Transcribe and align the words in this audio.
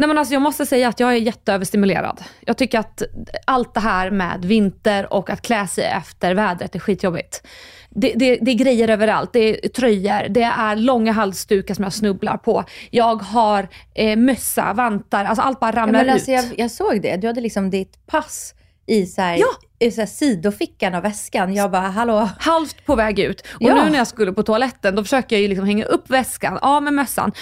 Nej 0.00 0.06
men 0.08 0.18
alltså 0.18 0.34
jag 0.34 0.42
måste 0.42 0.66
säga 0.66 0.88
att 0.88 1.00
jag 1.00 1.12
är 1.12 1.16
jätteöverstimulerad. 1.16 2.20
Jag 2.40 2.56
tycker 2.56 2.78
att 2.78 3.02
allt 3.46 3.74
det 3.74 3.80
här 3.80 4.10
med 4.10 4.44
vinter 4.44 5.12
och 5.12 5.30
att 5.30 5.42
klä 5.42 5.66
sig 5.66 5.84
efter 5.84 6.34
vädret 6.34 6.74
är 6.74 6.78
skitjobbigt. 6.78 7.46
Det, 7.90 8.12
det, 8.16 8.38
det 8.42 8.50
är 8.50 8.54
grejer 8.54 8.88
överallt. 8.88 9.32
Det 9.32 9.64
är 9.64 9.68
tröjor, 9.68 10.28
det 10.28 10.42
är 10.42 10.76
långa 10.76 11.12
halsdukar 11.12 11.74
som 11.74 11.84
jag 11.84 11.92
snubblar 11.92 12.36
på. 12.36 12.64
Jag 12.90 13.22
har 13.22 13.68
eh, 13.94 14.16
mössa, 14.16 14.72
vantar, 14.72 15.24
alltså 15.24 15.42
allt 15.42 15.60
bara 15.60 15.72
Ja, 15.72 15.76
ramlar 15.82 15.92
men 16.00 16.06
ut. 16.06 16.12
alltså 16.12 16.30
jag, 16.30 16.44
jag 16.56 16.70
såg 16.70 17.02
det. 17.02 17.16
Du 17.16 17.26
hade 17.26 17.40
liksom 17.40 17.70
ditt 17.70 18.06
pass 18.06 18.54
i, 18.86 19.06
så 19.06 19.20
här, 19.22 19.36
Ja. 19.36 19.46
I 19.80 19.90
så 19.90 20.00
här 20.00 20.06
sidofickan 20.06 20.94
av 20.94 21.02
väskan. 21.02 21.54
Jag 21.54 21.70
bara, 21.70 21.80
hallå? 21.88 22.28
halvt 22.38 22.86
på 22.86 22.94
väg 22.94 23.18
ut. 23.18 23.40
Och 23.40 23.46
Ja. 23.62 23.74
nu 23.74 23.90
när 23.90 23.98
jag 23.98 24.06
skulle 24.06 24.32
på 24.32 24.42
toaletten, 24.42 24.94
då 24.94 25.02
försöker 25.02 25.36
jag 25.36 25.42
ju 25.42 25.48
liksom 25.48 25.66
hänga 25.66 25.84
upp 25.84 26.10
väskan, 26.10 26.58
av 26.58 26.82
med 26.82 26.92
mössan. 26.92 27.32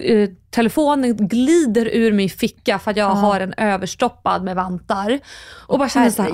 Eh, 0.00 0.28
telefonen 0.50 1.16
glider 1.16 1.86
ur 1.92 2.12
min 2.12 2.30
ficka 2.30 2.78
för 2.78 2.90
att 2.90 2.96
jag 2.96 3.06
har 3.08 3.40
en 3.40 3.54
överstoppad 3.56 4.44
med 4.44 4.56
vantar. 4.56 5.20
Och 5.66 5.78
bara 5.78 5.88
känner 5.88 6.10
såhär, 6.10 6.30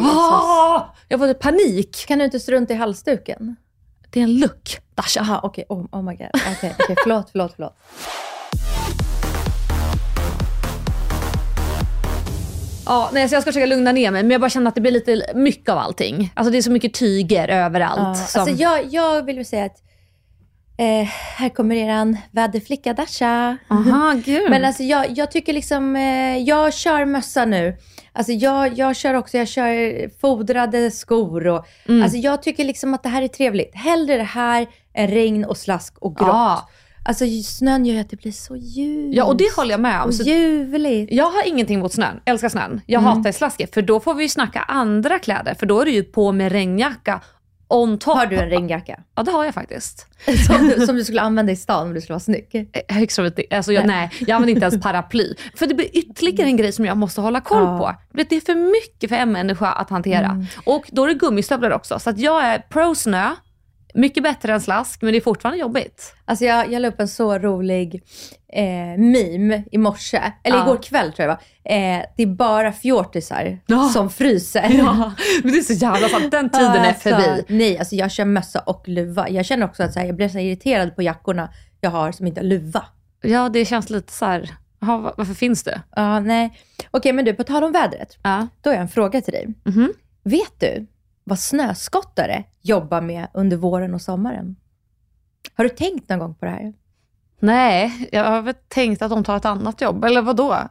jag 1.08 1.20
får 1.20 1.34
panik. 1.34 2.04
Kan 2.08 2.18
du 2.18 2.24
inte 2.24 2.40
strunta 2.40 2.74
i 2.74 2.76
halsduken? 2.76 3.56
Det 4.10 4.20
är 4.20 4.24
en 4.24 4.38
look, 4.38 4.78
Dasha. 4.94 5.20
Jaha, 5.20 5.40
okej. 5.42 5.64
Oh, 5.68 5.86
oh 5.92 6.02
my 6.02 6.14
god. 6.16 6.28
Okej, 6.56 6.74
okej. 6.78 6.96
förlåt, 7.02 7.28
förlåt, 7.32 7.52
förlåt. 7.56 7.76
Ja, 12.90 13.10
nej, 13.12 13.28
så 13.28 13.34
jag 13.34 13.42
ska 13.42 13.48
försöka 13.52 13.66
lugna 13.66 13.92
ner 13.92 14.10
mig, 14.10 14.22
men 14.22 14.30
jag 14.30 14.40
bara 14.40 14.50
känner 14.50 14.68
att 14.68 14.74
det 14.74 14.80
blir 14.80 14.92
lite 14.92 15.22
mycket 15.34 15.68
av 15.68 15.78
allting. 15.78 16.32
Alltså 16.34 16.50
det 16.52 16.58
är 16.58 16.62
så 16.62 16.70
mycket 16.70 16.94
tyger 16.94 17.48
överallt. 17.48 18.00
Ja, 18.00 18.14
som... 18.14 18.40
Alltså 18.42 18.54
jag, 18.62 18.84
jag 18.90 19.24
vill 19.24 19.46
säga 19.46 19.64
att 19.64 19.76
eh, 20.78 21.08
här 21.36 21.48
kommer 21.48 21.74
eran 21.76 22.16
väderflicka 22.30 22.92
Dasha. 22.92 23.56
Aha, 23.70 24.14
gud. 24.24 24.50
Men 24.50 24.64
alltså 24.64 24.82
jag, 24.82 25.06
jag 25.10 25.30
tycker 25.30 25.52
liksom, 25.52 25.96
eh, 25.96 26.38
jag 26.38 26.74
kör 26.74 27.04
mössa 27.04 27.44
nu. 27.44 27.76
Alltså 28.12 28.32
jag, 28.32 28.78
jag 28.78 28.96
kör 28.96 29.14
också, 29.14 29.36
jag 29.38 29.48
kör 29.48 30.08
fodrade 30.20 30.90
skor 30.90 31.46
och 31.46 31.66
Mm. 31.88 32.02
alltså 32.02 32.18
jag 32.18 32.42
tycker 32.42 32.64
liksom 32.64 32.94
att 32.94 33.02
det 33.02 33.08
här 33.08 33.22
är 33.22 33.28
trevligt. 33.28 33.74
Hellre 33.74 34.16
det 34.16 34.22
här 34.22 34.66
än 34.94 35.08
regn 35.08 35.44
och 35.44 35.56
slask 35.56 35.98
och 35.98 36.16
grått. 36.16 36.28
Ja. 36.28 36.68
Alltså 37.10 37.24
snön 37.44 37.84
gör 37.86 37.94
ju 37.94 38.00
att 38.00 38.10
det 38.10 38.16
blir 38.16 38.32
så 38.32 38.56
ljust. 38.56 39.16
ja, 39.16 39.24
och 39.24 39.36
det 39.36 39.56
håller 39.56 39.70
jag 39.70 39.80
med 39.80 40.02
om. 40.02 40.12
Så 40.12 40.22
ljuvligt. 40.22 41.12
Jag 41.12 41.30
har 41.30 41.48
ingenting 41.48 41.78
mot 41.80 41.92
snön, 41.92 42.20
älskar 42.24 42.48
snön. 42.48 42.80
Jag 42.86 43.02
Mm. 43.02 43.16
hatar 43.16 43.32
slasket 43.32 43.74
för 43.74 43.82
då 43.82 44.00
får 44.00 44.14
vi 44.14 44.22
ju 44.22 44.28
snacka 44.28 44.60
andra 44.60 45.18
kläder 45.18 45.54
för 45.54 45.66
då 45.66 45.80
är 45.80 45.84
det 45.84 45.90
ju 45.90 46.02
på 46.02 46.32
med 46.32 46.52
regnjacka 46.52 47.20
on 47.68 47.98
top. 47.98 48.14
Har 48.16 48.26
du 48.26 48.36
en 48.36 48.48
regnjacka? 48.50 49.00
Ja 49.16 49.22
det 49.22 49.30
har 49.30 49.44
jag 49.44 49.54
faktiskt. 49.54 50.06
Som 50.46 50.68
du, 50.68 50.86
som 50.86 50.96
du 50.96 51.04
skulle 51.04 51.20
använda 51.20 51.52
i 51.52 51.56
stan 51.56 51.86
om 51.88 51.94
du 51.94 52.00
skulle 52.00 52.14
vara 52.14 52.20
snygg? 52.20 52.68
Eh, 52.88 52.98
Extrovert, 53.02 53.40
alltså 53.50 53.72
jag, 53.72 53.86
nej, 53.86 54.10
jag 54.20 54.30
använder 54.30 54.54
inte 54.54 54.64
ens 54.66 54.80
paraply. 54.82 55.34
För 55.56 55.66
det 55.66 55.74
blir 55.74 55.96
ytterligare 55.96 56.48
en 56.48 56.56
grej 56.56 56.72
som 56.72 56.84
jag 56.84 56.96
måste 56.96 57.20
hålla 57.20 57.40
koll 57.40 57.62
Ja. 57.62 57.78
på. 57.78 58.16
Det 58.22 58.36
är 58.36 58.40
för 58.40 58.54
mycket 58.72 59.10
för 59.10 59.16
en 59.16 59.32
människa 59.32 59.66
att 59.72 59.90
hantera. 59.90 60.46
Och 60.64 60.84
då 60.92 61.04
är 61.04 61.08
det 61.08 61.14
gummistövlar 61.14 61.70
också. 61.70 61.98
Så 61.98 62.10
att 62.10 62.18
jag 62.18 62.44
är 62.44 62.58
pro 62.58 62.94
snö, 62.94 63.30
mycket 63.94 64.22
bättre 64.22 64.52
än 64.52 64.60
slask, 64.60 65.02
men 65.02 65.12
det 65.12 65.18
är 65.18 65.20
fortfarande 65.20 65.58
jobbigt. 65.60 66.14
Alltså 66.24 66.44
jag, 66.44 66.72
jag 66.72 66.82
la 66.82 66.88
upp 66.88 67.00
en 67.00 67.08
så 67.08 67.38
rolig 67.38 68.02
eh, 68.52 68.98
meme 68.98 69.64
i 69.72 69.78
morse, 69.78 70.22
eller 70.44 70.56
Ja. 70.56 70.64
igår 70.64 70.82
kväll 70.82 71.12
tror 71.12 71.28
jag 71.28 71.38
det 71.38 71.72
var. 71.72 71.76
Eh, 71.98 72.02
det 72.16 72.22
är 72.22 72.26
bara 72.26 72.72
fjortisar 72.72 73.58
Ja. 73.66 73.88
som 73.88 74.10
fryser. 74.10 74.70
Ja, 74.70 75.12
men 75.42 75.52
det 75.52 75.58
är 75.58 75.62
så 75.62 75.72
jävla 75.72 76.08
sant. 76.08 76.30
Den 76.30 76.50
tiden 76.50 76.72
är 76.76 76.88
Alltså, 76.88 77.08
förbi. 77.08 77.44
Nej, 77.48 77.78
alltså 77.78 77.94
jag 77.94 78.10
kör 78.10 78.24
mössa 78.24 78.60
och 78.60 78.88
luva. 78.88 79.28
Jag 79.28 79.44
känner 79.46 79.66
också 79.66 79.82
att 79.82 79.92
så 79.92 79.98
här, 80.00 80.06
jag 80.06 80.16
blir 80.16 80.28
så 80.28 80.38
irriterad 80.38 80.96
på 80.96 81.02
jackorna 81.02 81.48
jag 81.80 81.90
har 81.90 82.12
som 82.12 82.26
inte 82.26 82.40
har 82.40 82.46
luva. 82.46 82.84
Ja, 83.22 83.48
det 83.48 83.64
känns 83.64 83.90
lite 83.90 84.12
så 84.12 84.24
här, 84.24 84.50
jaha, 84.80 84.98
va- 84.98 85.14
varför 85.16 85.34
finns 85.34 85.62
det? 85.62 85.82
Ja, 85.96 86.20
nej. 86.20 86.58
Okej, 86.90 87.12
men 87.12 87.24
du, 87.24 87.34
på 87.34 87.44
tal 87.44 87.64
om 87.64 87.72
vädret. 87.72 88.18
Ja. 88.22 88.46
Då 88.60 88.70
har 88.70 88.74
jag 88.74 88.82
en 88.82 88.88
fråga 88.88 89.20
till 89.20 89.32
dig. 89.32 89.48
Mhm. 89.64 89.92
Vet 90.24 90.60
du 90.60 90.86
vad 91.24 91.38
snöskottare 91.38 92.44
jobbar 92.62 93.00
med 93.00 93.28
under 93.34 93.56
våren 93.56 93.94
och 93.94 94.02
sommaren? 94.02 94.56
Har 95.54 95.64
du 95.64 95.70
tänkt 95.70 96.08
någon 96.08 96.18
gång 96.18 96.34
på 96.34 96.44
det 96.44 96.50
här? 96.50 96.72
Nej, 97.40 98.08
jag 98.12 98.24
har 98.24 98.42
väl 98.42 98.54
tänkt 98.68 99.02
att 99.02 99.10
de 99.10 99.24
tar 99.24 99.36
ett 99.36 99.44
annat 99.44 99.80
jobb, 99.80 100.04
eller 100.04 100.22
vad 100.22 100.36
då? 100.36 100.68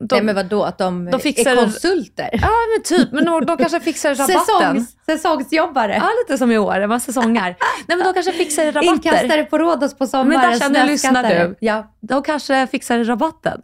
De, 0.00 0.14
Nej, 0.16 0.24
men 0.24 0.34
vadå? 0.34 0.64
Att 0.64 0.78
de, 0.78 1.10
de 1.10 1.20
fixar- 1.20 1.50
är 1.50 1.56
konsulter? 1.56 2.28
Ja, 2.32 2.48
men 2.76 2.82
typ. 2.84 3.12
Men 3.12 3.24
de, 3.24 3.44
de 3.46 3.56
kanske 3.56 3.80
fixar 3.80 4.14
rabatten. 4.14 4.36
Säsongs, 4.46 4.96
säsongsjobbare? 5.06 5.94
Ja, 5.94 6.08
lite 6.26 6.38
som 6.38 6.52
i 6.52 6.58
år. 6.58 6.86
Man 6.86 7.00
säsongar. 7.00 7.56
Nej, 7.88 7.96
men 7.98 7.98
de 8.06 8.14
kanske 8.14 8.32
fixar 8.32 8.64
rabatter. 8.66 8.88
Inkastare 8.92 9.44
på 9.44 9.58
Rhodos 9.58 9.94
på 9.98 10.06
sommaren. 10.06 10.40
Men 10.40 10.58
Dasha, 10.58 10.68
nu 10.68 10.86
lyssnar 10.86 11.28
du. 11.28 11.56
Ja. 11.60 11.94
De 12.00 12.22
kanske 12.22 12.66
fixar 12.66 13.04
rabatten. 13.04 13.62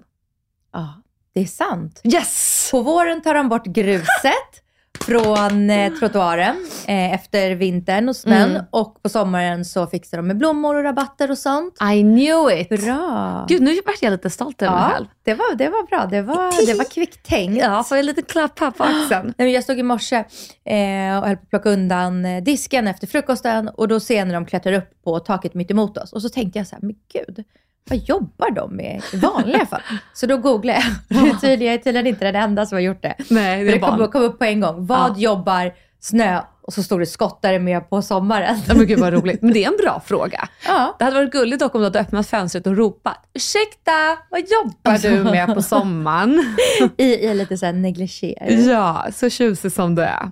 ja, 0.72 0.94
det 1.34 1.41
är 1.41 1.44
sant. 1.47 2.00
Yes! 2.04 2.69
På 2.70 2.82
våren 2.82 3.22
tar 3.22 3.34
de 3.34 3.48
bort 3.48 3.66
gruset 3.66 4.32
från 5.04 5.70
eh, 5.70 5.92
trottoaren 5.92 6.56
eh, 6.86 7.14
efter 7.14 7.50
vintern 7.50 8.08
och 8.08 8.16
snön. 8.16 8.50
Mm. 8.50 8.62
Och 8.70 9.02
på 9.02 9.08
sommaren 9.08 9.64
så 9.64 9.86
fixar 9.86 10.16
de 10.16 10.26
med 10.26 10.36
blommor 10.36 10.76
och 10.76 10.84
rabatter 10.84 11.30
och 11.30 11.38
sånt. 11.38 11.74
I 11.94 12.02
knew 12.02 12.60
it. 12.60 12.68
Bra! 12.68 13.46
Gud, 13.48 13.62
nu 13.62 13.80
vart 13.86 14.02
jag 14.02 14.10
lite 14.10 14.30
stolt 14.30 14.62
över 14.62 14.72
mig 14.72 14.84
ja, 14.88 14.94
själv. 14.94 15.06
det 15.24 15.34
var, 15.34 15.54
det 15.54 15.68
var 15.68 15.86
bra. 15.86 16.06
Det 16.10 16.22
var, 16.22 16.66
det 16.66 16.74
var 16.74 16.84
kvickt 16.84 17.26
tänkt. 17.26 17.62
Ja, 17.62 17.82
får 17.82 17.96
jag 17.96 18.06
lite 18.06 18.22
klapp 18.22 18.58
här 18.58 18.70
på 18.70 18.84
axeln. 18.84 19.34
Nej, 19.38 19.52
jag 19.52 19.64
stod 19.64 19.78
i 19.78 19.82
morse 19.82 20.16
eh, 20.16 21.18
och 21.18 21.26
höll 21.26 21.36
på 21.36 21.42
att 21.42 21.50
plocka 21.50 21.70
undan 21.70 22.24
eh, 22.24 22.42
disken 22.42 22.86
efter 22.86 23.06
frukosten 23.06 23.68
och 23.68 23.88
då 23.88 24.00
ser 24.00 24.16
jag 24.18 24.26
när 24.26 24.34
de 24.34 24.46
klättrar 24.46 24.72
upp 24.72 25.04
på 25.04 25.18
taket 25.18 25.54
mitt 25.54 25.70
emot 25.70 25.98
oss. 25.98 26.12
Och 26.12 26.22
så 26.22 26.28
tänkte 26.28 26.58
jag 26.58 26.66
så 26.66 26.74
här, 26.74 26.82
men 26.82 26.94
gud, 27.12 27.44
vad 27.91 27.98
jobbar 27.98 28.50
de 28.50 28.76
med 28.76 29.02
i 29.12 29.16
vanliga 29.16 29.66
fall? 29.66 29.80
Så 30.12 30.26
då 30.26 30.36
googlade 30.36 30.82
jag. 31.08 31.19
Det 31.24 31.30
är 31.30 31.78
tydligen- 31.78 32.06
inte 32.06 32.24
den 32.24 32.42
enda 32.42 32.66
som 32.66 32.76
har 32.76 32.80
gjort 32.80 33.02
det. 33.02 33.14
Nej, 33.30 33.64
det 33.64 33.70
det 33.70 33.78
kom, 33.78 34.08
kom 34.08 34.22
upp 34.22 34.38
på 34.38 34.44
en 34.44 34.60
gång. 34.60 34.86
Vad 34.86 35.10
Ja. 35.10 35.14
jobbar 35.19 35.72
snö? 36.00 36.40
Och 36.62 36.72
så 36.72 36.82
stod 36.82 37.00
det 37.00 37.06
skottare 37.06 37.58
med 37.58 37.90
på 37.90 38.02
sommaren. 38.02 38.56
Ja, 38.68 38.74
men 38.74 38.86
gud 38.86 38.98
vad 38.98 39.12
roligt. 39.12 39.42
Men 39.42 39.52
det 39.52 39.64
är 39.64 39.68
en 39.68 39.76
bra 39.76 40.02
fråga. 40.06 40.48
Ja. 40.66 40.96
Det 40.98 41.04
hade 41.04 41.16
varit 41.16 41.32
gulligt 41.32 41.60
dock 41.60 41.74
om 41.74 41.80
du 41.80 41.84
hade 41.84 42.00
öppnat 42.00 42.26
fönstret 42.26 42.66
och 42.66 42.76
ropat 42.76 43.30
Ursäkta, 43.34 44.18
vad 44.31 44.40
jobbar 44.40 44.98
du 44.98 45.25
med 45.25 45.54
på 45.54 45.62
sommaren? 45.62 46.56
I, 46.96 47.04
i 47.04 47.34
lite 47.34 47.58
såhär 47.58 47.72
negligé. 47.72 48.34
Ja, 48.48 49.06
så 49.12 49.31
tjusig 49.31 49.72
som 49.72 49.94
du 49.94 50.02
är. 50.02 50.31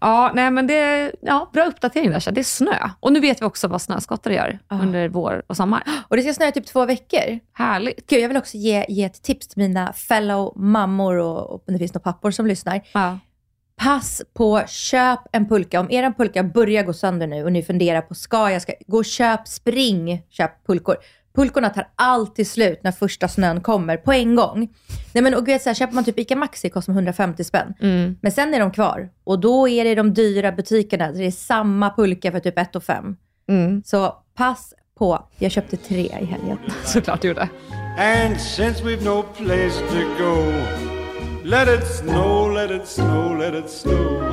Ja, 0.00 0.32
nej 0.34 0.50
men 0.50 0.66
det 0.66 0.78
är 0.78 1.12
ja, 1.20 1.50
bra 1.52 1.64
uppdatering 1.64 2.10
Dasha. 2.10 2.30
Det 2.30 2.40
är 2.40 2.44
snö. 2.44 2.90
Och 3.00 3.12
nu 3.12 3.20
vet 3.20 3.42
vi 3.42 3.46
också 3.46 3.68
vad 3.68 3.82
snöskottare 3.82 4.34
gör 4.34 4.58
under 4.68 5.08
vår 5.08 5.42
och 5.46 5.56
sommar. 5.56 5.82
Och 6.08 6.16
det 6.16 6.22
ska 6.22 6.34
snöa 6.34 6.52
typ 6.52 6.66
två 6.66 6.86
veckor. 6.86 7.38
Härligt. 7.52 8.06
Gud, 8.06 8.20
jag 8.20 8.28
vill 8.28 8.36
också 8.36 8.56
ge, 8.56 8.86
ge 8.88 9.04
ett 9.04 9.22
tips 9.22 9.48
till 9.48 9.62
mina 9.62 9.92
fellow 9.92 10.52
mammor 10.56 11.16
och, 11.16 11.50
och 11.50 11.64
om 11.68 11.74
det 11.74 11.78
finns 11.78 11.94
några 11.94 12.12
pappor 12.12 12.30
som 12.30 12.46
lyssnar. 12.46 12.80
Ja. 12.92 13.18
Pass 13.76 14.22
på, 14.34 14.62
köp 14.66 15.20
en 15.32 15.48
pulka. 15.48 15.80
Om 15.80 15.90
er 15.90 16.10
pulka 16.10 16.42
börjar 16.42 16.82
gå 16.82 16.92
sönder 16.92 17.26
nu 17.26 17.44
och 17.44 17.52
ni 17.52 17.62
funderar 17.62 18.00
på, 18.00 18.14
ska 18.14 18.50
jag, 18.50 18.62
ska 18.62 18.72
gå 18.86 18.96
och 18.96 19.04
köp, 19.04 19.48
spring, 19.48 20.22
köp 20.30 20.66
pulkor. 20.66 20.96
Pulkorna 21.34 21.70
tar 21.70 21.88
alltid 21.96 22.46
slut 22.46 22.80
när 22.82 22.92
första 22.92 23.28
snön 23.28 23.60
kommer 23.60 23.96
på 23.96 24.12
en 24.12 24.36
gång. 24.36 24.68
Nej 25.12 25.22
men 25.22 25.34
och 25.34 25.48
vet 25.48 25.62
så 25.62 25.68
här, 25.68 25.74
köper 25.74 25.94
man 25.94 26.04
typ 26.04 26.18
ICA 26.18 26.36
Maxi 26.36 26.70
kostar 26.70 26.92
de 26.92 26.96
150 26.96 27.44
spänn. 27.44 27.74
Mm. 27.80 28.16
Men 28.22 28.32
sen 28.32 28.54
är 28.54 28.60
de 28.60 28.70
kvar 28.70 29.10
och 29.24 29.38
då 29.38 29.68
är 29.68 29.84
det 29.84 29.94
de 29.94 30.14
dyra 30.14 30.52
butikerna. 30.52 31.12
Det 31.12 31.26
är 31.26 31.30
samma 31.30 31.90
pulka 31.90 32.32
för 32.32 32.40
typ 32.40 32.58
1 32.58 32.84
5. 32.84 33.16
Mm. 33.48 33.82
Så 33.84 34.16
pass 34.34 34.74
på. 34.98 35.28
Jag 35.38 35.52
köpte 35.52 35.76
tre 35.76 36.00
i 36.20 36.24
helgen. 36.24 36.58
Såklart 36.84 37.22
du 37.22 37.28
gjorde. 37.28 37.48
And 37.98 38.40
since 38.40 38.84
we've 38.84 39.04
no 39.04 39.22
place 39.22 39.78
to 39.78 40.24
go, 40.24 40.52
let 41.44 41.68
it 41.68 41.86
snow, 41.86 42.48
let 42.54 42.70
it 42.70 42.86
snow, 42.88 43.38
let 43.38 43.54
it 43.54 43.70
snow. 43.70 44.24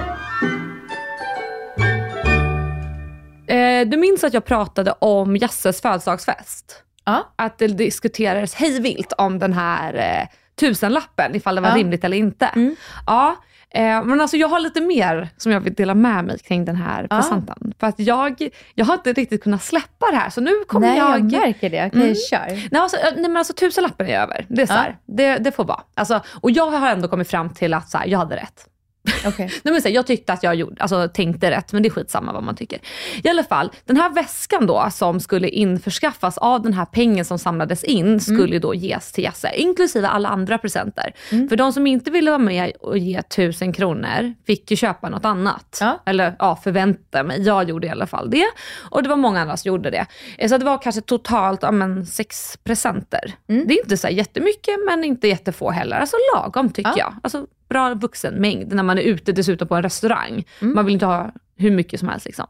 Eh, 3.48 3.88
du 3.88 3.98
minns 3.98 4.24
att 4.24 4.34
jag 4.34 4.46
pratade 4.46 4.92
om 5.00 5.36
Jasses 5.38 5.82
födelsedagsfest? 5.82 6.84
Ja. 7.06 7.34
Att 7.36 7.58
det 7.58 7.68
diskuterades 7.68 8.54
hejvilt 8.56 9.14
om 9.18 9.40
den 9.40 9.54
här 9.54 9.94
eh, 9.94 10.28
tusenlappen, 10.60 11.36
ifall 11.36 11.56
det 11.56 11.62
var 11.62 11.70
Ja. 11.70 11.76
rimligt 11.76 12.04
eller 12.04 12.18
inte. 12.18 12.46
Mm. 12.46 12.76
Ja, 13.08 13.36
eh, 13.74 14.04
men 14.04 14.22
alltså 14.22 14.38
jag 14.38 14.48
har 14.48 14.60
lite 14.60 14.82
mer 14.82 15.30
som 15.38 15.52
jag 15.52 15.60
vill 15.60 15.74
dela 15.74 15.96
med 15.96 16.26
mig 16.26 16.40
kring 16.40 16.66
den 16.66 16.76
här 16.76 17.08
Ja. 17.10 17.16
presenten. 17.16 17.74
För 17.80 17.88
att 17.88 18.00
jag, 18.00 18.50
jag 18.76 18.86
har 18.86 18.94
inte 18.94 19.14
riktigt 19.14 19.44
kunnat 19.44 19.64
släppa 19.64 20.06
det 20.12 20.18
här, 20.18 20.30
så 20.30 20.42
nu 20.42 20.52
kommer 20.68 20.88
Nej, 20.88 20.98
jag... 20.98 21.20
jag... 21.20 21.32
märker 21.32 21.70
det. 21.70 21.86
Okej, 21.88 22.02
Mm. 22.02 22.16
kör. 22.16 22.70
Nej, 22.72 22.82
alltså, 22.82 22.98
eh, 22.98 23.04
nej 23.16 23.22
men 23.24 23.38
alltså 23.38 23.54
tusenlappen 23.54 24.08
är 24.08 24.20
över. 24.20 24.46
Det 24.50 24.62
är 24.62 24.66
så 24.66 24.74
här, 24.74 24.98
det, 25.06 25.38
det 25.38 25.52
får 25.52 25.64
vara. 25.66 25.82
Alltså, 25.94 26.22
och 26.42 26.52
jag 26.52 26.72
har 26.72 26.90
ändå 26.90 27.08
kommit 27.08 27.28
fram 27.30 27.50
till 27.50 27.74
att 27.74 27.90
så 27.90 27.98
här, 27.98 28.08
jag 28.08 28.20
hade 28.20 28.36
rätt. 28.36 28.68
Nej, 29.38 29.50
men 29.64 29.82
så 29.82 29.90
jag 29.90 30.08
tyckte 30.08 30.34
att 30.34 30.44
jag 30.44 30.56
gjorde, 30.56 30.82
alltså, 30.82 31.08
tänkte 31.14 31.52
rätt, 31.52 31.74
men 31.74 31.84
det 31.84 31.88
är 31.88 31.92
skitsamma 31.92 32.34
vad 32.34 32.44
man 32.44 32.56
tycker. 32.56 32.80
I 33.24 33.30
alla 33.30 33.44
fall, 33.44 33.72
den 33.86 33.98
här 33.98 34.10
väskan 34.14 34.68
då 34.68 34.88
som 34.92 35.20
skulle 35.20 35.50
införskaffas 35.50 36.38
av 36.38 36.62
den 36.62 36.74
här 36.74 36.86
pengen 36.86 37.26
som 37.26 37.40
samlades 37.40 37.84
in 37.84 38.20
skulle 38.20 38.54
ju 38.54 38.60
då 38.60 38.74
ges 38.76 39.12
till 39.12 39.24
Jasse, 39.24 39.52
inklusive 39.56 40.08
alla 40.08 40.30
andra 40.30 40.58
presenter. 40.58 41.14
För 41.30 41.56
de 41.56 41.74
som 41.74 41.88
inte 41.88 42.12
ville 42.12 42.32
vara 42.32 42.40
med 42.40 42.72
och 42.82 42.98
ge 42.98 43.18
1000 43.18 43.74
kronor 43.74 44.34
fick 44.48 44.72
ju 44.72 44.78
köpa 44.78 45.10
något 45.10 45.26
annat. 45.26 45.78
Ja. 45.82 46.00
Eller 46.06 46.36
ja, 46.40 46.56
förvänta 46.64 47.24
mig. 47.24 47.42
Jag 47.42 47.70
gjorde 47.70 47.88
i 47.88 47.90
alla 47.90 48.08
fall 48.08 48.30
det. 48.30 48.46
Och 48.92 49.04
det 49.04 49.10
var 49.10 49.16
många 49.18 49.42
andra 49.42 49.58
som 49.58 49.70
gjorde 49.70 49.90
det. 49.90 50.06
Eh, 50.38 50.50
Så 50.50 50.58
det 50.58 50.66
var 50.66 50.78
kanske 50.82 51.02
totalt 51.02 51.60
ja, 51.64 51.72
men, 51.72 52.06
sex 52.06 52.58
presenter. 52.64 53.34
Det 53.48 53.54
är 53.74 53.84
inte 53.84 53.98
så 53.98 54.08
här 54.08 54.14
jättemycket, 54.14 54.76
men 54.90 55.04
inte 55.04 55.28
jättefå 55.28 55.72
heller. 55.72 56.00
Alltså 56.00 56.16
lagom 56.36 56.70
tycker 56.70 56.90
Ja. 56.90 56.98
jag. 56.98 57.16
Alltså 57.24 57.46
bra 57.72 57.94
vuxenmängd 57.94 58.74
när 58.74 58.84
man 58.84 58.98
är 58.98 59.02
ute 59.02 59.32
dessutom 59.32 59.68
på 59.68 59.76
en 59.76 59.84
restaurang. 59.84 60.44
Man 60.60 60.86
vill 60.86 60.94
inte 60.94 61.06
ha 61.06 61.32
hur 61.56 61.72
mycket 61.72 62.00
som 62.00 62.10
helst. 62.10 62.26
Liksom. 62.26 62.46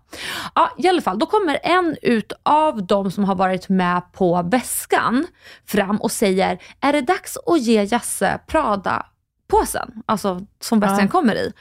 Ja, 0.55 0.69
I 0.77 0.87
alla 0.87 1.01
fall, 1.01 1.19
då 1.19 1.25
kommer 1.25 1.59
en 1.63 1.95
utav 2.01 2.85
de 2.87 3.11
som 3.11 3.23
har 3.23 3.35
varit 3.35 3.69
med 3.69 4.01
på 4.13 4.41
väskan 4.51 5.27
fram 5.67 5.97
och 6.01 6.11
säger, 6.11 6.57
är 6.79 6.93
det 6.93 7.01
dags 7.01 7.37
att 7.45 7.61
ge 7.61 7.83
Jasse 7.83 8.39
Prada-påsen? 8.47 10.03
Alltså 10.05 10.39
som 10.59 10.79
väskan 10.79 10.99
Ja. 11.05 11.07
kommer 11.07 11.35
i. 11.35 11.53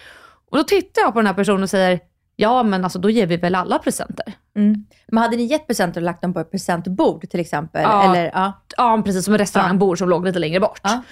Och 0.50 0.56
då 0.58 0.64
tittar 0.64 1.02
jag 1.02 1.12
på 1.12 1.18
den 1.18 1.26
här 1.26 1.34
personen 1.34 1.62
och 1.62 1.70
säger, 1.70 2.00
ja 2.40 2.62
men 2.62 2.84
alltså 2.84 2.98
då 2.98 3.10
ger 3.10 3.26
vi 3.26 3.36
väl 3.36 3.54
alla 3.54 3.78
presenter. 3.78 4.32
Mm. 4.56 4.84
Men 5.08 5.22
hade 5.22 5.36
ni 5.36 5.42
gett 5.42 5.66
presenter 5.66 6.00
och 6.00 6.04
lagt 6.04 6.22
dem 6.22 6.34
på 6.34 6.40
ett 6.40 6.50
presentbord 6.50 7.30
till 7.30 7.40
exempel? 7.40 7.82
Ja. 7.82 8.10
Eller, 8.10 8.30
ja. 8.34 8.52
Ja, 8.76 9.02
precis 9.04 9.24
som 9.24 9.34
en 9.34 9.38
restaurangbord 9.38 9.98
som 9.98 10.08
låg 10.08 10.24
lite 10.24 10.38
längre 10.38 10.60
bort. 10.60 10.80
Ja. 10.82 11.02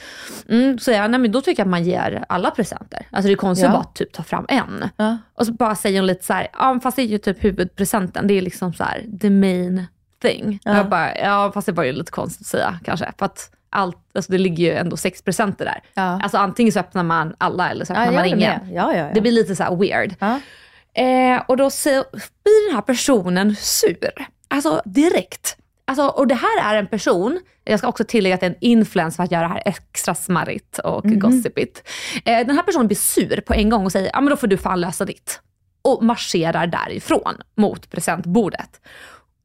Mm, 0.49 0.79
så 0.79 0.91
jag, 0.91 1.11
nej 1.11 1.21
men 1.21 1.33
då 1.33 1.41
tycker 1.41 1.61
jag 1.61 1.67
att 1.67 1.71
man 1.71 1.85
ger 1.85 2.25
alla 2.29 2.51
presenter. 2.51 3.07
Alltså 3.11 3.27
det 3.27 3.35
är 3.35 3.37
konstigt 3.37 3.65
Ja. 3.65 3.71
att 3.71 3.77
bara 3.85 3.93
typ 3.95 4.13
ta 4.13 4.23
fram 4.23 4.47
en. 4.49 4.89
Ja. 4.97 5.19
Och 5.35 5.47
så 5.47 5.53
bara 5.53 5.75
säger 5.75 6.01
hon 6.01 6.07
lite 6.07 6.25
så 6.25 6.33
här, 6.33 6.49
ja 6.53 6.81
fast 6.83 6.97
det 6.97 7.03
är 7.03 7.07
ju 7.07 7.19
typ 7.19 7.45
huvudpresenten, 7.45 8.27
det 8.27 8.35
är 8.35 8.43
liksom 8.43 8.73
så 8.73 8.85
här 8.85 9.05
the 9.21 9.31
main 9.31 9.87
thing. 10.23 10.61
Ja. 10.65 10.77
Jag 10.77 10.89
bara, 10.89 11.19
ja 11.19 11.51
fast 11.55 11.67
det 11.67 11.73
var 11.73 11.85
ju 11.85 11.93
lite 11.93 12.13
konstigt 12.13 12.41
att 12.41 12.47
säga 12.51 12.79
kanske. 12.85 13.13
För 13.19 13.27
att 13.27 13.51
allt, 13.71 13.97
alltså 14.15 14.33
det 14.33 14.39
ligger 14.39 14.65
ju 14.65 14.73
ändå 14.79 14.97
sex 14.97 15.23
presenter 15.23 15.65
där. 15.65 15.81
Ja. 15.95 16.03
Alltså 16.23 16.39
antingen 16.39 16.73
så 16.73 16.81
öppnar 16.81 17.03
man 17.03 17.35
alla 17.39 17.71
eller 17.71 17.85
så 17.85 17.93
Ja, 17.93 18.01
öppnar 18.01 18.15
man 18.15 18.27
ingen. 18.27 18.73
Ja, 18.73 18.93
ja, 18.93 18.99
ja. 18.99 19.11
Det 19.15 19.21
blir 19.21 19.33
lite 19.33 19.57
så 19.57 19.63
här 19.63 19.77
weird. 19.77 20.15
Eh, 20.99 21.43
och 21.49 21.57
då 21.57 21.71
blir 22.45 22.69
den 22.69 22.75
här 22.75 22.83
personen 22.83 23.57
sur. 23.57 24.27
Alltså 24.49 24.83
direkt. 24.85 25.57
Alltså, 25.85 26.07
och 26.07 26.27
det 26.27 26.35
här 26.35 26.75
är 26.75 26.79
en 26.79 26.87
person, 26.87 27.41
jag 27.65 27.79
ska 27.79 27.89
också 27.89 28.05
tillägga 28.05 28.35
att 28.35 28.41
det 28.41 28.47
är 28.47 28.51
en 28.51 28.57
influencer 28.61 29.17
för 29.17 29.25
att 29.25 29.33
göra 29.33 29.43
det 29.43 29.49
här 29.49 29.63
extra 29.65 30.15
smarrigt 30.15 30.79
och 30.79 31.05
gossipigt. 31.05 31.89
Eh, 32.25 32.47
den 32.47 32.57
här 32.57 32.63
personen 32.63 32.87
blir 32.87 32.97
sur 32.97 33.41
på 33.41 33.55
en 33.55 33.71
gång 33.71 33.85
och 33.85 33.93
säger, 33.93 34.11
ja 34.13 34.21
men 34.21 34.31
då 34.31 34.37
får 34.37 34.47
du 34.47 34.57
fan 34.57 34.81
lösa 34.81 35.05
ditt. 35.05 35.41
Och 35.83 36.05
marscherar 36.05 36.67
därifrån 36.67 37.35
mot 37.57 37.91
presentbordet. 37.91 38.81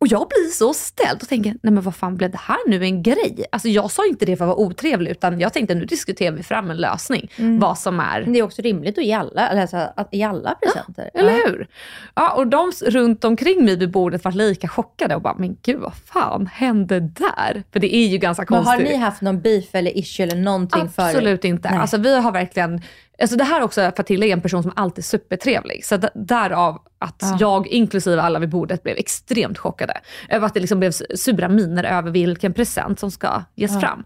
Och 0.03 0.07
jag 0.07 0.27
blir 0.27 0.49
så 0.51 0.73
ställd 0.73 1.21
och 1.21 1.27
tänker, 1.27 1.49
nej 1.61 1.73
men 1.73 1.83
vad 1.83 1.95
fan 1.95 2.15
blev 2.17 2.31
det 2.31 2.37
här 2.41 2.69
nu 2.69 2.83
en 2.83 3.03
grej? 3.03 3.45
Alltså 3.51 3.67
jag 3.69 3.91
sa 3.91 4.05
inte 4.05 4.25
det 4.25 4.37
för 4.37 4.45
att 4.45 4.47
vara 4.57 4.59
otrevlig 4.59 5.11
utan 5.11 5.39
jag 5.39 5.53
tänkte 5.53 5.75
nu 5.75 5.85
diskuterar 5.85 6.31
vi 6.35 6.43
fram 6.43 6.71
en 6.71 6.77
lösning. 6.77 7.31
Vad 7.37 7.77
som 7.77 7.99
är 7.99 8.21
Men 8.21 8.33
det 8.33 8.39
är 8.39 8.43
också 8.43 8.61
rimligt 8.61 8.97
att 8.97 9.03
ge 9.05 9.13
alla, 9.13 9.47
alltså, 9.47 9.77
att 9.95 10.09
ge 10.11 10.23
alla 10.23 10.55
presenter. 10.61 11.09
eller 11.13 11.31
Ja. 11.31 11.37
hur? 11.47 11.67
Ja, 12.15 12.33
och 12.33 12.47
de 12.47 12.71
runt 12.85 13.23
omkring 13.23 13.65
mig 13.65 13.75
vid 13.77 13.91
bordet 13.91 14.23
var 14.23 14.31
lika 14.31 14.67
chockade 14.67 15.15
och 15.15 15.21
bara, 15.21 15.35
men 15.37 15.57
gud 15.61 15.79
vad 15.79 15.95
fan 15.95 16.47
hände 16.47 16.99
där? 16.99 17.63
För 17.73 17.79
det 17.79 17.95
är 17.95 18.07
ju 18.07 18.17
ganska 18.17 18.45
Men 18.49 18.63
konstigt. 18.63 18.85
har 18.87 18.93
ni 18.93 18.97
haft 18.97 19.21
någon 19.21 19.41
beef 19.41 19.75
eller 19.75 19.97
issue 19.97 20.23
eller 20.25 20.35
någonting 20.35 20.89
förut? 20.89 21.15
Absolut 21.15 21.45
inte. 21.45 21.69
Nej. 21.69 21.79
Alltså, 21.79 21.97
vi 21.97 22.19
har 22.19 22.31
verkligen, 22.31 22.81
alltså, 23.23 23.37
det 23.37 23.43
här 23.43 23.59
är 23.59 23.63
också 23.63 23.81
för 23.81 23.87
att 23.99 24.07
tillägga 24.07 24.33
en 24.33 24.41
person 24.41 24.63
som 24.63 24.71
alltid 24.75 24.97
är 25.03 25.03
supertrevlig. 25.07 25.85
Så 25.85 25.97
därav 26.15 26.81
att 26.99 27.15
Ja. 27.21 27.37
jag, 27.39 27.67
inklusive 27.67 28.21
alla 28.21 28.39
vid 28.39 28.49
bordet, 28.49 28.83
blev 28.83 28.97
extremt 28.97 29.57
chockade. 29.57 29.93
Över 30.29 30.45
att 30.47 30.53
det 30.53 30.59
liksom 30.59 30.79
blev 30.79 30.91
sura 31.15 31.47
miner 31.49 31.83
över 31.83 32.11
vilken 32.11 32.53
present 32.53 32.99
som 32.99 33.11
ska 33.11 33.43
ges 33.55 33.79
fram. 33.79 34.03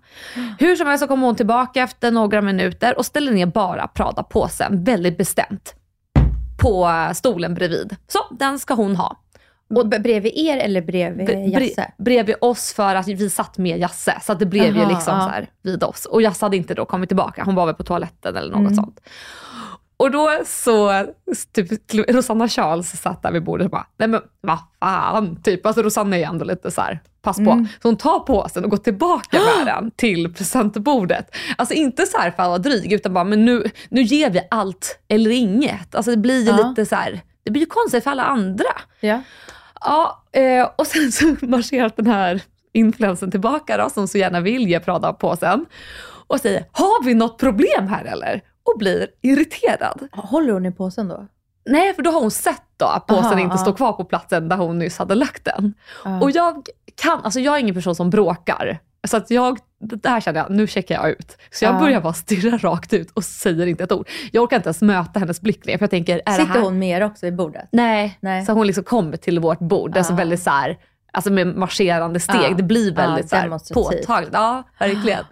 Hur 0.60 0.76
som 0.76 0.88
helst 0.88 1.02
så 1.02 1.08
kommer 1.08 1.26
hon 1.26 1.36
tillbaka 1.36 1.82
efter 1.84 2.12
några 2.12 2.42
minuter 2.42 2.98
och 2.98 3.06
ställer 3.06 3.32
ner 3.32 3.46
bara 3.46 3.88
Prada-påsen 3.88 4.84
väldigt 4.84 5.18
bestämt 5.18 5.74
på 6.62 6.92
stolen 7.14 7.54
bredvid. 7.54 7.96
Så 8.08 8.20
den 8.40 8.60
ska 8.60 8.74
hon 8.74 8.96
ha. 8.96 9.18
Och 9.70 9.88
bredvid 9.88 10.32
er 10.36 10.58
eller 10.58 10.82
bredvid 10.82 11.30
Bre- 11.30 11.60
Jasse? 11.60 11.92
bredvid 11.98 12.36
oss 12.42 12.74
för 12.74 12.96
att 12.96 13.08
vi 13.08 13.30
satt 13.30 13.58
med 13.58 13.80
Jasse. 13.80 14.18
Så 14.22 14.32
att 14.32 14.40
det 14.40 14.46
blev 14.46 14.76
ju 14.76 14.82
Aha, 14.82 14.92
liksom 14.92 15.14
ja. 15.18 15.24
så 15.24 15.30
här 15.30 15.50
vid 15.64 15.84
oss. 15.84 16.06
Och 16.06 16.22
Jasse 16.22 16.46
hade 16.46 16.58
inte 16.58 16.74
då 16.74 16.86
kommit 16.86 17.10
tillbaka. 17.10 17.44
Hon 17.44 17.56
var 17.56 17.66
väl 17.66 17.76
på 17.76 17.84
toaletten 17.84 18.36
eller 18.36 18.50
något 18.52 18.60
Mm. 18.62 18.76
sånt. 18.76 19.00
Och 20.00 20.12
då 20.12 20.30
så, 20.46 21.06
typ, 21.54 21.72
Rosanna 22.10 22.48
Charles 22.48 23.02
satt 23.02 23.22
där 23.24 23.32
vid 23.32 23.44
bordet 23.44 23.66
och 23.66 23.72
bara, 23.72 23.88
nej 23.98 24.08
men 24.08 24.22
vad 24.42 24.58
fan, 24.80 25.42
typ. 25.44 25.66
Alltså 25.66 25.82
Rosanna 25.82 26.16
är 26.16 26.20
ju 26.20 26.26
ändå 26.26 26.46
lite 26.46 26.72
så 26.72 26.82
här, 26.82 27.00
pass 27.22 27.38
på. 27.38 27.52
Mm. 27.52 27.68
Så 27.82 27.88
hon 27.88 27.98
tar 27.98 28.20
påsen 28.20 28.64
och 28.64 28.70
går 28.70 28.78
tillbaka 28.78 29.38
med 29.58 29.66
den 29.76 29.92
till 29.92 30.34
presentbordet. 30.34 31.36
Alltså 31.58 31.74
inte 31.76 32.06
så 32.06 32.18
här 32.18 32.32
för 32.32 32.44
att 32.44 32.50
vara 32.50 32.58
dryg, 32.58 32.94
utan 32.94 33.14
bara, 33.14 33.24
men 33.24 33.46
nu, 33.46 33.64
nu 33.90 34.02
ger 34.02 34.30
vi 34.30 34.42
allt 34.52 35.00
eller 35.08 35.32
inget. 35.32 35.96
Alltså 35.96 36.12
det 36.12 36.18
blir 36.18 36.42
ju 36.44 36.50
Ja. 36.58 36.68
lite 36.70 36.86
så 36.86 36.96
här, 36.96 37.22
det 37.44 37.52
blir 37.52 37.62
ju 37.62 37.66
konstigt 37.68 38.04
för 38.04 38.12
alla 38.12 38.24
andra. 38.24 38.66
Ja. 39.00 39.22
Ja, 39.82 40.24
eh, 40.32 40.70
och 40.76 40.88
sen 40.88 41.12
så 41.12 41.36
marscherar 41.46 41.92
den 41.96 42.08
här 42.08 42.42
influensen 42.74 43.32
tillbaka 43.32 43.78
då, 43.78 43.90
som 43.90 44.08
så 44.08 44.18
gärna 44.18 44.40
vill 44.40 44.68
ge 44.68 44.80
Prada 44.80 45.14
påsen 45.14 45.66
och 46.28 46.40
säger, 46.40 46.66
har 46.72 47.04
vi 47.04 47.14
något 47.14 47.38
problem 47.38 47.88
här 47.88 48.06
eller? 48.06 48.42
Och 48.64 48.80
blir 48.80 49.08
irriterad. 49.22 50.08
Håller 50.12 50.54
hon 50.54 50.66
i 50.66 50.72
påsen 50.72 51.08
då? 51.08 51.28
Nej, 51.66 51.94
för 51.94 52.02
då 52.02 52.12
har 52.12 52.20
hon 52.20 52.32
sett 52.32 52.64
då 52.78 52.86
att 52.86 53.08
påsen 53.08 53.26
Aha, 53.26 53.40
inte 53.40 53.58
står 53.58 53.74
kvar 53.74 53.94
på 53.94 54.06
platsen 54.06 54.50
där 54.50 54.58
hon 54.58 54.80
nyss 54.80 54.98
hade 54.98 55.16
lagt 55.16 55.46
den. 55.46 55.74
Ja. 56.04 56.22
Och 56.22 56.32
jag 56.32 56.68
kan, 56.96 57.22
alltså 57.24 57.40
jag 57.40 57.56
är 57.56 57.60
ingen 57.60 57.76
person 57.76 57.96
som 57.96 58.10
bråkar. 58.10 58.80
Så 59.08 59.18
att 59.18 59.32
jag, 59.32 59.60
det 59.80 59.96
där 59.96 60.20
kände 60.22 60.40
jag, 60.40 60.50
nu 60.50 60.68
checkar 60.68 60.96
jag 60.96 61.10
ut. 61.10 61.38
Så 61.52 61.66
jag 61.66 61.76
Ja. 61.76 61.80
börjar 61.80 62.02
bara 62.02 62.14
stirra 62.14 62.58
rakt 62.58 62.94
ut 62.94 63.12
och 63.14 63.24
säger 63.24 63.66
inte 63.68 63.84
ett 63.84 63.92
ord. 63.92 64.10
Jag 64.32 64.44
orkar 64.44 64.56
inte 64.58 64.68
ens 64.68 64.82
möta 64.82 65.20
hennes 65.20 65.42
blick 65.42 65.66
längre, 65.66 65.78
för 65.78 65.84
jag 65.84 65.90
tänker, 65.92 66.16
är 66.26 66.32
det 66.32 66.32
Sitter 66.32 66.46
här... 66.54 66.62
hon 66.62 66.80
med 66.80 66.98
er 67.02 67.06
också 67.06 67.26
vid 67.26 67.36
bordet? 67.36 67.70
Nej. 67.72 68.18
Nej. 68.22 68.46
så 68.46 68.52
hon 68.52 68.68
liksom 68.68 68.84
kommer 68.84 69.18
till 69.18 69.40
vårt 69.40 69.60
bord. 69.60 69.94
Det 69.94 70.00
är 70.00 70.04
så 70.04 70.14
Ja. 70.14 70.18
väldigt 70.18 70.42
så 70.42 70.50
här, 70.50 70.78
alltså 71.14 71.32
med 71.32 71.48
marscherande 71.48 72.20
steg. 72.20 72.36
Ja. 72.52 72.54
Det 72.58 72.64
blir 72.64 72.88
Ja, 72.90 72.96
väldigt 72.96 73.30
så 73.30 73.36
här 73.36 73.74
påtagligt. 73.74 74.34
Ja, 74.34 74.64
verkligen. 74.80 75.24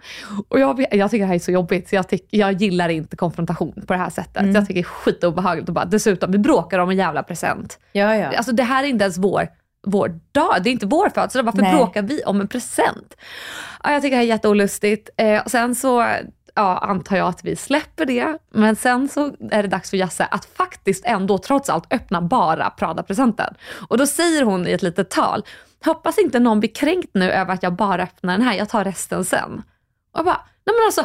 Och 0.48 0.60
jag, 0.60 0.86
jag 0.90 1.10
tycker 1.10 1.22
det 1.24 1.28
här 1.28 1.34
är 1.34 1.38
så 1.38 1.50
jobbigt. 1.52 1.88
Så 1.88 1.94
jag, 1.94 2.08
tyck, 2.08 2.26
jag 2.30 2.52
gillar 2.52 2.88
inte 2.88 3.16
konfrontation 3.16 3.84
på 3.86 3.92
det 3.92 3.98
här 3.98 4.10
sättet. 4.10 4.42
Mm. 4.42 4.54
Jag 4.54 4.66
tycker 4.66 4.74
det 4.74 4.80
är 4.80 4.84
skitobehagligt. 4.84 5.68
Och 5.68 5.74
bara, 5.74 5.84
dessutom, 5.84 6.32
vi 6.32 6.38
bråkar 6.38 6.78
om 6.78 6.90
en 6.90 6.96
jävla 6.96 7.22
present. 7.22 7.78
Ja, 7.92 8.14
ja. 8.16 8.32
Alltså 8.36 8.52
det 8.52 8.62
här 8.62 8.84
är 8.84 8.88
inte 8.88 9.02
ens 9.04 9.18
vår, 9.18 9.48
vår 9.86 10.20
dag. 10.32 10.62
Det 10.62 10.70
är 10.70 10.72
inte 10.72 10.86
vår 10.86 11.08
födelsedag. 11.08 11.44
Varför 11.44 11.62
Nej. 11.62 11.76
bråkar 11.76 12.02
vi 12.02 12.22
om 12.24 12.40
en 12.40 12.48
present? 12.48 13.16
Ja, 13.84 13.92
jag 13.92 14.02
tycker 14.02 14.10
det 14.10 14.16
här 14.16 14.24
är 14.24 14.28
jätteolustigt. 14.28 15.10
Eh, 15.16 15.42
och 15.42 15.50
sen 15.50 15.74
så 15.74 16.06
ja, 16.56 16.78
antar 16.78 17.16
jag 17.16 17.28
att 17.28 17.44
vi 17.44 17.56
släpper 17.56 18.06
det. 18.06 18.38
Men 18.50 18.76
sen 18.76 19.08
så 19.08 19.32
är 19.50 19.62
det 19.62 19.68
dags 19.68 19.90
för 19.90 19.96
Jasse 19.96 20.24
att 20.30 20.44
faktiskt 20.44 21.04
ändå 21.06 21.38
trots 21.38 21.70
allt 21.70 21.92
öppna 21.92 22.20
bara 22.20 22.70
Prada-presenten. 22.70 23.54
Och 23.88 23.98
då 23.98 24.06
säger 24.06 24.42
hon 24.42 24.66
i 24.66 24.72
ett 24.72 24.82
litet 24.82 25.10
tal, 25.10 25.44
hoppas 25.84 26.18
inte 26.18 26.38
någon 26.38 26.60
blir 26.60 26.74
kränkt 26.74 27.10
nu 27.12 27.30
över 27.30 27.54
att 27.54 27.62
jag 27.62 27.72
bara 27.72 28.02
öppnar 28.02 28.38
den 28.38 28.46
här, 28.46 28.54
jag 28.54 28.68
tar 28.68 28.84
resten 28.84 29.24
sen. 29.24 29.62
Och 30.12 30.18
jag 30.18 30.24
bara, 30.24 30.40
nej 30.66 30.76
men 30.76 30.86
alltså, 30.86 31.00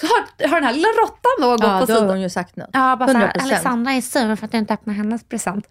har, 0.00 0.48
har 0.48 0.56
den 0.56 0.64
här 0.64 0.72
lilla 0.72 0.88
råttan 0.88 1.32
då 1.40 1.50
gått 1.50 1.60
ja 1.62 1.80
på 1.80 1.86
då 1.86 1.92
har 1.92 1.98
sidan? 1.98 2.08
hon 2.08 2.20
ju 2.20 2.30
sagt 2.30 2.56
något. 2.56 2.70
Ja, 2.72 2.96
bara 2.96 3.08
såhär, 3.08 3.28
100%. 3.28 3.42
Alexandra 3.42 3.92
är 3.92 4.00
sur 4.00 4.36
för 4.36 4.46
att 4.46 4.52
jag 4.52 4.60
inte 4.60 4.74
öppnar 4.74 4.94
hennes 4.94 5.24
present. 5.28 5.68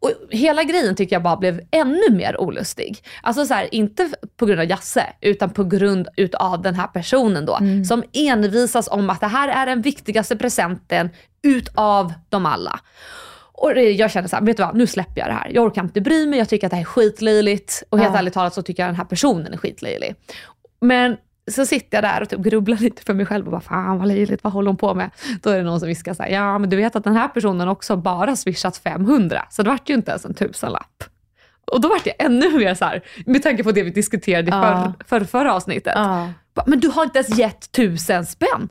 Och 0.00 0.12
hela 0.30 0.64
grejen 0.64 0.94
tycker 0.96 1.16
jag 1.16 1.22
bara 1.22 1.36
blev 1.36 1.60
ännu 1.70 2.10
mer 2.10 2.40
olustig. 2.40 3.04
Alltså 3.22 3.46
så 3.46 3.54
här, 3.54 3.74
inte 3.74 4.10
på 4.36 4.46
grund 4.46 4.60
av 4.60 4.66
Jasse, 4.70 5.06
utan 5.20 5.50
på 5.50 5.64
grund 5.64 6.08
utav 6.16 6.62
den 6.62 6.74
här 6.74 6.86
personen 6.86 7.46
då. 7.46 7.58
Som 7.88 8.02
envisas 8.12 8.88
om 8.88 9.10
att 9.10 9.20
det 9.20 9.26
här 9.26 9.48
är 9.48 9.66
den 9.66 9.82
viktigaste 9.82 10.36
presenten 10.36 11.10
utav 11.42 12.12
dem 12.28 12.46
alla. 12.46 12.80
Och 13.52 13.74
det- 13.74 13.82
jag 13.92 14.10
kände 14.10 14.28
så 14.28 14.36
här, 14.36 14.42
vet 14.44 14.56
du 14.56 14.62
vad, 14.62 14.76
nu 14.76 14.86
släpper 14.86 15.20
jag 15.20 15.28
det 15.28 15.32
här. 15.34 15.50
Jag 15.54 15.64
orkar 15.64 15.82
inte 15.82 16.00
bry 16.00 16.26
mig, 16.26 16.38
jag 16.38 16.48
tycker 16.48 16.66
att 16.66 16.70
det 16.70 16.76
här 16.76 16.82
är 16.82 16.86
skitlöjligt. 16.86 17.82
Och 17.90 17.98
helt 17.98 18.12
Ja. 18.12 18.18
ärligt 18.18 18.34
talat 18.34 18.54
så 18.54 18.62
tycker 18.62 18.82
jag 18.82 18.88
den 18.88 18.96
här 18.96 19.04
personen 19.04 19.52
är 19.52 19.56
skitlöjlig. 19.56 20.14
Men 20.80 21.16
så 21.50 21.66
sitter 21.66 21.96
jag 21.96 22.04
där 22.04 22.22
och 22.22 22.28
typ 22.28 22.40
grubblar 22.40 22.76
lite 22.76 23.02
för 23.02 23.14
mig 23.14 23.26
själv 23.26 23.44
och 23.46 23.50
bara, 23.50 23.60
fan 23.60 23.98
vad 23.98 24.08
löjligt, 24.08 24.44
vad 24.44 24.52
håller 24.52 24.66
hon 24.68 24.76
på 24.76 24.94
med? 24.94 25.10
Då 25.42 25.50
är 25.50 25.56
det 25.58 25.62
någon 25.64 25.80
som 25.80 25.88
viskar 25.88 26.14
så 26.14 26.22
här, 26.22 26.30
ja 26.30 26.58
men 26.58 26.70
du 26.70 26.76
vet 26.76 26.96
att 26.96 27.04
den 27.04 27.16
här 27.16 27.28
personen 27.28 27.68
också 27.68 27.96
bara 27.96 28.36
swishat 28.36 28.76
500, 28.76 29.46
så 29.50 29.62
det 29.62 29.70
vart 29.70 29.88
ju 29.90 29.94
inte 29.94 30.10
ens 30.10 30.24
en 30.24 30.34
tusenlapp. 30.34 31.04
Och 31.72 31.80
då 31.80 31.88
vart 31.88 32.06
jag 32.06 32.14
ännu 32.18 32.58
mer 32.58 32.74
så 32.74 32.84
här, 32.84 33.02
med 33.26 33.42
tanke 33.42 33.64
på 33.64 33.72
det 33.72 33.82
vi 33.82 33.90
diskuterade 33.90 34.48
i 34.48 34.50
Ja. 34.50 34.92
för, 35.06 35.18
för, 35.18 35.24
förra 35.26 35.54
avsnittet. 35.54 35.94
Bara, 36.54 36.64
Men 36.66 36.80
du 36.80 36.88
har 36.88 37.02
inte 37.04 37.18
ens 37.18 37.38
gett 37.38 37.72
tusen 37.72 38.26
spänn. 38.26 38.68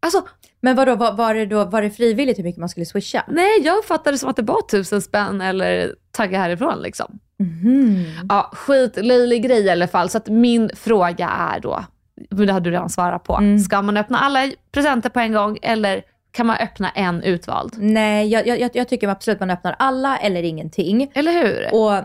Alltså, 0.00 0.26
Men 0.60 0.76
vadå, 0.76 0.94
var, 0.94 1.12
var, 1.12 1.34
det 1.34 1.46
då, 1.46 1.64
var 1.64 1.82
det 1.82 1.90
frivilligt 1.90 2.38
hur 2.38 2.44
mycket 2.44 2.60
man 2.60 2.68
skulle 2.68 2.86
swisha? 2.86 3.24
nej 3.28 3.60
jag 3.64 3.78
uppfattade 3.78 4.14
det 4.14 4.18
som 4.18 4.28
att 4.30 4.36
det 4.36 4.42
var 4.42 4.62
tusen 4.68 5.02
spänn 5.02 5.40
eller 5.40 5.94
tagga 6.12 6.38
härifrån 6.38 6.82
liksom. 6.82 7.18
Mhm. 7.38 8.04
Ja, 8.28 8.50
skitlöjlig 8.52 9.42
grej 9.42 9.60
i 9.64 9.70
alla 9.70 9.88
fall. 9.88 10.08
Så 10.10 10.18
att 10.18 10.28
min 10.28 10.70
fråga 10.74 11.28
är 11.28 11.60
då, 11.60 11.84
det 12.30 12.52
har 12.52 12.60
du 12.60 12.70
redan 12.70 12.90
svarat 12.90 13.24
på. 13.24 13.36
Mm. 13.36 13.58
Ska 13.58 13.82
man 13.82 13.96
öppna 13.96 14.18
alla 14.18 14.50
presenter 14.72 15.10
på 15.10 15.20
en 15.20 15.32
gång 15.32 15.58
eller 15.62 16.02
kan 16.30 16.46
man 16.46 16.56
öppna 16.56 16.90
en 16.90 17.22
utvald? 17.22 17.74
Nej, 17.78 18.28
jag, 18.28 18.46
jag, 18.46 18.70
jag 18.74 18.88
tycker 18.88 19.08
absolut 19.08 19.40
man 19.40 19.50
öppnar 19.50 19.76
alla 19.78 20.16
eller 20.18 20.42
ingenting. 20.42 21.10
Eller 21.14 21.32
hur? 21.32 21.74
Och 21.74 22.04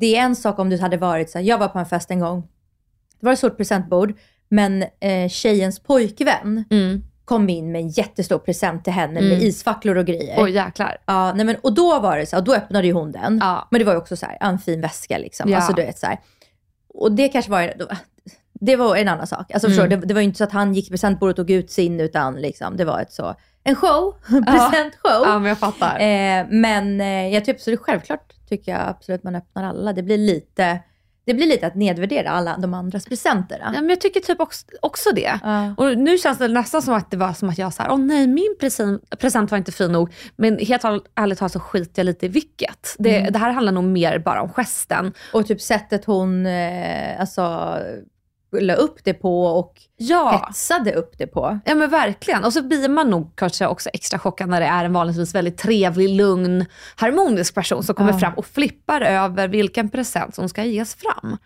det 0.00 0.16
är 0.16 0.22
en 0.22 0.36
sak 0.36 0.58
om 0.58 0.70
du 0.70 0.78
hade 0.80 0.96
varit 0.96 1.30
så 1.30 1.38
här, 1.38 1.44
jag 1.44 1.58
var 1.58 1.68
på 1.68 1.78
en 1.78 1.86
fest 1.86 2.10
en 2.10 2.20
gång. 2.20 2.40
Det 3.20 3.26
var 3.26 3.32
ett 3.32 3.38
stort 3.38 3.56
presentbord, 3.56 4.14
men 4.48 4.82
eh, 5.00 5.28
tjejens 5.28 5.80
pojkvän 5.80 6.64
Mm. 6.70 7.02
Kom 7.24 7.48
in 7.48 7.72
med 7.72 7.80
en 7.80 7.88
jättestor 7.88 8.38
present 8.38 8.84
till 8.84 8.92
henne 8.92 9.14
med 9.20 9.32
Mm. 9.32 9.38
isfacklor 9.44 9.96
och 9.98 10.06
grejer. 10.06 10.42
Oj 10.44 10.50
jäklar. 10.50 10.96
Ja, 11.06 11.32
nej 11.32 11.46
men, 11.46 11.56
och 11.62 11.74
då 11.74 12.00
var 12.00 12.16
det 12.18 12.26
så 12.26 12.36
och 12.36 12.44
då 12.44 12.54
öppnade 12.54 12.86
ju 12.86 12.92
hon 12.92 13.12
den. 13.12 13.38
Ja. 13.42 13.68
Men 13.70 13.78
det 13.78 13.84
var 13.84 13.92
ju 13.92 13.98
också 13.98 14.16
så 14.16 14.26
här, 14.26 14.38
en 14.40 14.58
fin 14.58 14.80
väska 14.80 15.18
liksom. 15.18 15.50
Ja. 15.50 15.56
Alltså 15.56 15.72
du 15.72 15.82
vet 15.82 15.98
så 15.98 16.06
här. 16.06 16.18
Och 16.94 17.12
det 17.12 17.28
kanske 17.28 17.50
var, 17.50 17.72
det 18.60 18.76
var 18.76 18.96
en 18.96 19.08
annan 19.08 19.26
sak. 19.26 19.50
Alltså 19.52 19.68
förstår 19.68 19.86
du, 19.86 19.96
det, 19.96 20.06
det 20.06 20.14
var 20.14 20.20
ju 20.20 20.24
inte 20.26 20.38
så 20.38 20.44
att 20.44 20.52
han 20.52 20.74
gick 20.74 20.84
till 20.84 20.92
presentbordet 20.92 21.38
och 21.38 21.46
tog 21.46 21.50
ut 21.50 21.70
sin, 21.70 22.00
utan 22.00 22.34
liksom, 22.34 22.76
det 22.76 22.84
var 22.84 23.00
ett 23.00 23.12
så, 23.12 23.34
en 23.64 23.76
show, 23.76 24.14
presentshow. 24.28 25.22
Ja 25.24 25.38
men 25.38 25.48
jag 25.48 25.58
fattar. 25.58 25.94
Eh, 26.00 26.46
men 26.50 27.00
eh, 27.00 27.28
jag 27.34 27.44
tycker 27.44 27.58
absolut, 27.58 27.80
självklart 27.80 28.32
tycker 28.48 28.72
jag 28.72 28.80
absolut 28.88 29.22
man 29.22 29.36
öppnar 29.36 29.64
alla. 29.64 29.92
Det 29.92 30.02
blir 30.02 30.18
lite, 30.18 30.78
det 31.24 31.34
blir 31.34 31.46
lite 31.46 31.66
att 31.66 31.74
nedvärdera 31.74 32.30
alla 32.30 32.56
de 32.56 32.74
andras 32.74 33.04
presenter. 33.06 33.58
Ja, 33.64 33.70
men 33.72 33.88
jag 33.88 34.00
tycker 34.00 34.20
typ 34.20 34.40
också, 34.40 34.66
också 34.82 35.10
det. 35.14 35.38
Ja. 35.42 35.74
Och 35.76 35.98
nu 35.98 36.18
känns 36.18 36.38
det 36.38 36.48
nästan 36.48 36.82
som 36.82 36.94
att 36.94 37.10
det 37.10 37.16
var 37.16 37.32
som 37.32 37.48
att 37.48 37.58
jag 37.58 37.74
sa, 37.74 37.86
åh 37.90 37.98
nej 37.98 38.26
min 38.26 38.56
present, 38.60 39.18
present 39.18 39.50
var 39.50 39.58
inte 39.58 39.72
fin 39.72 39.92
nog. 39.92 40.12
Men 40.36 40.58
helt 40.58 40.84
ärligt 41.14 41.38
talat 41.38 41.52
så 41.52 41.60
skiter 41.60 41.92
jag 42.00 42.04
lite 42.04 42.26
i 42.26 42.28
vilket. 42.28 42.94
Det, 42.98 43.18
Mm. 43.18 43.32
det 43.32 43.38
här 43.38 43.50
handlar 43.52 43.72
nog 43.72 43.84
mer 43.84 44.18
bara 44.18 44.42
om 44.42 44.48
gesten. 44.52 45.12
Och 45.32 45.46
typ 45.46 45.60
sättet 45.60 46.04
hon 46.04 46.46
eh, 46.46 47.20
alltså, 47.20 47.78
la 48.60 48.74
upp 48.74 48.98
det 49.04 49.14
på 49.14 49.44
och 49.44 49.74
Ja. 49.96 50.44
hetsade 50.46 50.92
upp 50.92 51.18
det 51.18 51.26
på. 51.26 51.58
Ja 51.64 51.74
men 51.74 51.90
verkligen. 51.90 52.44
Och 52.44 52.52
så 52.52 52.62
blir 52.62 52.88
man 52.88 53.10
nog 53.10 53.32
kanske 53.36 53.66
också 53.66 53.90
extra 53.92 54.18
chockad 54.18 54.48
när 54.48 54.60
det 54.60 54.66
är 54.66 54.84
en 54.84 54.92
vanligtvis 54.92 55.34
väldigt 55.34 55.58
trevlig, 55.58 56.08
lugn, 56.08 56.64
harmonisk 56.96 57.54
person 57.54 57.82
som 57.82 57.94
kommer 57.94 58.12
Ja. 58.12 58.18
fram 58.18 58.32
och 58.34 58.46
flippar 58.46 59.00
över 59.00 59.48
vilken 59.48 59.88
present 59.88 60.34
som 60.34 60.48
ska 60.48 60.64
ges 60.64 60.94
fram. 60.94 61.36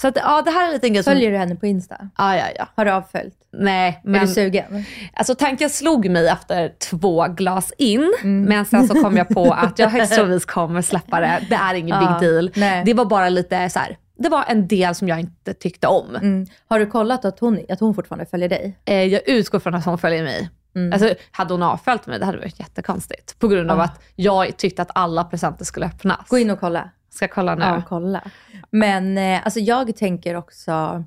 Så 0.00 0.08
att, 0.08 0.16
ja, 0.16 0.42
det 0.42 0.50
här 0.50 0.74
är 0.74 0.78
en 0.84 0.92
grej 0.94 1.02
som... 1.04 1.12
Följer 1.12 1.30
du 1.30 1.36
henne 1.36 1.56
på 1.56 1.66
Insta? 1.66 1.96
Ja, 2.18 2.36
ja, 2.36 2.44
ja. 2.58 2.68
Har 2.76 2.84
du 2.84 2.90
avföljt? 2.90 3.34
Nej, 3.52 4.00
Är 4.04 4.08
men 4.10 4.20
du 4.26 4.32
sugen? 4.32 4.84
alltså, 5.14 5.34
tanken 5.34 5.70
slog 5.70 6.10
mig 6.10 6.28
efter 6.28 6.72
två 6.90 7.26
glas 7.28 7.72
in, 7.78 8.12
Mm. 8.22 8.42
men 8.44 8.64
sen 8.64 8.88
så 8.88 8.94
kom 9.02 9.16
jag 9.16 9.28
på 9.28 9.52
att 9.52 9.78
jag 9.78 9.88
högst 9.88 10.14
troligtvis 10.14 10.44
kommer 10.44 10.82
släppa 10.82 11.20
det. 11.20 11.46
Det 11.48 11.54
är 11.54 11.74
ingen 11.74 11.96
Ja, 12.02 12.18
big 12.20 12.28
deal. 12.30 12.50
nej. 12.56 12.82
Det 12.86 12.94
var 12.94 13.04
bara 13.04 13.28
lite 13.28 13.70
så 13.70 13.78
här. 13.78 13.96
Det 14.22 14.28
var 14.28 14.44
en 14.48 14.68
del 14.68 14.94
som 14.94 15.08
jag 15.08 15.20
inte 15.20 15.54
tyckte 15.54 15.86
om. 15.86 16.16
Mm. 16.16 16.46
Har 16.68 16.78
du 16.78 16.86
kollat 16.86 17.24
att 17.24 17.38
hon, 17.40 17.60
att 17.68 17.80
hon 17.80 17.94
fortfarande 17.94 18.26
följer 18.26 18.48
dig? 18.48 18.78
Eh, 18.84 19.02
jag 19.04 19.28
utgår 19.28 19.58
från 19.58 19.74
att 19.74 19.84
hon 19.84 19.98
följer 19.98 20.22
mig. 20.24 20.50
Mm. 20.76 20.92
Alltså, 20.92 21.14
hade 21.30 21.54
hon 21.54 21.62
avföljt 21.62 22.06
mig, 22.06 22.18
det 22.18 22.24
hade 22.26 22.38
varit 22.38 22.58
jättekonstigt. 22.60 23.38
På 23.38 23.48
grund 23.48 23.70
av 23.70 23.80
Ah. 23.80 23.84
att 23.84 24.02
jag 24.16 24.56
tyckte 24.56 24.82
att 24.82 24.90
alla 24.94 25.24
presenter 25.24 25.64
skulle 25.64 25.86
öppnas. 25.86 26.28
Gå 26.28 26.38
in 26.38 26.50
och 26.50 26.60
kolla. 26.60 26.90
Ska 27.10 27.28
kolla 27.28 27.54
nu? 27.54 27.64
Ja, 27.64 27.82
kolla. 27.88 28.24
Men 28.70 29.18
eh, 29.18 29.40
alltså 29.44 29.60
jag 29.60 29.96
tänker 29.96 30.34
också, 30.36 31.04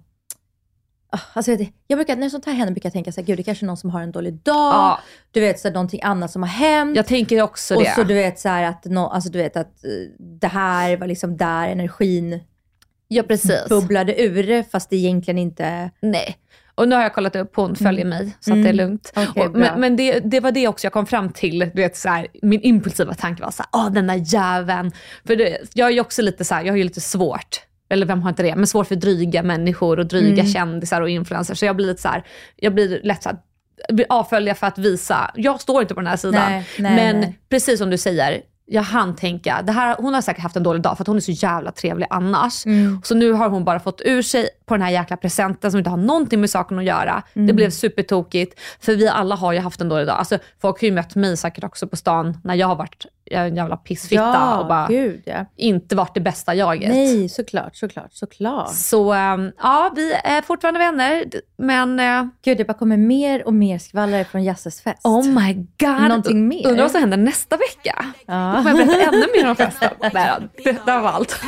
Ah, 1.10 1.20
alltså, 1.34 1.52
jag, 1.88 1.98
brukar, 1.98 2.16
när 2.16 2.30
sånt 2.30 2.46
här 2.46 2.54
händer 2.54 2.74
brukar 2.74 2.88
jag 2.88 2.94
tänka 2.94 3.12
så 3.12 3.22
här, 3.22 3.26
gud 3.26 3.38
det 3.40 3.44
kanske 3.44 3.66
är 3.66 3.68
någon 3.68 3.78
som 3.78 3.90
har 3.90 4.02
en 4.02 4.12
dålig 4.12 4.34
dag, 4.34 4.74
Ja. 4.74 5.00
du 5.32 5.40
vet 5.40 5.60
så 5.60 5.68
här, 5.68 5.74
någonting 5.74 6.02
annat 6.04 6.32
som 6.32 6.42
har 6.44 6.50
hänt. 6.50 6.96
Jag 6.96 7.06
tänker 7.06 7.42
också 7.42 7.76
och 7.76 7.84
det. 7.84 7.96
så 7.96 8.04
du 8.04 8.14
vet 8.14 8.40
så 8.40 8.50
här, 8.50 8.64
att, 8.64 8.86
no, 8.86 9.00
alltså, 9.00 9.30
du 9.30 9.38
vet, 9.38 9.58
att 9.58 9.84
eh, 9.86 9.90
det 10.20 10.48
här 10.48 10.98
var 10.98 11.08
liksom 11.08 11.38
där 11.38 11.68
energin 11.68 12.40
ja, 13.08 13.24
precis. 13.24 13.70
bubblade 13.70 14.22
ur, 14.22 14.64
fast 14.64 14.90
det 14.90 14.96
egentligen 14.96 15.38
inte... 15.38 15.92
Nej. 16.00 16.38
Och 16.76 16.88
nu 16.88 16.96
har 16.96 17.04
jag 17.04 17.14
kollat 17.14 17.36
upp, 17.36 17.56
hon 17.56 17.76
följer 17.76 18.06
mig, 18.06 18.38
så 18.40 18.54
att 18.54 18.64
det 18.64 18.70
är 18.70 18.74
lugnt. 18.74 19.14
Mm. 19.16 19.30
Okej, 19.30 19.44
och, 19.44 19.52
bra. 19.52 19.62
men 19.62 19.80
men 19.80 19.96
det, 19.96 20.20
det 20.20 20.40
var 20.40 20.52
det 20.52 20.68
också 20.68 20.86
jag 20.86 20.94
kom 20.94 21.06
fram 21.06 21.30
till. 21.32 21.60
Du 21.60 21.82
vet, 21.82 21.98
så 21.98 22.10
här, 22.10 22.28
min 22.42 22.62
impulsiva 22.62 23.14
tanke 23.14 23.44
var 23.44 23.52
så 23.52 23.64
här, 23.64 23.82
åh 23.82 23.92
den 23.92 24.08
där 24.08 24.34
jäveln. 24.34 24.92
För 25.28 25.36
det, 25.36 25.58
jag 25.74 25.88
är 25.88 25.92
ju 25.92 26.00
också 26.00 26.22
lite 26.22 26.46
så 26.46 26.56
här, 26.56 26.64
jag 26.64 26.74
har 26.74 26.78
ju 26.78 26.84
lite 26.84 27.02
svårt, 27.02 27.62
eller 27.90 28.06
vem 28.06 28.22
har 28.22 28.30
inte 28.30 28.44
det, 28.44 28.56
men 28.56 28.68
svårt 28.68 28.88
för 28.88 28.96
dryga 28.96 29.44
människor 29.44 30.00
och 30.00 30.06
dryga 30.06 30.42
Mm. 30.42 30.48
kändisar 30.54 31.02
och 31.02 31.10
influencers. 31.10 31.60
Så 31.60 31.66
jag 31.66 31.76
blir 31.76 31.86
lite 31.88 32.02
så 32.02 32.08
här, 32.08 32.24
jag 32.56 32.74
blir 32.74 33.00
lätt 33.04 33.24
så 33.24 33.30
här, 33.30 33.38
avfölja 34.10 34.56
för 34.56 34.68
att 34.68 34.78
visa, 34.78 35.32
jag 35.36 35.62
står 35.62 35.82
inte 35.82 35.94
på 35.94 36.00
den 36.02 36.08
här 36.08 36.18
sidan. 36.18 36.52
Nej, 36.52 36.68
nej, 36.80 36.96
men 36.96 37.20
nej. 37.20 37.40
precis 37.50 37.80
som 37.80 37.90
du 37.90 37.98
säger, 37.98 38.42
jag 38.68 38.82
hann 38.82 39.16
tänka, 39.16 39.62
det 39.62 39.72
här, 39.72 39.96
hon 40.00 40.14
har 40.14 40.22
säkert 40.22 40.44
haft 40.44 40.56
en 40.56 40.64
dålig 40.64 40.82
dag 40.82 40.98
för 40.98 41.04
att 41.04 41.08
hon 41.08 41.16
är 41.18 41.22
så 41.22 41.32
jävla 41.32 41.72
trevlig 41.72 42.08
annars. 42.10 42.66
Mm. 42.66 43.02
Så 43.04 43.16
nu 43.16 43.32
har 43.32 43.50
hon 43.50 43.64
bara 43.66 43.80
fått 43.80 44.02
ur 44.06 44.22
sig 44.22 44.50
på 44.66 44.74
den 44.74 44.82
här 44.82 44.92
jäkla 44.92 45.18
presenten 45.18 45.72
som 45.72 45.78
inte 45.78 45.90
har 45.90 45.98
någonting 45.98 46.42
med 46.42 46.50
saken 46.50 46.80
att 46.80 46.86
göra. 46.86 47.24
Det 47.34 47.40
Mm. 47.40 47.56
blev 47.56 47.70
supertokigt. 47.70 48.60
För 48.80 48.96
vi 48.96 49.08
alla 49.08 49.36
har 49.36 49.54
ju 49.54 49.60
haft 49.60 49.82
en 49.82 49.90
dålig 49.90 50.08
dag. 50.08 50.18
Alltså, 50.18 50.38
folk 50.62 50.82
har 50.82 50.86
ju 50.86 50.94
mött 50.94 51.16
mig 51.16 51.38
säkert 51.38 51.64
också 51.64 51.88
på 51.88 51.96
stan 51.96 52.38
när 52.44 52.56
jag 52.56 52.68
har 52.68 52.76
varit 52.76 53.06
en 53.32 53.55
jävla 53.55 53.77
pissfitta 53.77 54.24
ja, 54.24 54.58
och 54.58 54.67
bara 54.67 54.88
gud 54.88 55.24
ja. 55.25 55.46
inte 55.55 55.96
varit 55.96 56.13
det 56.13 56.22
bästa 56.22 56.55
jaget. 56.55 56.89
Nej, 56.89 57.29
såklart, 57.29 57.75
såklart, 57.75 58.13
såklart. 58.13 58.74
Så 58.74 59.13
ähm, 59.13 59.51
ja, 59.62 59.91
vi 59.96 60.13
är 60.13 60.41
fortfarande 60.41 60.79
vänner. 60.79 61.25
Men 61.58 62.00
äh, 62.00 62.25
Gud, 62.44 62.58
det 62.58 62.65
bara 62.65 62.74
kommer 62.74 62.98
mer 62.98 63.48
och 63.48 63.53
mer 63.53 63.77
skvaller 63.77 64.24
från 64.24 64.44
Jasses 64.44 64.82
fest. 64.82 65.01
oh 65.03 65.25
my 65.25 65.53
god. 65.53 66.08
Någonting 66.08 66.48
mer? 66.48 66.67
Undrar 66.67 66.84
vad 66.84 66.91
som 66.91 67.00
händer 67.00 67.17
nästa 67.17 67.58
vecka. 67.58 68.05
Ja. 68.25 68.53
Kommer 68.58 68.79
jag 68.79 68.88
berätta 68.88 69.15
ännu 69.15 69.25
mer 69.38 69.50
om 69.50 69.55
festen? 69.55 69.89
Nej, 70.13 70.32
då, 70.39 70.48
det, 70.63 70.72
det 70.86 71.00
var 71.00 71.10
allt. 71.12 71.41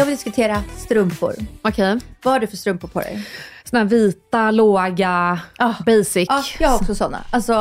Jag 0.00 0.04
vill 0.06 0.14
diskutera 0.14 0.62
strumpor. 0.76 1.34
Okej. 1.62 1.98
Vad 2.22 2.32
har 2.34 2.40
du 2.40 2.46
för 2.46 2.56
strumpor 2.56 2.88
på 2.88 3.00
dig? 3.00 3.26
Såna 3.64 3.80
här 3.80 3.86
vita, 3.86 4.50
låga, 4.50 5.40
Ah. 5.58 5.74
basic. 5.86 6.26
Ja, 6.28 6.42
jag 6.58 6.68
har 6.68 6.76
också 6.76 6.94
sådana. 6.94 7.24
Alltså, 7.30 7.52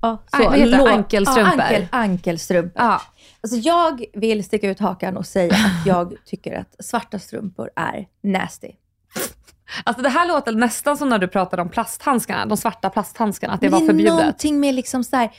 ja, 0.00 0.18
så. 0.36 0.44
Vad 0.44 0.58
heter 0.58 0.84
det? 0.84 0.90
Ankelstrumpor? 0.92 1.60
Ankel, 1.60 1.86
ankelstrumpor. 1.90 2.72
Ja. 2.82 3.02
Alltså 3.40 3.56
jag 3.58 4.04
vill 4.14 4.44
sticka 4.44 4.68
ut 4.70 4.78
hakan 4.80 5.16
och 5.16 5.26
säga 5.26 5.54
att 5.54 5.86
jag 5.86 6.14
tycker 6.26 6.58
att 6.60 6.84
svarta 6.84 7.18
strumpor 7.18 7.70
är 7.76 8.06
nasty. 8.22 8.70
Alltså 9.84 10.02
det 10.02 10.08
här 10.08 10.28
låter 10.28 10.52
nästan 10.52 10.96
som 10.96 11.08
när 11.08 11.18
du 11.18 11.28
pratade 11.28 11.62
om 11.62 11.68
plasthandskarna, 11.68 12.46
de 12.46 12.56
svarta 12.56 12.90
plasthandskarna, 12.90 13.52
att 13.54 13.60
det 13.60 13.66
Men 13.70 13.72
var 13.80 13.82
är 13.82 13.86
förbjudet. 13.86 14.14
någonting 14.14 14.60
med 14.60 14.74
liksom 14.74 15.04
så 15.04 15.16
här, 15.16 15.30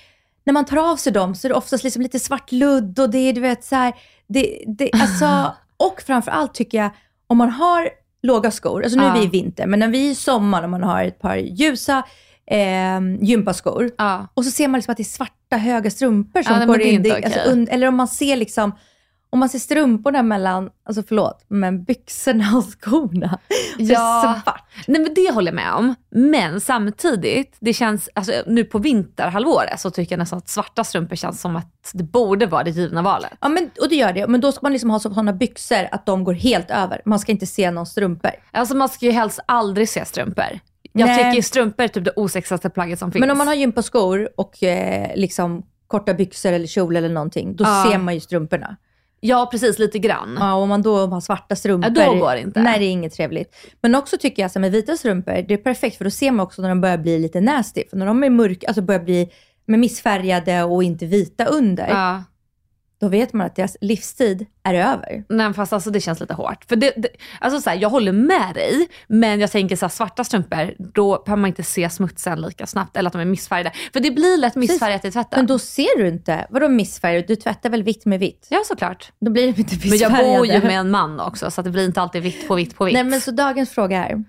när 0.43 0.53
man 0.53 0.65
tar 0.65 0.77
av 0.91 0.95
sig 0.97 1.13
dem 1.13 1.35
så 1.35 1.47
är 1.47 1.49
det 1.49 1.55
oftast 1.55 1.83
liksom 1.83 2.01
lite 2.01 2.19
svart 2.19 2.51
ludd 2.51 2.99
och 2.99 3.09
det 3.09 3.17
är 3.17 3.33
du 3.33 3.41
vet 3.41 3.63
så 3.63 3.75
här, 3.75 3.93
det, 4.27 4.63
det, 4.67 4.89
alltså, 4.93 5.53
och 5.87 6.01
framför 6.01 6.31
allt 6.31 6.53
tycker 6.53 6.77
jag, 6.77 6.89
om 7.27 7.37
man 7.37 7.49
har 7.49 7.89
låga 8.23 8.51
skor, 8.51 8.83
alltså 8.83 8.99
nu 8.99 9.05
är 9.05 9.13
vi 9.13 9.23
i 9.23 9.27
vinter, 9.27 9.67
men 9.67 9.79
när 9.79 9.87
vi 9.87 10.07
är 10.07 10.11
i 10.11 10.15
sommar 10.15 10.63
och 10.63 10.69
man 10.69 10.83
har 10.83 11.03
ett 11.03 11.19
par 11.19 11.35
ljusa 11.35 12.03
eh, 12.45 12.99
gympaskor, 13.21 13.91
och 14.33 14.45
så 14.45 14.51
ser 14.51 14.67
man 14.67 14.77
liksom 14.77 14.91
att 14.91 14.97
det 14.97 15.03
är 15.03 15.05
svarta 15.05 15.57
höga 15.57 15.89
strumpor 15.89 16.43
som 16.43 16.57
nej, 16.57 16.67
går 16.67 16.73
men 16.73 16.79
det 16.79 16.85
är 16.85 16.89
in. 16.89 16.95
inte 16.95 17.09
Det, 17.09 17.15
alltså, 17.25 17.39
okej. 17.39 17.53
und- 17.53 17.69
eller 17.69 17.87
om 17.87 17.95
man 17.95 18.07
ser 18.07 18.35
liksom, 18.35 18.71
om 19.33 19.39
man 19.39 19.49
ser 19.49 19.59
strumporna 19.59 20.23
mellan, 20.23 20.69
alltså 20.85 21.03
förlåt, 21.07 21.45
men 21.47 21.83
byxorna 21.83 22.57
och 22.57 22.63
skorna. 22.81 23.39
Ja. 23.77 24.41
svart. 24.43 24.63
Nej 24.87 25.01
men 25.01 25.13
det 25.13 25.31
håller 25.33 25.51
jag 25.51 25.55
med 25.55 25.73
om. 25.73 25.95
Men 26.09 26.61
samtidigt, 26.61 27.57
det 27.59 27.73
känns, 27.73 28.09
alltså, 28.15 28.31
nu 28.47 28.63
på 28.63 28.79
vinterhalvåret 28.79 29.79
så 29.79 29.91
tycker 29.91 30.11
jag 30.13 30.19
nästan 30.19 30.37
att 30.37 30.49
svarta 30.49 30.83
strumpor 30.83 31.15
känns 31.15 31.41
som 31.41 31.55
att 31.55 31.91
det 31.93 32.03
borde 32.03 32.45
vara 32.45 32.63
det 32.63 32.69
givna 32.69 33.01
valet. 33.01 33.31
Ja, 33.41 33.49
men, 33.49 33.69
och 33.81 33.89
det 33.89 33.95
gör 33.95 34.13
det. 34.13 34.27
Men 34.27 34.41
då 34.41 34.51
ska 34.51 34.59
man 34.61 34.71
liksom 34.71 34.89
ha 34.89 34.99
sådana 34.99 35.33
byxor 35.33 35.87
att 35.91 36.05
de 36.05 36.23
går 36.23 36.33
helt 36.33 36.71
över. 36.71 37.01
Man 37.05 37.19
ska 37.19 37.31
inte 37.31 37.45
se 37.45 37.71
någon 37.71 37.85
strumpor. 37.85 38.31
Alltså 38.51 38.75
man 38.75 38.89
ska 38.89 39.05
ju 39.05 39.11
helst 39.11 39.39
aldrig 39.45 39.89
se 39.89 40.05
strumpor. 40.05 40.59
Jag 40.93 41.07
Nej. 41.07 41.31
tycker 41.31 41.41
strumpor 41.41 41.83
är 41.83 41.87
typ 41.87 42.05
det 42.05 42.13
osexigaste 42.15 42.69
plagget 42.69 42.99
som 42.99 43.11
finns. 43.11 43.19
Men 43.19 43.31
om 43.31 43.37
man 43.37 43.47
har 43.47 43.53
gympaskor 43.55 44.29
och 44.37 44.63
eh, 44.63 45.15
liksom 45.15 45.63
korta 45.87 46.13
byxor 46.13 46.51
eller 46.51 46.67
kjol 46.67 46.95
eller 46.95 47.09
någonting, 47.09 47.55
då 47.55 47.63
Ja. 47.63 47.85
ser 47.91 47.97
man 47.97 48.13
ju 48.13 48.19
strumporna. 48.19 48.75
Ja, 49.23 49.47
precis. 49.51 49.79
Lite 49.79 49.99
grann. 49.99 50.37
Ja, 50.39 50.53
och 50.53 50.61
om 50.61 50.69
man 50.69 50.81
då 50.81 51.07
har 51.07 51.21
svarta 51.21 51.55
strumpor. 51.55 51.91
Ja, 51.95 52.05
då 52.05 52.19
går 52.19 52.31
det 52.31 52.41
inte. 52.41 52.61
Nej, 52.61 52.79
det 52.79 52.85
är 52.85 52.89
inget 52.89 53.13
trevligt. 53.13 53.55
Men 53.81 53.95
också 53.95 54.17
tycker 54.17 54.41
jag 54.41 54.47
att 54.47 54.55
med 54.55 54.71
vita 54.71 54.97
strumpor, 54.97 55.45
det 55.47 55.53
är 55.53 55.57
perfekt 55.57 55.97
för 55.97 56.03
då 56.03 56.11
ser 56.11 56.31
man 56.31 56.43
också 56.45 56.61
när 56.61 56.69
de 56.69 56.81
börjar 56.81 56.97
bli 56.97 57.19
lite 57.19 57.41
nasty. 57.41 57.83
För 57.89 57.97
när 57.97 58.05
de 58.05 58.23
är 58.23 58.29
mörka, 58.29 58.67
alltså 58.67 58.81
börjar 58.81 59.01
bli 59.01 59.29
med 59.65 59.79
missfärgade 59.79 60.63
och 60.63 60.83
inte 60.83 61.05
vita 61.05 61.45
under, 61.45 61.87
Ja. 61.89 62.23
Då 63.01 63.07
vet 63.07 63.33
man 63.33 63.47
att 63.47 63.55
deras 63.55 63.77
livstid 63.81 64.45
är 64.63 64.73
över. 64.73 65.23
Nej 65.29 65.53
fast 65.53 65.73
alltså 65.73 65.89
det 65.91 66.01
känns 66.01 66.19
lite 66.19 66.33
hårt. 66.33 66.65
För 66.69 66.75
det, 66.75 66.93
det, 66.97 67.09
alltså 67.39 67.61
så 67.61 67.69
här, 67.69 67.77
jag 67.77 67.89
håller 67.89 68.11
med 68.11 68.51
dig, 68.55 68.87
men 69.07 69.39
jag 69.39 69.51
tänker 69.51 69.75
så 69.75 69.85
här, 69.85 69.89
svarta 69.89 70.23
strumpor, 70.23 70.73
då 70.93 71.23
behöver 71.25 71.41
man 71.41 71.47
inte 71.47 71.63
se 71.63 71.89
smutsen 71.89 72.41
lika 72.41 72.67
snabbt 72.67 72.97
eller 72.97 73.07
att 73.07 73.13
de 73.13 73.21
är 73.21 73.25
missfärgade. 73.25 73.71
För 73.93 73.99
det 73.99 74.11
blir 74.11 74.37
lätt 74.37 74.55
missfärgat 74.55 75.05
i 75.05 75.11
tvätten. 75.11 75.39
Men 75.39 75.47
då 75.47 75.59
ser 75.59 75.97
du 75.97 76.07
inte. 76.07 76.47
Vadå 76.49 76.69
missfärgad? 76.69 77.23
Du 77.27 77.35
tvättar 77.35 77.69
väl 77.69 77.83
vitt 77.83 78.05
med 78.05 78.19
vitt? 78.19 78.47
Ja 78.49 78.61
såklart. 78.65 79.11
Då 79.19 79.31
blir 79.31 79.43
de 79.53 79.61
inte 79.61 79.75
Men 79.81 79.89
missfärgade. 79.91 80.23
jag 80.23 80.37
bor 80.37 80.45
ju 80.45 80.61
med 80.61 80.79
en 80.79 80.91
man 80.91 81.19
också 81.19 81.51
så 81.51 81.61
det 81.61 81.69
blir 81.69 81.85
inte 81.85 82.01
alltid 82.01 82.23
vitt 82.23 82.47
på 82.47 82.55
vitt 82.55 82.75
på 82.75 82.85
vitt. 82.85 82.93
Nej 82.93 83.03
men 83.03 83.21
så 83.21 83.31
dagens 83.31 83.69
fråga 83.69 84.05
är, 84.05 84.23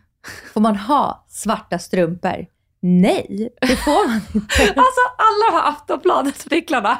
får 0.52 0.60
man 0.60 0.76
ha 0.76 1.26
svarta 1.28 1.78
strumpor? 1.78 2.46
Nej, 2.84 3.48
det 3.60 3.76
får 3.76 4.08
man 4.08 4.20
inte. 4.34 4.62
Alltså 4.62 5.02
alla 5.18 5.50
de 5.50 5.56
här 5.56 5.68
Aftonbladet-artiklarna. 5.68 6.98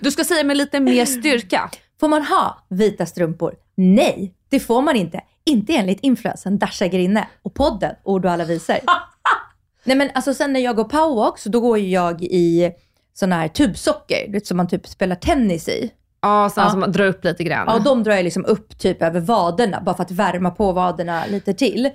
Du 0.00 0.10
ska 0.10 0.24
säga 0.24 0.44
med 0.44 0.56
lite 0.56 0.80
mer 0.80 1.04
styrka. 1.04 1.70
Får 2.00 2.08
man 2.08 2.22
ha 2.22 2.66
vita 2.68 3.06
strumpor? 3.06 3.54
Nej, 3.74 4.34
det 4.48 4.60
får 4.60 4.82
man 4.82 4.96
inte. 4.96 5.20
Inte 5.44 5.72
enligt 5.72 6.00
influensen 6.00 6.58
Dasha 6.58 6.86
Grinne 6.86 7.28
och 7.42 7.54
podden 7.54 7.94
Ord 8.04 8.24
och 8.24 8.30
alla 8.30 8.44
visor. 8.44 8.76
Nej 9.84 9.96
men 9.96 10.10
alltså 10.14 10.34
sen 10.34 10.52
när 10.52 10.60
jag 10.60 10.76
går 10.76 10.84
powerwalk 10.84 11.38
så 11.38 11.48
då 11.48 11.60
går 11.60 11.78
ju 11.78 11.88
jag 11.88 12.22
i 12.22 12.70
sån 13.14 13.32
här 13.32 13.48
tubsocker, 13.48 14.26
du 14.26 14.32
vet, 14.32 14.46
som 14.46 14.56
man 14.56 14.68
typ 14.68 14.86
spelar 14.88 15.16
tennis 15.16 15.68
i. 15.68 15.90
Ja, 16.22 16.50
så 16.54 16.60
Ja. 16.60 16.76
man 16.76 16.92
drar 16.92 17.06
upp 17.06 17.24
lite 17.24 17.44
grann. 17.44 17.64
Ja, 17.68 17.78
de 17.78 18.02
drar 18.02 18.12
jag 18.14 18.24
liksom 18.24 18.44
upp 18.44 18.78
typ 18.78 19.02
över 19.02 19.20
vaderna 19.20 19.80
bara 19.80 19.96
för 19.96 20.02
att 20.02 20.10
värma 20.10 20.50
på 20.50 20.72
vaderna 20.72 21.26
lite 21.26 21.54
till. 21.54 21.90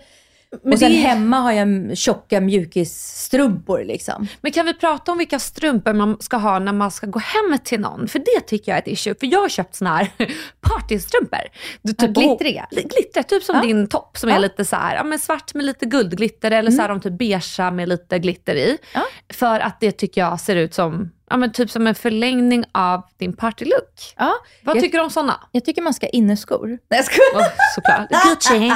Och 0.64 0.80
sen 0.80 0.92
det- 0.92 0.98
hemma 0.98 1.38
har 1.40 1.52
jag 1.52 1.98
tjocka 1.98 2.42
mjukisstrumpor 2.42 3.84
liksom. 3.84 4.28
Men 4.42 4.52
kan 4.52 4.66
vi 4.66 4.74
prata 4.74 5.12
om 5.12 5.18
vilka 5.18 5.40
strumpor 5.40 5.94
man 5.94 6.18
ska 6.20 6.38
ha 6.38 6.60
när 6.60 6.74
man 6.74 6.92
ska 6.92 7.08
gå 7.08 7.20
hem 7.20 7.60
till 7.64 7.80
någon? 7.80 8.08
För 8.08 8.20
det 8.20 8.42
tycker 8.48 8.72
jag 8.72 8.78
är 8.78 8.82
ett 8.82 8.88
issue. 8.88 9.16
För 9.20 9.28
jag 9.28 9.40
har 9.40 9.50
köpt 9.50 9.76
såna 9.76 9.96
här 9.98 10.12
partystrumpor. 10.62 11.40
Du, 11.82 11.94
Ja, 11.98 12.08
glittriga? 12.08 12.68
Li- 12.72 12.82
Glittriga, 12.82 13.24
typ 13.24 13.44
som 13.44 13.56
Ja. 13.56 13.62
din 13.62 13.88
topp 13.88 14.18
som 14.18 14.30
Ja. 14.30 14.36
är 14.36 14.40
lite 14.40 14.66
så 14.66 14.76
här, 14.76 14.96
ja, 14.96 15.04
men 15.04 15.20
svart 15.20 15.54
med 15.54 15.66
lite 15.66 15.86
guldglitter 15.86 16.52
eller 16.52 16.72
så 16.72 16.82
här, 16.82 16.90
de 16.90 17.02
typ 17.02 17.18
beigea 17.18 17.72
med 17.72 17.90
lite 17.90 18.20
glitter 18.20 18.56
i. 18.56 18.78
Ja. 18.94 19.02
För 19.34 19.60
att 19.60 19.80
det 19.80 19.92
tycker 19.92 20.22
jag 20.22 20.40
ser 20.40 20.56
ut 20.56 20.74
som, 20.74 21.12
ja, 21.30 21.38
men 21.38 21.52
typ 21.52 21.70
som 21.72 21.88
en 21.88 21.96
förlängning 21.96 22.64
av 22.72 23.02
din 23.18 23.34
partylook. 23.36 24.14
Ja, 24.18 24.34
Vad 24.64 24.76
jag, 24.76 24.84
tycker 24.84 24.98
du 24.98 25.04
om 25.04 25.10
sådana? 25.10 25.40
jag 25.52 25.66
tycker 25.66 25.82
man 25.82 25.94
ska 25.94 26.06
ha 26.06 26.10
inneskor. 26.12 26.68
Nej 26.68 26.78
jag 26.90 27.06
skojar. 27.06 27.46
Oh, 27.46 27.52
såklart. 27.76 28.10
Gucci. 28.30 28.72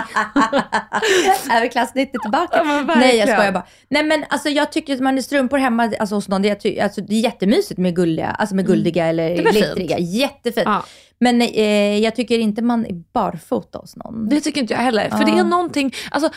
är 1.52 1.62
vi 1.62 1.70
klass 1.70 1.96
90 1.96 2.20
tillbaka? 2.22 2.58
Ja, 2.58 2.96
Nej 2.96 3.16
jag 3.18 3.30
skojar 3.30 3.52
bara. 3.52 3.66
Nej 3.90 4.04
men 4.04 4.26
alltså 4.30 4.50
jag 4.50 4.72
tycker 4.72 4.94
att 4.94 5.00
man 5.00 5.18
är 5.18 5.22
strumpor 5.22 5.58
hemma 5.58 5.92
alltså, 6.00 6.16
hos 6.16 6.28
någon, 6.28 6.42
det 6.42 6.66
är, 6.66 6.84
alltså, 6.84 7.02
det 7.02 7.16
är 7.16 7.20
jättemysigt 7.20 7.78
med 7.80 7.96
gulliga, 7.96 8.28
alltså 8.28 8.56
med 8.56 8.66
guldiga 8.68 9.06
eller 9.06 9.30
Mm. 9.30 9.38
Det 9.38 9.44
var 9.44 9.52
fint. 9.52 9.66
glittriga. 9.76 9.98
Jättefint. 10.00 10.66
Ja. 10.68 10.84
Men 11.20 11.42
eh, 11.42 11.98
jag 11.98 12.16
tycker 12.16 12.40
inte 12.40 12.62
man 12.62 12.86
är 12.86 12.94
barfota 13.14 13.78
hos 13.80 13.96
någon. 13.96 14.30
Det 14.30 14.42
tycker 14.42 14.62
inte 14.62 14.74
jag 14.74 14.82
heller. 14.82 15.10
För 15.10 15.26
det 15.26 15.32
är 15.32 15.44
någonting, 15.44 15.94
alltså 16.12 16.30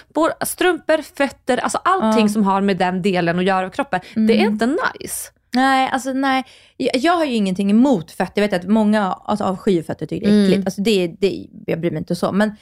strumpor, 0.46 1.02
fötter, 1.16 1.58
alltså 1.58 1.78
allting 1.84 2.28
som 2.28 2.42
har 2.44 2.60
med 2.60 2.76
den 2.76 3.02
delen 3.02 3.38
att 3.38 3.44
göra 3.44 3.66
av 3.66 3.70
kroppen. 3.70 4.00
Det 4.14 4.40
är 4.40 4.46
inte 4.46 4.66
nice. 4.66 5.30
Nej, 5.54 5.88
alltså 5.92 6.12
nej. 6.12 6.44
Jag, 6.76 7.12
har 7.12 7.24
ju 7.24 7.34
ingenting 7.34 7.70
emot 7.70 8.10
fötter. 8.10 8.42
Jag 8.42 8.48
vet 8.48 8.64
att 8.64 8.70
många 8.70 9.12
alltså, 9.12 9.44
avskyr 9.44 9.82
fötter 9.82 10.06
tycker 10.06 10.26
det 10.26 10.32
är 10.32 10.44
äckligt. 10.44 10.66
Alltså, 10.66 10.82
det, 10.82 11.06
det, 11.06 11.46
jag 11.66 11.80
bryr 11.80 11.90
mig 11.90 11.98
inte 11.98 12.16
så. 12.16 12.32
Men 12.32 12.56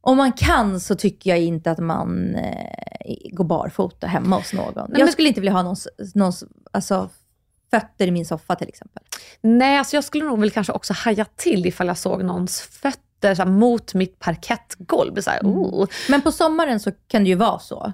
om 0.00 0.16
man 0.16 0.32
kan 0.32 0.80
så 0.80 0.94
tycker 0.94 1.30
jag 1.30 1.38
inte 1.38 1.70
att 1.70 1.78
man 1.78 2.34
eh, 2.34 3.30
går 3.32 3.44
barfota 3.44 4.06
hemma 4.06 4.36
hos 4.36 4.52
någon. 4.52 4.72
jag 4.76 4.98
men- 4.98 5.12
skulle 5.12 5.28
inte 5.28 5.40
vilja 5.40 5.52
ha 5.52 5.62
någons, 5.62 5.88
någons 6.14 6.44
alltså, 6.70 7.10
fötter 7.70 8.06
i 8.06 8.10
min 8.10 8.26
soffa 8.26 8.56
till 8.56 8.68
exempel. 8.68 9.02
Nej, 9.40 9.78
alltså 9.78 9.96
jag 9.96 10.04
skulle 10.04 10.24
nog 10.24 10.40
väl 10.40 10.50
kanske 10.50 10.72
också 10.72 10.92
haja 10.92 11.24
till 11.24 11.66
ifall 11.66 11.86
jag 11.86 11.98
såg 11.98 12.24
någons 12.24 12.60
fötter 12.60 13.34
så 13.34 13.42
här, 13.42 13.50
mot 13.50 13.94
mitt 13.94 14.18
parkettgolv. 14.18 15.20
Så 15.20 15.30
här, 15.30 15.40
oh. 15.42 15.86
Men 16.08 16.22
på 16.22 16.32
sommaren 16.32 16.80
så 16.80 16.92
kan 17.08 17.24
det 17.24 17.28
ju 17.28 17.34
vara 17.36 17.58
så. 17.58 17.92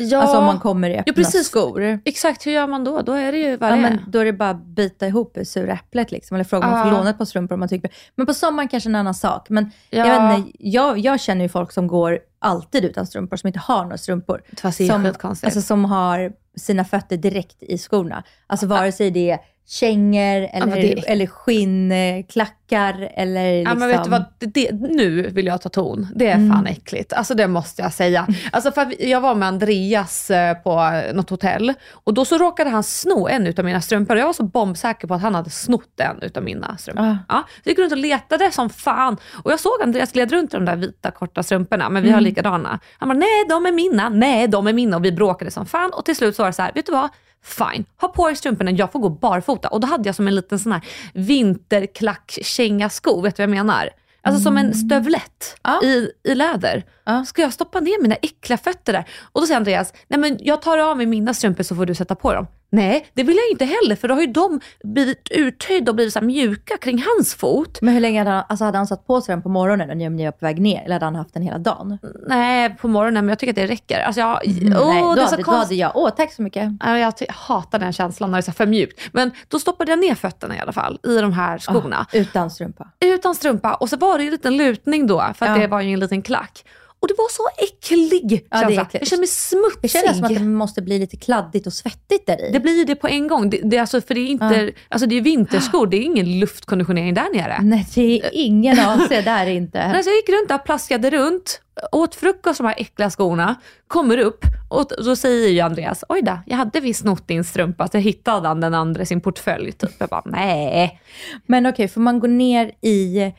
Ja, 0.00 0.18
Alltså 0.20 0.38
om 0.38 0.44
man 0.44 0.60
kommer 0.60 0.90
i 0.90 0.98
öppna 0.98 1.12
precis. 1.12 1.46
skor. 1.46 2.00
exakt. 2.04 2.46
Hur 2.46 2.52
gör 2.52 2.66
man 2.66 2.84
då? 2.84 3.02
Då 3.02 3.12
är 3.12 3.32
det 3.32 3.38
ju 3.38 3.56
vad 3.56 3.70
Ja, 3.72 3.76
det 3.76 3.82
är. 3.82 4.04
då 4.08 4.18
är 4.18 4.24
det 4.24 4.32
bara 4.32 4.50
att 4.50 4.64
bita 4.64 5.06
ihop 5.06 5.30
det 5.34 5.44
sura 5.44 5.72
äpplet 5.72 6.12
liksom. 6.12 6.34
Eller 6.34 6.44
fråga 6.44 6.66
om 6.66 6.72
man 6.72 6.82
får 6.82 6.92
Ja. 6.92 6.98
låna 6.98 7.10
ett 7.10 7.18
par 7.18 7.24
strumpor 7.24 7.54
om 7.54 7.60
man 7.60 7.68
tycker 7.68 7.90
Men 8.16 8.26
på 8.26 8.34
sommaren 8.34 8.68
kanske 8.68 8.88
en 8.88 8.94
annan 8.94 9.14
sak. 9.14 9.46
Men 9.48 9.70
Ja. 9.90 10.06
jag, 10.06 10.28
vet 10.28 10.38
inte, 10.38 10.52
jag, 10.58 10.98
jag 10.98 11.20
känner 11.20 11.42
ju 11.42 11.48
folk 11.48 11.72
som 11.72 11.86
går 11.86 12.18
alltid 12.38 12.84
utan 12.84 13.06
strumpor, 13.06 13.36
som 13.36 13.46
inte 13.46 13.58
har 13.58 13.82
några 13.82 13.98
strumpor. 13.98 14.42
Det 14.62 14.72
som, 14.72 15.06
alltså, 15.42 15.60
som 15.62 15.84
har 15.84 16.32
sina 16.56 16.84
fötter 16.84 17.16
direkt 17.16 17.62
i 17.62 17.78
skorna. 17.78 18.22
Alltså 18.46 18.66
vare 18.66 18.92
sig 18.92 19.10
det 19.10 19.30
är 19.30 19.38
kängor 19.70 20.48
eller, 20.52 20.66
men 20.66 20.80
det 20.80 21.10
eller 21.10 21.26
skinnklackar 21.26 23.10
eller 23.14 23.52
Ja, 23.52 23.58
liksom... 23.60 23.78
men 23.78 23.88
vet 23.88 24.04
du 24.04 24.10
vad, 24.10 24.24
det, 24.38 24.46
det, 24.46 24.72
nu 24.72 25.30
vill 25.30 25.46
jag 25.46 25.60
ta 25.60 25.68
ton. 25.68 26.08
Det 26.14 26.28
är 26.28 26.50
fan 26.52 26.66
äckligt. 26.66 27.12
Alltså 27.12 27.34
det 27.34 27.48
måste 27.48 27.82
jag 27.82 27.92
säga. 27.92 28.26
Alltså 28.52 28.72
för 28.72 29.06
jag 29.06 29.20
var 29.20 29.34
med 29.34 29.48
Andreas 29.48 30.30
eh, 30.30 30.54
på 30.54 31.02
något 31.14 31.30
hotell 31.30 31.74
och 31.92 32.14
då 32.14 32.24
så 32.24 32.38
råkade 32.38 32.70
han 32.70 32.82
sno 32.82 33.28
en 33.28 33.46
utav 33.46 33.64
mina 33.64 33.80
strumpor 33.80 34.16
jag 34.16 34.26
var 34.26 34.32
så 34.32 34.42
bombsäker 34.42 35.08
på 35.08 35.14
att 35.14 35.22
han 35.22 35.34
hade 35.34 35.50
snott 35.50 36.00
en 36.00 36.22
utav 36.22 36.42
mina 36.42 36.76
strumpor. 36.76 37.04
Ah. 37.04 37.16
Ja, 37.28 37.44
så 37.46 37.60
jag 37.64 37.70
gick 37.70 37.78
runt 37.78 37.92
och 37.92 37.98
letade 37.98 38.50
som 38.50 38.70
fan 38.70 39.16
och 39.44 39.52
jag 39.52 39.60
såg 39.60 39.82
Andreas 39.82 40.12
gled 40.12 40.32
runt 40.32 40.54
i 40.54 40.56
de 40.56 40.64
där 40.64 40.76
vita 40.76 41.10
korta 41.10 41.42
strumporna, 41.42 41.88
men 41.88 42.02
vi 42.02 42.10
har 42.10 42.20
likadana. 42.20 42.80
Han 42.98 43.08
bara, 43.08 43.18
nej 43.18 43.44
de 43.48 43.66
är 43.66 43.72
mina, 43.72 44.08
nej 44.08 44.48
de 44.48 44.66
är 44.66 44.72
mina 44.72 44.96
och 44.96 45.04
vi 45.04 45.12
bråkade 45.12 45.50
som 45.50 45.66
fan 45.66 45.90
och 45.92 46.04
till 46.04 46.16
slut 46.16 46.36
så 46.36 46.42
var 46.42 46.48
det 46.48 46.52
så 46.52 46.62
här, 46.62 46.72
vet 46.74 46.86
du 46.86 46.92
vad? 46.92 47.08
Fine, 47.44 47.84
ha 48.00 48.08
på 48.08 48.30
er 48.30 48.34
strumporna, 48.34 48.70
jag 48.70 48.92
får 48.92 49.00
gå 49.00 49.08
barfota. 49.08 49.68
Och 49.68 49.80
då 49.80 49.86
hade 49.86 50.08
jag 50.08 50.14
som 50.16 50.28
en 50.28 50.34
liten 50.34 50.58
sån 50.58 50.72
här 50.72 50.80
vinterklack-kängasko, 51.14 53.22
vet 53.22 53.36
du 53.36 53.42
vad 53.42 53.56
jag 53.56 53.66
menar? 53.66 53.90
Alltså 54.22 54.42
som 54.42 54.56
en 54.58 54.74
stövlett 54.74 55.56
Ja. 55.62 55.80
i, 55.84 56.10
i 56.24 56.34
läder. 56.34 56.84
Ja. 57.04 57.24
Ska 57.24 57.42
jag 57.42 57.52
stoppa 57.52 57.80
ner 57.80 58.02
mina 58.02 58.14
äckliga 58.14 58.58
fötter 58.58 58.92
där? 58.92 59.04
Och 59.32 59.40
då 59.40 59.46
säger 59.46 59.56
Andreas, 59.56 59.92
nej 60.08 60.20
men 60.20 60.38
jag 60.40 60.62
tar 60.62 60.78
av 60.78 60.96
mig 60.96 61.06
mina 61.06 61.34
strumpor 61.34 61.62
så 61.62 61.76
får 61.76 61.86
du 61.86 61.94
sätta 61.94 62.14
på 62.14 62.34
dem. 62.34 62.46
Nej, 62.72 63.06
det 63.14 63.22
vill 63.22 63.36
jag 63.36 63.50
inte 63.50 63.64
heller 63.64 63.96
för 63.96 64.08
då 64.08 64.14
har 64.14 64.20
ju 64.20 64.26
de 64.26 64.60
blivit 64.84 65.28
uttöjda 65.30 65.90
och 65.90 65.94
blivit 65.96 66.12
så 66.14 66.20
mjuka 66.20 66.76
kring 66.76 67.04
hans 67.16 67.34
fot. 67.34 67.78
Men 67.82 67.94
hur 67.94 68.00
länge 68.00 68.20
hade 68.20 68.30
han, 68.30 68.44
alltså 68.48 68.64
hade 68.64 68.78
han 68.78 68.86
satt 68.86 69.06
på 69.06 69.20
sig 69.20 69.32
den 69.32 69.42
på 69.42 69.48
morgonen 69.48 69.98
när 69.98 70.10
ni 70.10 70.24
var 70.24 70.32
på 70.32 70.46
väg 70.46 70.60
ner? 70.60 70.84
Eller 70.84 70.94
hade 70.94 71.04
han 71.04 71.14
haft 71.14 71.34
den 71.34 71.42
hela 71.42 71.58
dagen? 71.58 71.98
Nej, 72.28 72.76
på 72.80 72.88
morgonen, 72.88 73.24
men 73.24 73.28
jag 73.28 73.38
tycker 73.38 73.52
att 73.52 73.56
det 73.56 73.66
räcker. 73.66 74.00
Alltså 74.00 74.20
jag, 74.20 74.46
Mm, 74.46 74.78
åh, 74.80 74.88
nej, 74.88 75.02
det 75.02 75.06
då, 75.06 75.12
är 75.12 75.16
så 75.26 75.30
hade, 75.30 75.42
då 75.42 75.50
hade 75.52 75.74
jag, 75.74 75.92
åh 75.94 76.10
tack 76.10 76.32
så 76.32 76.42
mycket. 76.42 76.72
Ja, 76.80 76.98
Jag 76.98 77.16
ty- 77.16 77.26
hatar 77.28 77.78
den 77.78 77.92
känslan 77.92 78.30
när 78.30 78.38
det 78.38 78.40
är 78.40 78.42
så 78.42 78.52
för 78.52 78.66
mjukt. 78.66 79.00
Men 79.12 79.30
då 79.48 79.58
stoppade 79.58 79.92
jag 79.92 79.98
ner 79.98 80.14
fötterna 80.14 80.56
i 80.56 80.60
alla 80.60 80.72
fall 80.72 80.98
i 81.06 81.16
de 81.18 81.32
här 81.32 81.58
skorna. 81.58 82.06
Utan 82.12 82.50
strumpa. 82.50 82.88
Utan 83.00 83.34
strumpa. 83.34 83.74
Och 83.74 83.88
så 83.88 83.96
var 83.96 84.18
det 84.18 84.24
ju 84.24 84.28
en 84.28 84.32
liten 84.32 84.56
lutning 84.56 85.06
då, 85.06 85.18
för 85.34 85.46
att 85.46 85.56
Ja. 85.56 85.62
det 85.62 85.66
var 85.66 85.80
ju 85.80 85.92
en 85.92 86.00
liten 86.00 86.22
klack. 86.22 86.64
Och 87.00 87.08
det 87.08 87.14
var 87.18 87.28
så 87.30 87.48
äcklig 87.58 88.46
Ja, 88.50 88.60
känsla. 88.60 88.88
jag 88.92 89.06
kände 89.06 89.20
mig 89.20 89.28
smutsig. 89.28 89.80
Det 89.82 89.88
känns 89.88 90.16
som 90.16 90.24
att 90.26 90.34
det 90.34 90.40
måste 90.40 90.82
bli 90.82 90.98
lite 90.98 91.16
kladdigt 91.16 91.66
och 91.66 91.72
svettigt 91.72 92.26
där 92.26 92.48
i. 92.48 92.52
Det 92.52 92.60
blir 92.60 92.78
ju 92.78 92.84
det 92.84 92.94
på 92.94 93.08
en 93.08 93.28
gång. 93.28 93.50
Det, 93.50 93.60
det, 93.64 93.76
är 93.76 93.80
alltså, 93.80 94.00
för 94.00 94.14
det 94.14 94.20
är 94.20 94.26
inte, 94.26 94.72
alltså 94.88 95.06
det 95.06 95.16
är 95.16 95.20
vinterskor, 95.20 95.86
det 95.86 95.96
är 95.96 96.02
ingen 96.02 96.40
luftkonditionering 96.40 97.14
där 97.14 97.34
nere. 97.34 97.58
Nej, 97.62 97.86
det 97.94 98.20
är 98.20 98.30
ingen 98.32 98.78
AC 98.80 99.08
där 99.08 99.46
inte. 99.46 99.78
Nej, 99.92 100.04
så 100.04 100.10
jag 100.10 100.16
gick 100.16 100.28
runt 100.28 100.48
där, 100.48 100.58
plaskade 100.58 101.10
runt, 101.10 101.60
åt 101.92 102.14
frukost 102.14 102.58
de 102.58 102.66
här 102.66 102.74
äckliga 102.78 103.10
skorna, 103.10 103.54
kommer 103.86 104.18
upp 104.18 104.44
och 104.70 104.86
då 105.04 105.16
säger 105.16 105.48
ju 105.48 105.60
Andreas, 105.60 106.04
oj 106.08 106.22
då, 106.22 106.38
jag 106.46 106.56
hade 106.56 106.80
visst 106.80 107.00
snott 107.00 107.28
din 107.28 107.44
strumpa, 107.44 107.88
så 107.88 107.98
hittade 107.98 108.48
han 108.48 108.60
den 108.60 108.74
andra 108.74 109.02
i 109.02 109.06
sin 109.06 109.20
portfölj. 109.20 109.72
Typ. 109.72 109.90
Jag 109.98 110.08
bara, 110.08 110.22
nej. 110.24 111.00
Men 111.46 111.66
okej, 111.66 111.88
får 111.88 112.00
man 112.00 112.20
gå 112.20 112.26
ner 112.26 112.72
i 112.82 113.32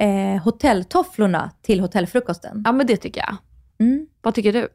eh, 0.00 0.42
hotelltofflorna 0.42 1.50
till 1.62 1.80
hotellfrukosten? 1.80 2.62
Ja 2.64 2.72
men 2.72 2.86
det 2.86 2.96
tycker 2.96 3.20
jag. 3.20 3.36
Mm. 3.86 4.06
Vad 4.22 4.34
tycker 4.34 4.52
du? 4.52 4.68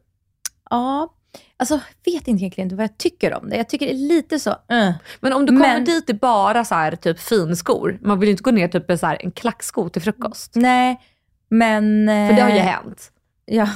Ja, 0.70 1.14
alltså 1.56 1.80
vet 2.04 2.28
inte 2.28 2.42
egentligen 2.42 2.76
vad 2.76 2.84
jag 2.84 2.98
tycker 2.98 3.34
om 3.34 3.48
det. 3.50 3.56
Jag 3.56 3.68
tycker 3.68 3.86
det 3.86 3.92
är 3.92 4.08
lite 4.08 4.40
så, 4.40 4.50
uh. 4.50 4.90
Men 5.20 5.32
om 5.32 5.46
du 5.46 5.52
kommer 5.52 5.74
Men- 5.74 5.84
dit 5.84 6.10
i 6.10 6.14
bara 6.14 6.64
så 6.64 6.74
här, 6.74 6.96
typ 6.96 7.20
finskor, 7.20 7.98
man 8.02 8.20
vill 8.20 8.26
ju 8.28 8.30
inte 8.30 8.42
gå 8.42 8.50
ner 8.50 8.68
typ 8.68 8.88
med 8.88 9.00
så 9.00 9.06
här, 9.06 9.18
en 9.20 9.32
klacksko 9.32 9.88
till 9.88 10.02
frukost. 10.02 10.52
Nej, 10.54 11.00
men... 11.48 12.06
För 12.28 12.36
det 12.36 12.42
har 12.42 12.50
ju 12.50 12.56
eh, 12.56 12.62
hänt. 12.62 13.12
Ja. 13.44 13.68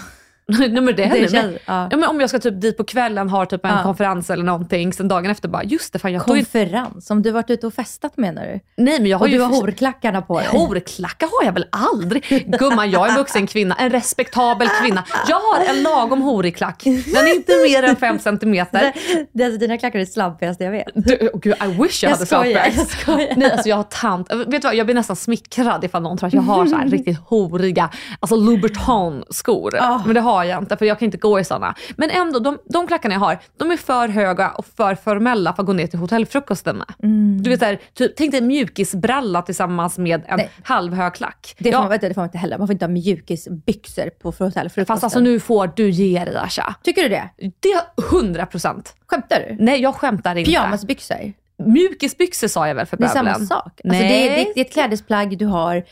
Nej 0.59 0.69
men 0.81 0.97
det 0.97 1.03
händer 1.05 1.21
Det 1.23 1.29
känns- 1.31 1.57
ja. 1.67 1.89
Ja, 1.91 1.97
men 1.97 2.09
om 2.09 2.21
jag 2.21 2.29
ska 2.31 2.39
typ 2.39 2.61
dit 2.61 2.77
på 2.77 2.85
kvällen, 2.85 3.29
har 3.29 3.47
typ 3.47 3.65
en 3.65 3.71
Ja. 3.77 3.83
konferens 3.83 4.31
eller 4.31 4.45
någonting, 4.45 4.93
sen 4.93 5.09
dagen 5.09 5.31
efter 5.31 5.49
bara, 5.49 5.65
just 5.65 5.93
det, 5.93 5.99
fan 5.99 6.13
jag. 6.13 6.23
Konferens, 6.23 7.11
om 7.11 7.23
du 7.23 7.31
varit 7.31 7.51
ute 7.51 7.67
och 7.67 7.75
festat 7.75 8.17
menar 8.17 8.43
du? 8.43 8.61
Nej 8.85 9.01
men 9.01 9.07
jag 9.07 9.19
har 9.19 9.25
Och 9.27 9.31
ju... 9.31 9.37
du 9.39 9.43
har 9.45 9.51
horklackarna 9.51 10.23
på 10.23 10.39
dig? 10.41 10.49
Horklackar 10.49 11.29
har 11.39 11.47
jag 11.47 11.53
väl 11.53 11.67
aldrig? 11.71 12.57
Gumman, 12.59 12.91
jag 12.91 13.07
är 13.07 13.11
en 13.11 13.17
vuxen 13.17 13.47
kvinna, 13.47 13.75
en 13.79 13.91
respektabel 13.91 14.69
kvinna. 14.83 15.05
Jag 15.29 15.37
har 15.37 15.65
en 15.77 15.83
lagom 15.83 16.23
horig 16.23 16.57
klack. 16.57 16.83
Den 16.85 17.27
är 17.27 17.35
inte 17.35 17.53
mer 17.69 17.83
än 17.83 17.97
fem 17.97 18.19
centimeter. 18.19 18.93
Det, 19.33 19.45
alltså, 19.45 19.59
dina 19.61 19.79
klackar 19.79 19.99
är 19.99 20.01
det 20.05 20.11
slampigaste 20.11 20.65
jag 20.65 20.71
vet. 20.71 20.87
Du, 20.95 21.31
oh 21.33 21.41
gud, 21.41 21.55
I 21.65 21.83
wish 21.83 22.03
jag, 22.03 22.11
Jag 22.11 22.17
hade 22.17 22.27
skojar. 22.27 23.35
Nej, 23.37 23.53
alltså 23.53 23.69
jag 23.69 23.77
har 23.77 23.83
tant. 23.83 24.33
Vet 24.33 24.51
du 24.51 24.59
vad, 24.69 24.75
jag 24.75 24.87
blir 24.87 24.95
nästan 24.95 25.17
smickrad 25.17 25.85
ifall 25.85 26.03
någon 26.03 26.19
tror 26.19 26.27
att 26.27 26.33
jag 26.35 26.43
har 26.43 26.67
så 26.67 26.77
här 26.77 26.87
riktigt 26.87 27.19
horiga, 27.27 27.91
alltså 28.21 28.37
Louboutin-skor. 28.37 29.77
Ah. 29.81 30.03
Men 30.05 30.15
det 30.15 30.21
har 30.21 30.40
jag 30.45 30.63
inte, 30.63 30.77
för 30.77 30.87
jag 30.87 30.99
kan 30.99 31.07
inte 31.07 31.19
gå 31.19 31.41
i 31.41 31.45
sådana. 31.45 31.75
Men 31.97 32.11
ändå, 32.11 32.39
de, 32.39 32.59
de 32.65 32.87
klackarna 32.87 33.15
jag 33.15 33.21
har, 33.21 33.39
de 33.57 33.71
är 33.71 33.77
för 33.77 34.09
höga 34.09 34.51
och 34.51 34.67
för 34.67 34.95
formella 34.95 35.53
för 35.55 35.63
att 35.63 35.67
gå 35.67 35.73
ner 35.73 35.87
till 35.87 35.99
hotellfrukosten 35.99 36.77
med. 36.77 36.95
Du 37.43 37.51
vet, 37.51 37.61
här, 37.63 37.81
typ, 37.95 38.13
tänk 38.17 38.33
dig 38.33 38.41
mjukisbralla 38.41 39.43
tillsammans 39.43 39.99
med 39.99 40.23
en 40.27 40.37
Nej. 40.37 40.51
halvhög 40.63 41.15
klack. 41.15 41.55
Det 41.59 41.65
får, 41.65 41.73
Ja, 41.73 41.81
man, 41.81 41.89
vet 41.91 42.01
det 42.01 42.15
får 42.15 42.21
man 42.21 42.29
inte 42.29 42.39
heller. 42.39 42.59
Man 42.59 42.67
får 42.67 42.73
inte 42.73 42.85
ha 42.85 42.91
mjukisbyxor 42.91 44.11
på 44.11 44.29
hotellfrukosten. 44.31 44.87
Fast 44.87 45.05
alltså 45.05 45.21
nu 45.21 45.41
får 45.41 45.71
du 45.77 45.91
ge 45.91 46.25
dig 46.25 46.37
Asha. 46.37 46.75
Tycker 46.83 47.03
du 47.03 47.09
det? 47.09 47.29
Det 47.61 47.69
är 47.73 47.83
100 48.17 48.47
procent. 48.47 48.95
Skämtar 49.07 49.41
du? 49.49 49.65
Nej 49.65 49.81
jag 49.81 49.95
skämtar 49.95 50.37
inte. 50.37 50.51
Pyjamasbyxor? 50.51 51.33
Mjukisbyxor 51.67 52.49
sa 52.49 52.69
jag 52.69 52.75
väl 52.75 52.87
för 52.87 52.97
Det 52.97 53.05
är 53.05 53.09
samma 53.09 53.25
bövelen? 53.31 53.47
sak. 53.47 53.65
Alltså, 53.65 53.81
Nej. 53.85 54.09
det, 54.09 54.29
är, 54.29 54.45
det, 54.45 54.53
det 54.55 54.61
är 54.61 54.65
ett 54.65 54.73
klädesplagg 54.73 55.39
du 55.39 55.47
har 55.47 55.85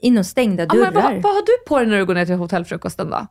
inom 0.00 0.24
stängda 0.24 0.62
Ja, 0.62 0.66
dörrar. 0.74 0.90
men 0.92 1.02
vad, 1.02 1.22
vad 1.22 1.32
har 1.34 1.42
du 1.42 1.64
på 1.68 1.78
dig 1.78 1.86
när 1.88 1.96
du 1.98 2.04
går 2.06 2.14
ner 2.14 2.26
till 2.26 2.34
hotellfrukosten 2.34 3.10
då? 3.10 3.26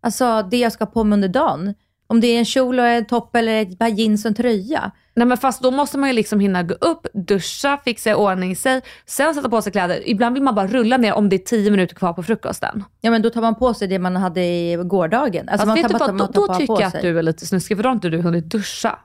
Alltså 0.00 0.42
det 0.50 0.58
jag 0.58 0.72
ska 0.72 0.84
ha 0.84 0.90
på 0.90 1.04
mig 1.04 1.16
under 1.16 1.28
dagen. 1.28 1.74
Om 2.06 2.20
det 2.20 2.26
är 2.26 2.38
en 2.38 2.44
kjol 2.44 2.78
och 2.78 2.86
en 2.86 3.06
topp 3.06 3.36
eller 3.36 3.62
ett 3.62 3.78
par 3.78 3.88
jeans 3.88 4.24
och 4.24 4.28
en 4.28 4.34
tröja. 4.34 4.90
Nej 5.14 5.26
men 5.26 5.38
fast 5.38 5.62
då 5.62 5.70
måste 5.70 5.98
man 5.98 6.08
ju 6.08 6.12
liksom 6.12 6.40
hinna 6.40 6.62
gå 6.62 6.74
upp, 6.74 7.06
duscha, 7.14 7.78
fixa 7.84 8.10
i 8.10 8.14
ordning 8.14 8.56
sig, 8.56 8.80
sen 9.06 9.34
sätta 9.34 9.48
på 9.48 9.62
sig 9.62 9.72
kläder. 9.72 10.08
Ibland 10.08 10.34
vill 10.34 10.42
man 10.42 10.54
bara 10.54 10.66
rulla 10.66 10.96
ner 10.96 11.12
om 11.12 11.28
det 11.28 11.36
är 11.36 11.38
10 11.38 11.70
minuter 11.70 11.94
kvar 11.94 12.12
på 12.12 12.22
frukosten. 12.22 12.84
Ja 13.00 13.10
men 13.10 13.22
då 13.22 13.30
tar 13.30 13.40
man 13.40 13.54
på 13.54 13.74
sig 13.74 13.88
det 13.88 13.98
man 13.98 14.16
hade 14.16 14.40
i 14.40 14.76
gårdagen. 14.76 15.48
Alltså, 15.48 15.66
man 15.66 15.76
vet 15.76 15.88
du 15.88 15.98
vad, 15.98 16.18
då, 16.18 16.26
då 16.26 16.54
tycker 16.54 16.80
jag 16.80 16.82
att 16.82 17.02
du 17.02 17.18
är 17.18 17.22
lite 17.22 17.46
snuskig 17.46 17.76
för 17.76 17.82
då 17.82 17.88
har 17.88 17.94
inte 17.94 18.08
du 18.08 18.20
hunnit 18.20 18.44
duscha. 18.44 18.98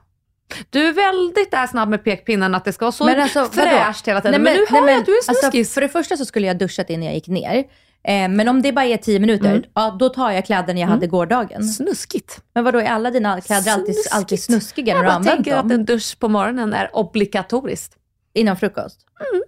Du 0.70 0.88
är 0.88 0.92
väldigt 0.92 1.50
där 1.50 1.66
snabb 1.66 1.88
med 1.88 2.04
pekpinnen 2.04 2.54
att 2.54 2.64
det 2.64 2.72
ska 2.72 2.84
vara 2.84 2.92
så 2.92 3.04
Men 3.04 3.20
alltså, 3.20 3.40
vadå? 3.40 3.50
fräscht 3.52 4.08
hela 4.08 4.20
tiden. 4.20 4.42
Nej, 4.42 4.54
men, 4.54 4.64
nu 4.70 4.80
hör 4.80 4.88
jag 4.88 4.98
att 4.98 5.06
du 5.06 5.12
är 5.12 5.16
alltså, 5.16 5.34
snuskis. 5.34 5.74
För 5.74 5.80
det 5.80 5.88
första 5.88 6.16
så 6.16 6.24
skulle 6.24 6.46
jag 6.46 6.58
duschat 6.58 6.90
innan 6.90 7.04
jag 7.04 7.14
gick 7.14 7.28
ner. 7.28 7.64
Eh, 8.04 8.28
men 8.28 8.48
om 8.48 8.62
det 8.62 8.72
bara 8.72 8.84
är 8.84 8.96
10 8.96 9.20
minuter, 9.20 9.50
Mm. 9.50 9.64
ja, 9.74 9.96
då 10.00 10.08
tar 10.08 10.30
jag 10.30 10.46
kläderna 10.46 10.80
jag 10.80 10.88
hade 10.88 11.06
gårdagen. 11.06 11.64
Snuskigt. 11.64 12.40
Men 12.54 12.64
vadå, 12.64 12.78
är 12.78 12.84
alla 12.86 13.10
dina 13.10 13.40
kläder 13.40 13.72
alltid, 13.72 13.96
alltid 14.10 14.42
snuskiga 14.42 14.84
när 14.84 14.92
Jag 14.94 15.04
du 15.04 15.10
har 15.10 15.12
bara 15.12 15.16
använt 15.16 15.36
tänker 15.36 15.56
dem? 15.56 15.66
att 15.66 15.72
en 15.72 15.84
dusch 15.84 16.18
på 16.18 16.28
morgonen 16.28 16.72
är 16.74 16.96
obligatoriskt. 16.96 17.96
Innan 18.34 18.56
frukost? 18.56 19.00
Mm. 19.30 19.42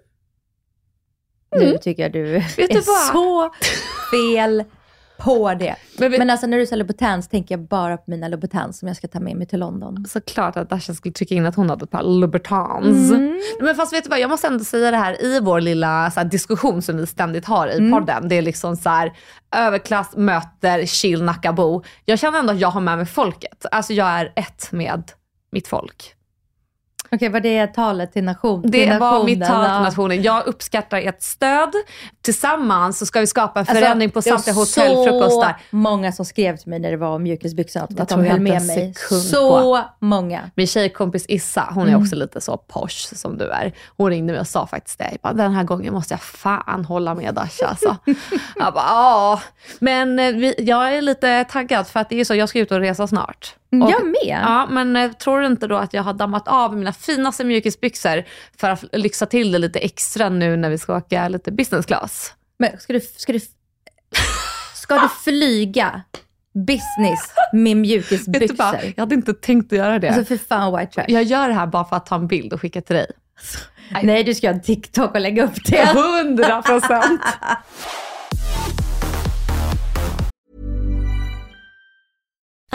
Nu 1.72 1.78
tycker 1.78 2.02
jag 2.02 2.12
du 2.12 2.24
Vet 2.32 2.58
är 2.58 2.68
du 2.74 2.82
så 2.82 3.50
fel 4.10 4.64
på 5.18 5.54
det. 5.54 5.76
Men 5.98 6.10
Men, 6.10 6.20
vet- 6.20 6.30
alltså 6.30 6.46
när 6.46 6.58
du 6.58 6.66
säger 6.66 6.76
Louboutins 6.76 7.28
tänker 7.28 7.54
jag 7.54 7.64
bara 7.64 7.96
på 7.96 8.02
mina 8.10 8.28
Louboutins 8.28 8.78
som 8.78 8.88
jag 8.88 8.96
ska 8.96 9.08
ta 9.08 9.20
med 9.20 9.36
mig 9.36 9.46
till 9.46 9.60
London. 9.60 10.04
Såklart 10.08 10.56
att 10.56 10.70
Dasha 10.70 10.94
skulle 10.94 11.12
trycka 11.12 11.34
in 11.34 11.46
att 11.46 11.54
hon 11.56 11.70
hade 11.70 11.84
ett 11.84 11.90
par 11.90 12.02
Louboutins. 12.02 13.10
Mm. 13.10 13.40
Men 13.60 13.74
fast 13.74 13.92
vet 13.92 14.04
du 14.04 14.10
vad, 14.10 14.20
jag 14.20 14.30
måste 14.30 14.46
ändå 14.46 14.64
säga 14.64 14.90
det 14.90 14.96
här 14.96 15.24
i 15.24 15.40
vår 15.40 15.60
lilla 15.60 16.10
så 16.10 16.20
här, 16.20 16.24
diskussion 16.28 16.82
som 16.82 16.96
vi 16.96 17.06
ständigt 17.06 17.44
har 17.44 17.68
i 17.68 17.78
Mm. 17.78 17.92
podden. 17.92 18.28
Det 18.28 18.34
är 18.34 18.42
liksom 18.42 18.76
så 18.76 18.88
här, 18.90 19.12
överklass 19.56 20.16
möter 20.16 20.86
chill 20.86 21.22
Nackabo. 21.22 21.82
Jag 22.04 22.18
känner 22.18 22.38
ändå 22.38 22.52
att 22.52 22.60
jag 22.60 22.68
har 22.70 22.80
med 22.80 22.96
mig 22.96 23.06
folket. 23.06 23.66
Alltså 23.70 23.92
jag 23.92 24.08
är 24.08 24.32
ett 24.36 24.72
med 24.72 25.02
mitt 25.52 25.68
folk. 25.68 26.12
Okej, 27.12 27.28
vad 27.28 27.42
det 27.42 27.58
är 27.58 27.66
talet 27.66 28.12
till 28.12 28.24
nation? 28.24 28.62
till 28.62 28.70
Det 28.70 28.86
var 28.86 28.92
nationen, 28.98 29.24
mitt 29.24 29.44
tal 29.46 29.64
till 29.64 29.82
nationen. 29.84 30.22
Jag 30.22 30.46
uppskattar 30.46 30.98
ert 30.98 31.22
stöd. 31.22 31.72
Tillsammans 32.22 32.98
så 32.98 33.06
ska 33.06 33.20
vi 33.20 33.26
skapa 33.26 33.60
en 33.60 33.66
Alltså, 33.68 33.74
förändring 33.84 34.10
på 34.10 34.20
det 34.20 34.30
var 34.30 34.38
samtliga 34.38 34.54
hotellfrukostar. 34.54 35.56
så 35.70 35.76
många 35.76 36.12
som 36.12 36.24
skrev 36.24 36.56
till 36.56 36.68
mig 36.68 36.78
när 36.78 36.90
det 36.90 36.96
var 36.96 37.08
om 37.14 37.22
mjukisbyxorna, 37.22 37.84
att, 37.84 37.96
Det 37.96 38.02
att 38.02 38.08
de 38.08 38.24
höll 38.24 38.40
med 38.40 38.62
mig. 38.66 38.94
Så 39.30 39.84
många. 40.00 40.50
Min 40.54 40.66
tjejkompis 40.66 41.24
Issa, 41.28 41.68
hon 41.74 41.82
är 41.84 41.88
Mm. 41.88 42.02
också 42.02 42.16
lite 42.16 42.40
så 42.40 42.56
posh 42.56 43.14
som 43.14 43.38
du 43.38 43.50
är. 43.50 43.72
Hon 43.96 44.10
ringde 44.10 44.32
mig 44.32 44.40
och 44.40 44.46
sa 44.48 44.66
faktiskt 44.66 44.98
det. 44.98 45.08
Jag 45.10 45.18
bara, 45.22 45.32
den 45.32 45.52
här 45.54 45.64
gången 45.64 45.94
måste 45.94 46.14
jag 46.14 46.20
fan 46.22 46.84
hålla 46.84 47.14
med 47.14 47.34
Dasha. 47.34 47.66
Alltså. 47.66 47.96
jag 48.56 48.74
bara, 48.74 48.84
ja. 48.86 49.40
Men 49.78 50.18
eh, 50.18 50.32
vi, 50.32 50.54
jag 50.58 50.94
är 50.96 51.02
lite 51.02 51.44
taggad 51.44 51.86
för 51.86 52.00
att 52.00 52.08
det 52.08 52.20
är 52.20 52.24
så, 52.24 52.34
jag 52.34 52.48
ska 52.48 52.58
ut 52.58 52.72
och 52.72 52.80
resa 52.80 53.06
snart. 53.06 53.54
Mm, 53.72 53.86
Och- 53.86 53.92
jag 53.92 54.06
med. 54.06 54.40
Ja, 54.42 54.66
men 54.70 54.96
eh, 54.96 55.12
tror 55.12 55.40
du 55.40 55.46
inte 55.46 55.66
då 55.66 55.76
att 55.76 55.94
jag 55.94 56.02
har 56.02 56.14
dammat 56.14 56.48
av 56.48 56.76
mina 56.76 56.92
finaste 56.92 57.44
mjukisbyxor 57.44 58.24
för 58.58 58.70
att 58.70 58.84
lyxa 58.92 59.26
till 59.26 59.52
det 59.52 59.58
lite 59.58 59.78
extra 59.78 60.28
nu 60.28 60.56
när 60.56 60.70
vi 60.70 60.78
ska 60.78 60.96
åka 60.96 61.28
lite 61.28 61.52
business 61.52 61.86
class? 61.86 62.32
Men 62.58 62.78
ska 62.78 62.92
du, 62.92 63.00
ska 63.00 63.32
du, 63.32 63.40
ska 64.74 64.94
du 64.98 65.08
flyga 65.24 66.02
business 66.66 67.20
med 67.52 67.76
mjukisbyxor? 67.76 68.56
bara, 68.56 68.82
jag 68.82 69.02
hade 69.02 69.14
inte 69.14 69.34
tänkt 69.34 69.72
att 69.72 69.78
göra 69.78 69.98
det. 69.98 70.08
Alltså 70.08 70.24
för 70.24 70.44
fan 70.44 70.78
white 70.78 70.92
trash. 70.92 71.04
jag 71.08 71.22
gör 71.22 71.48
det 71.48 71.54
här 71.54 71.66
bara 71.66 71.84
för 71.84 71.96
att 71.96 72.06
ta 72.06 72.14
en 72.14 72.26
bild 72.26 72.52
och 72.52 72.60
skicka 72.60 72.80
till 72.80 72.96
dig. 72.96 73.06
Nej, 74.02 74.24
du 74.24 74.34
ska 74.34 74.48
en 74.48 74.62
TikTok 74.62 75.14
och 75.14 75.20
lägga 75.20 75.44
upp 75.44 75.64
det. 75.64 75.86
Hundra 75.86 76.62
procent! 76.62 77.20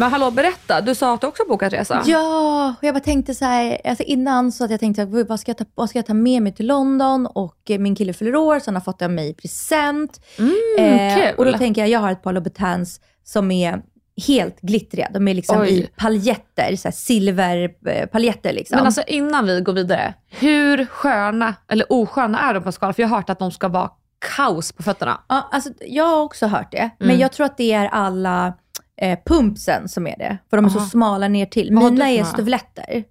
Men 0.00 0.10
hallå, 0.10 0.30
berätta. 0.30 0.80
Du 0.80 0.94
sa 0.94 1.14
att 1.14 1.20
du 1.20 1.26
också 1.26 1.42
bokat 1.48 1.72
resa. 1.72 2.02
Ja, 2.06 2.74
och 2.78 2.84
jag 2.86 2.94
bara 2.94 3.00
tänkte 3.00 3.34
så 3.34 3.44
här, 3.44 3.80
alltså 3.84 4.02
innan 4.04 4.52
så 4.52 4.64
att 4.64 4.70
jag 4.70 4.80
tänkte, 4.80 5.04
"Gud, 5.04 5.28
vad 5.28 5.40
ska, 5.40 5.50
jag 5.50 5.56
ta, 5.58 5.64
vad 5.74 5.88
ska 5.90 5.98
jag 5.98 6.06
ta 6.06 6.14
med 6.14 6.42
mig 6.42 6.54
till 6.54 6.66
London? 6.66 7.26
Och 7.26 7.56
eh, 7.70 7.78
min 7.78 7.94
kille 7.94 8.12
fyller 8.12 8.36
år, 8.36 8.58
så 8.58 8.64
han 8.66 8.74
har 8.74 8.80
fått 8.82 9.02
av 9.02 9.10
mig 9.10 9.28
i 9.28 9.34
present. 9.34 10.20
Mm, 10.38 10.54
Eh, 10.78 11.14
kul. 11.16 11.34
och 11.38 11.44
då 11.44 11.52
tänker 11.52 11.80
jag, 11.80 11.88
jag 11.88 12.00
har 12.00 12.10
ett 12.12 12.22
par 12.22 12.32
Louboutins 12.32 13.00
som 13.24 13.50
är 13.50 13.82
helt 14.26 14.60
glittriga. 14.60 15.08
De 15.14 15.28
är 15.28 15.34
liksom 15.34 15.60
Oj. 15.60 15.70
i 15.80 15.90
paljetter, 15.96 16.76
så 16.76 16.92
silverpaljetter 16.92 18.52
liksom. 18.52 18.76
Men 18.76 18.86
alltså 18.86 19.02
innan 19.06 19.46
vi 19.46 19.60
går 19.60 19.72
vidare, 19.72 20.14
hur 20.30 20.84
sköna 20.86 21.54
eller 21.68 21.92
osköna 21.92 22.40
är 22.50 22.54
de 22.54 22.62
på 22.62 22.72
skalan? 22.72 22.94
För 22.94 23.02
jag 23.02 23.08
har 23.08 23.16
hört 23.16 23.30
att 23.30 23.38
de 23.38 23.50
ska 23.52 23.68
vara 23.68 23.90
kaos 24.36 24.72
på 24.72 24.82
fötterna. 24.82 25.20
Ja, 25.28 25.48
alltså, 25.52 25.70
jag 25.80 26.04
har 26.04 26.20
också 26.22 26.46
hört 26.46 26.72
det, 26.72 26.90
men 26.98 27.08
Mm. 27.08 27.20
jag 27.20 27.32
tror 27.32 27.46
att 27.46 27.56
det 27.56 27.72
är 27.72 27.88
alla 27.88 28.52
eh, 29.00 29.18
pumpsen 29.26 29.88
som 29.88 30.06
är 30.06 30.18
det. 30.18 30.38
För 30.50 30.56
de 30.56 30.66
är 30.66 30.68
så 30.70 30.78
Aha. 30.78 30.86
smala 30.88 31.28
ner 31.28 31.46
till. 31.46 31.74
Vad 31.74 31.82
har 31.82 31.90
Mina 31.90 32.04
du 32.04 32.08
för 32.10 32.14
är 32.14 32.18
några? 32.22 32.32
stövletter. 32.32 33.04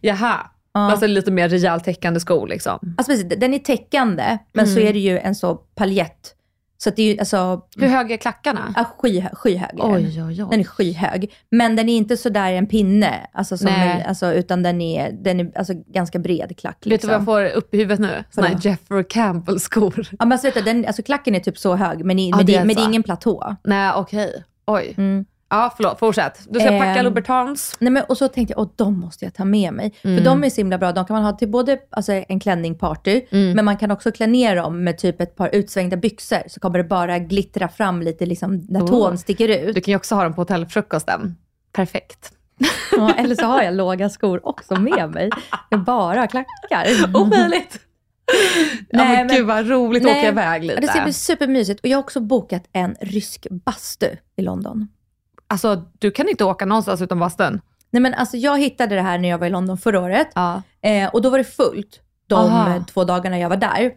Jaha, 0.00 0.36
Ja. 0.74 0.80
alltså 0.90 1.06
lite 1.06 1.30
mer 1.30 1.48
rejält 1.48 1.84
täckande 1.84 2.20
skor 2.20 2.48
liksom. 2.48 2.94
Alltså 2.98 3.12
precis, 3.12 3.28
den 3.38 3.54
är 3.54 3.58
täckande, 3.58 4.38
men 4.52 4.66
så 4.66 4.72
Mm. 4.76 4.88
är 4.88 4.92
det 4.92 4.98
ju 4.98 5.18
en 5.18 5.34
så 5.34 5.54
paljett. 5.54 6.34
Så 6.78 6.88
att 6.88 6.96
det 6.96 7.02
är 7.02 7.12
ju 7.12 7.18
alltså... 7.18 7.60
Hur 7.76 7.88
höga 7.88 8.14
är 8.14 8.18
klackarna? 8.18 8.74
Ja, 8.76 8.84
sky, 8.84 9.22
skyhög 9.32 9.70
är 9.70 9.76
den. 9.76 9.94
Oj, 9.94 10.22
oj, 10.22 10.42
oj. 10.44 10.46
Den 10.50 10.60
är 10.60 10.64
skyhög. 10.64 11.32
Men 11.50 11.76
den 11.76 11.88
är 11.88 11.96
inte 11.96 12.16
sådär 12.16 12.52
en 12.52 12.66
pinne, 12.66 13.26
alltså, 13.32 13.56
som 13.58 13.66
Nej. 13.70 14.00
en, 14.00 14.08
alltså, 14.08 14.32
utan 14.32 14.62
den 14.62 14.80
är, 14.80 15.12
den 15.12 15.40
är 15.40 15.58
alltså, 15.58 15.74
ganska 15.86 16.18
bred 16.18 16.54
klack. 16.58 16.76
Vet 16.76 16.82
du 16.84 16.90
Liksom. 16.90 17.08
vad 17.10 17.18
jag 17.18 17.24
får 17.52 17.56
upp 17.58 17.74
i 17.74 17.78
huvudet 17.78 18.00
nu? 18.00 18.24
Såna 18.30 18.46
här 18.46 18.54
Vadå? 18.54 18.68
Jeffrey 18.68 19.04
Campbell-skor. 19.04 19.94
Ja, 20.10 20.16
men 20.18 20.32
alltså, 20.32 20.46
vet 20.46 20.54
du, 20.54 20.60
den, 20.60 20.86
alltså, 20.86 21.02
klacken 21.02 21.34
är 21.34 21.40
typ 21.40 21.58
så 21.58 21.76
hög, 21.76 22.04
men, 22.04 22.18
i, 22.18 22.30
men, 22.30 22.38
det 22.38 22.44
det, 22.52 22.54
är 22.56 22.58
men 22.64 22.68
det 22.68 22.80
är 22.80 22.84
så. 22.84 22.88
ingen 22.90 23.02
platå. 23.02 23.56
Nej, 23.64 23.92
okej. 23.96 24.44
Oj. 24.66 24.94
Mm. 24.98 25.24
Ja, 25.50 25.72
förlåt. 25.76 25.98
Fortsätt. 25.98 26.46
Du 26.50 26.60
ska 26.60 26.68
packa 26.68 26.84
Ehm, 26.84 27.04
Louboutins. 27.04 27.76
Nej, 27.78 27.90
men, 27.92 28.02
och 28.08 28.18
så 28.18 28.28
tänkte 28.28 28.52
jag, 28.56 28.60
åh, 28.60 28.68
de 28.76 29.00
måste 29.00 29.24
jag 29.24 29.34
ta 29.34 29.44
med 29.44 29.72
mig. 29.74 29.94
Mm. 30.02 30.16
För 30.18 30.24
de 30.24 30.44
är 30.44 30.50
så 30.50 30.56
himla 30.56 30.78
bra. 30.78 30.92
De 30.92 31.04
kan 31.04 31.14
man 31.14 31.24
ha 31.24 31.32
till 31.32 31.48
både 31.50 31.78
alltså, 31.90 32.12
en 32.12 32.40
klänning-party, 32.40 33.20
Mm. 33.30 33.52
men 33.56 33.64
man 33.64 33.76
kan 33.76 33.90
också 33.90 34.12
klä 34.12 34.26
ner 34.26 34.56
dem 34.56 34.84
med 34.84 34.98
typ 34.98 35.20
ett 35.20 35.36
par 35.36 35.50
utsvängda 35.54 35.96
byxor. 35.96 36.42
Så 36.48 36.60
kommer 36.60 36.78
det 36.78 36.84
bara 36.84 37.18
glittra 37.18 37.68
fram 37.68 38.02
lite 38.02 38.26
liksom, 38.26 38.66
när 38.68 38.80
Oh. 38.80 38.86
tån 38.88 39.18
sticker 39.18 39.48
ut. 39.48 39.74
Du 39.74 39.80
kan 39.80 39.92
ju 39.92 39.96
också 39.96 40.14
ha 40.14 40.22
dem 40.24 40.34
på 40.34 40.40
hotellfrukosten. 40.40 41.36
Perfekt. 41.72 42.32
Ja, 42.92 43.14
eller 43.18 43.34
så 43.34 43.44
har 43.44 43.62
jag 43.62 43.74
låga 43.74 44.08
skor 44.08 44.46
också 44.48 44.74
med 44.80 45.10
mig. 45.10 45.30
Jag 45.70 45.80
bara 45.84 46.26
klackar. 46.26 46.86
Omöjligt. 47.16 47.80
Ja, 48.26 48.98
Nej, 48.98 49.16
men, 49.16 49.26
men- 49.26 49.36
gud 49.36 49.46
vad 49.46 49.68
roligt 49.68 50.04
att 50.04 50.10
åka 50.10 50.28
iväg 50.28 50.64
lite. 50.64 50.80
Det 50.80 50.88
ska 50.88 51.02
bli 51.02 51.12
supermysigt. 51.12 51.80
Och 51.80 51.86
jag 51.86 51.96
har 51.98 52.02
också 52.02 52.20
bokat 52.20 52.64
en 52.72 52.96
rysk 53.00 53.46
bastu 53.50 54.06
i 54.36 54.42
London. 54.42 54.88
Alltså, 55.46 55.82
du 55.98 56.10
kan 56.10 56.28
inte 56.28 56.44
åka 56.44 56.64
någonstans 56.66 57.02
utan 57.02 57.18
bastun. 57.18 57.60
Nej 57.90 58.02
men 58.02 58.14
alltså 58.14 58.36
jag 58.36 58.58
hittade 58.58 58.94
det 58.94 59.02
här 59.02 59.18
när 59.18 59.28
jag 59.28 59.38
var 59.38 59.46
i 59.46 59.50
London 59.50 59.78
förra 59.78 60.00
året. 60.00 60.28
Ja. 60.34 60.62
Eh, 60.82 61.08
och 61.08 61.22
då 61.22 61.30
var 61.30 61.38
det 61.38 61.44
fullt 61.44 62.00
de 62.26 62.50
Aha. 62.50 62.84
två 62.92 63.04
dagarna 63.04 63.38
jag 63.38 63.48
var 63.48 63.56
där. 63.56 63.92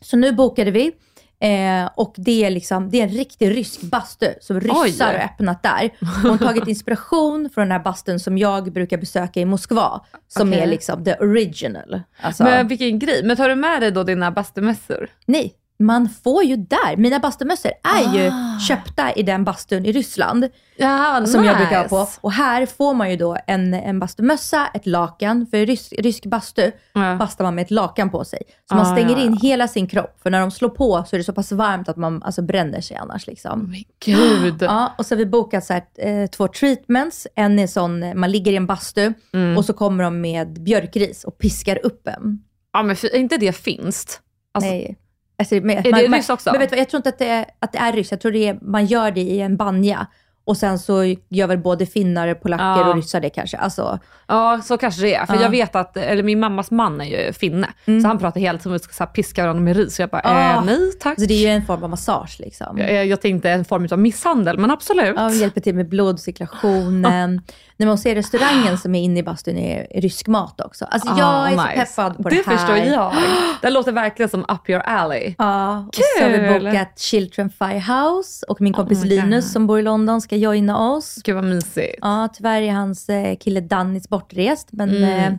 Så 0.00 0.16
nu 0.16 0.32
bokade 0.32 0.70
vi. 0.70 0.92
Eh, 1.40 1.90
och 1.94 2.14
det 2.16 2.44
är, 2.44 2.50
liksom, 2.50 2.90
det 2.90 3.00
är 3.00 3.02
en 3.02 3.08
riktig 3.08 3.50
rysk 3.50 3.80
bastu 3.80 4.26
som 4.40 4.60
ryssar 4.60 5.06
har 5.06 5.14
öppnat 5.14 5.62
där. 5.62 5.90
Hon 6.22 6.30
har 6.30 6.38
tagit 6.38 6.68
inspiration 6.68 7.50
från 7.54 7.62
den 7.62 7.72
här 7.72 7.84
bastun 7.84 8.20
som 8.20 8.38
jag 8.38 8.72
brukar 8.72 8.98
besöka 8.98 9.40
i 9.40 9.44
Moskva. 9.44 10.00
Som 10.28 10.48
Okej. 10.48 10.60
är 10.60 10.66
liksom 10.66 11.04
the 11.04 11.14
original. 11.14 12.02
Alltså, 12.20 12.44
Men 12.44 12.68
vilken 12.68 12.98
grej. 12.98 13.22
Men 13.24 13.36
tar 13.36 13.48
du 13.48 13.54
med 13.54 13.82
dig 13.82 13.90
då 13.90 14.02
dina 14.02 14.30
bastumössor? 14.30 15.08
Nej, 15.26 15.54
man 15.80 16.08
får 16.24 16.44
ju 16.44 16.56
där. 16.56 16.96
Mina 16.96 17.18
bastumössor 17.18 17.72
är 17.98 18.14
ju 18.18 18.28
Ah. 18.32 18.58
köpta 18.68 19.12
i 19.12 19.22
den 19.22 19.44
bastun 19.44 19.86
i 19.86 19.92
Ryssland. 19.92 20.48
Ja, 20.76 21.26
som 21.26 21.44
jag 21.44 21.52
nice. 21.54 21.56
brukar 21.64 21.82
ha 21.82 21.88
på. 22.04 22.10
Och 22.20 22.32
här 22.32 22.66
får 22.66 22.94
man 22.94 23.10
ju 23.10 23.16
då 23.16 23.36
en, 23.46 23.74
en 23.74 23.98
bastumössa, 24.00 24.66
ett 24.74 24.86
lakan. 24.86 25.46
För 25.46 25.56
i 25.56 25.66
rysk, 25.66 25.92
rysk 25.98 26.26
bastu 26.26 26.70
Ja. 26.92 27.16
bastar 27.16 27.44
man 27.44 27.54
med 27.54 27.62
ett 27.62 27.70
lakan 27.70 28.10
på 28.10 28.24
sig. 28.24 28.42
Så 28.68 28.74
man 28.74 28.86
Ah, 28.86 28.96
stänger 28.96 29.16
ja, 29.16 29.22
in 29.24 29.32
hela 29.42 29.68
sin 29.68 29.86
kropp. 29.86 30.18
För 30.22 30.30
när 30.30 30.40
de 30.40 30.50
slår 30.50 30.68
på 30.68 31.04
så 31.08 31.16
är 31.16 31.18
det 31.18 31.24
så 31.24 31.32
pass 31.32 31.52
varmt 31.52 31.88
att 31.88 31.96
man 31.96 32.22
alltså, 32.22 32.42
bränner 32.42 32.80
sig 32.80 32.96
annars. 32.96 33.26
Liksom. 33.26 33.60
Men 33.70 33.84
gud. 34.04 34.62
Ja, 34.62 34.94
och 34.98 35.06
så 35.06 35.14
har 35.14 35.18
vi 35.18 35.26
bokat 35.26 35.64
så 35.64 35.72
här, 35.72 35.82
eh, 35.98 36.26
två 36.26 36.48
treatments. 36.48 37.26
En 37.34 37.58
är 37.58 37.66
sån, 37.66 38.18
man 38.20 38.30
ligger 38.30 38.52
i 38.52 38.56
en 38.56 38.66
bastu 38.66 39.12
Mm. 39.32 39.56
och 39.56 39.64
så 39.64 39.72
kommer 39.72 40.04
de 40.04 40.20
med 40.20 40.62
björkris 40.62 41.24
och 41.24 41.38
piskar 41.38 41.78
upp 41.86 42.08
en. 42.08 42.38
Ja, 42.72 42.82
men 42.82 42.96
för, 42.96 43.08
är 43.14 43.18
inte 43.18 43.36
det 43.36 43.52
finst? 43.52 44.20
Alltså, 44.54 44.70
Nej. 44.70 44.96
Alltså, 45.40 45.54
men, 45.54 45.70
Är 45.78 45.82
det 45.82 46.08
man, 46.08 46.18
ryss 46.18 46.30
också? 46.30 46.50
Men 46.50 46.60
vet 46.60 46.70
du, 46.70 46.76
jag 46.76 46.88
tror 46.88 46.98
inte 46.98 47.08
att 47.08 47.18
det 47.18 47.28
är, 47.28 47.44
att 47.60 47.72
det 47.72 47.78
är 47.78 47.92
ryss. 47.92 48.10
Jag 48.10 48.20
tror 48.20 48.32
det 48.32 48.48
är, 48.48 48.58
man 48.62 48.86
gör 48.86 49.10
det 49.10 49.20
i 49.20 49.40
en 49.40 49.56
banja. 49.56 50.06
Och 50.44 50.56
sen 50.56 50.78
så 50.78 51.04
gör 51.28 51.46
väl 51.46 51.58
både 51.58 51.86
finnar, 51.86 52.34
polacker 52.34 52.64
Ja. 52.64 52.88
och 52.88 52.94
ryssar 52.94 53.20
det 53.20 53.30
kanske. 53.30 53.56
Alltså, 53.56 53.98
Ja, 54.26 54.60
så 54.64 54.78
kanske 54.78 55.02
det 55.02 55.14
är. 55.14 55.26
För 55.26 55.34
Ja. 55.34 55.42
jag 55.42 55.50
vet 55.50 55.76
att, 55.76 55.96
eller 55.96 56.22
min 56.22 56.40
mammas 56.40 56.70
man 56.70 57.00
är 57.00 57.04
ju 57.26 57.32
finne. 57.32 57.68
Så 58.02 58.08
han 58.08 58.18
pratar 58.18 58.40
hela 58.40 58.58
tiden 58.58 58.72
om 58.72 58.76
att 58.76 58.82
vi 58.82 58.84
ska 58.92 59.04
så 59.06 59.10
piska 59.10 59.42
varandra 59.42 59.62
med 59.62 59.76
ris. 59.76 59.94
Så 59.96 60.02
jag 60.02 60.08
bara, 60.10 60.22
Ah. 60.24 60.54
eh, 60.58 60.64
nej 60.64 60.92
tack. 61.00 61.10
alltså 61.10 61.26
det 61.26 61.34
är 61.34 61.38
ju 61.38 61.46
en 61.46 61.66
form 61.66 61.82
av 61.84 61.90
massage 61.90 62.36
liksom. 62.40 62.78
jag, 62.78 63.06
jag 63.06 63.20
tänkte 63.20 63.50
en 63.50 63.64
form 63.64 63.88
av 63.90 63.98
misshandel, 63.98 64.58
men 64.58 64.70
absolut. 64.70 65.14
Ja, 65.16 65.30
hjälper 65.30 65.60
till 65.60 65.74
med 65.74 65.88
blodcirkulationen. 65.88 67.40
När 67.80 67.86
man 67.86 67.98
ser 67.98 68.14
restaurangen 68.14 68.78
som 68.78 68.94
är 68.94 69.02
inne 69.02 69.20
i 69.20 69.22
bastun 69.22 69.58
är 69.58 70.00
rysk 70.00 70.26
mat 70.26 70.60
också. 70.60 70.84
Alltså 70.84 71.08
jag 71.08 71.18
Ah, 71.28 71.48
är 71.48 71.56
så 71.56 71.62
nice. 71.66 71.74
peppad 71.86 72.16
på 72.16 72.28
det 72.28 72.36
det 72.36 72.46
här. 72.46 72.56
förstår 72.56 72.76
jag. 72.76 73.12
Det 73.62 73.70
låter 73.70 73.92
verkligen 73.92 74.28
som 74.28 74.40
up 74.40 74.68
your 74.70 74.80
alley. 74.80 75.34
Ja, 75.38 75.78
och 75.88 75.94
så 76.18 76.24
har 76.24 76.30
vi 76.30 76.58
bokat 76.60 76.98
Children 76.98 77.50
Firehouse 77.58 78.46
och 78.48 78.60
min 78.60 78.72
kompis 78.72 78.98
Oh 78.98 79.04
my 79.04 79.16
God. 79.16 79.24
Linus 79.24 79.52
som 79.52 79.66
bor 79.66 79.78
i 79.78 79.82
London 79.82 80.20
ska 80.20 80.36
joina 80.36 80.90
oss. 80.92 81.18
Gud 81.24 81.34
vad 81.34 81.44
mysigt. 81.44 81.98
Ja, 82.02 82.28
tyvärr 82.34 82.62
är 82.62 82.72
hans 82.72 83.08
eh, 83.08 83.36
kille 83.36 83.60
Dannis 83.60 84.08
bortrest, 84.08 84.68
men 84.72 84.90
Mm. 84.96 85.38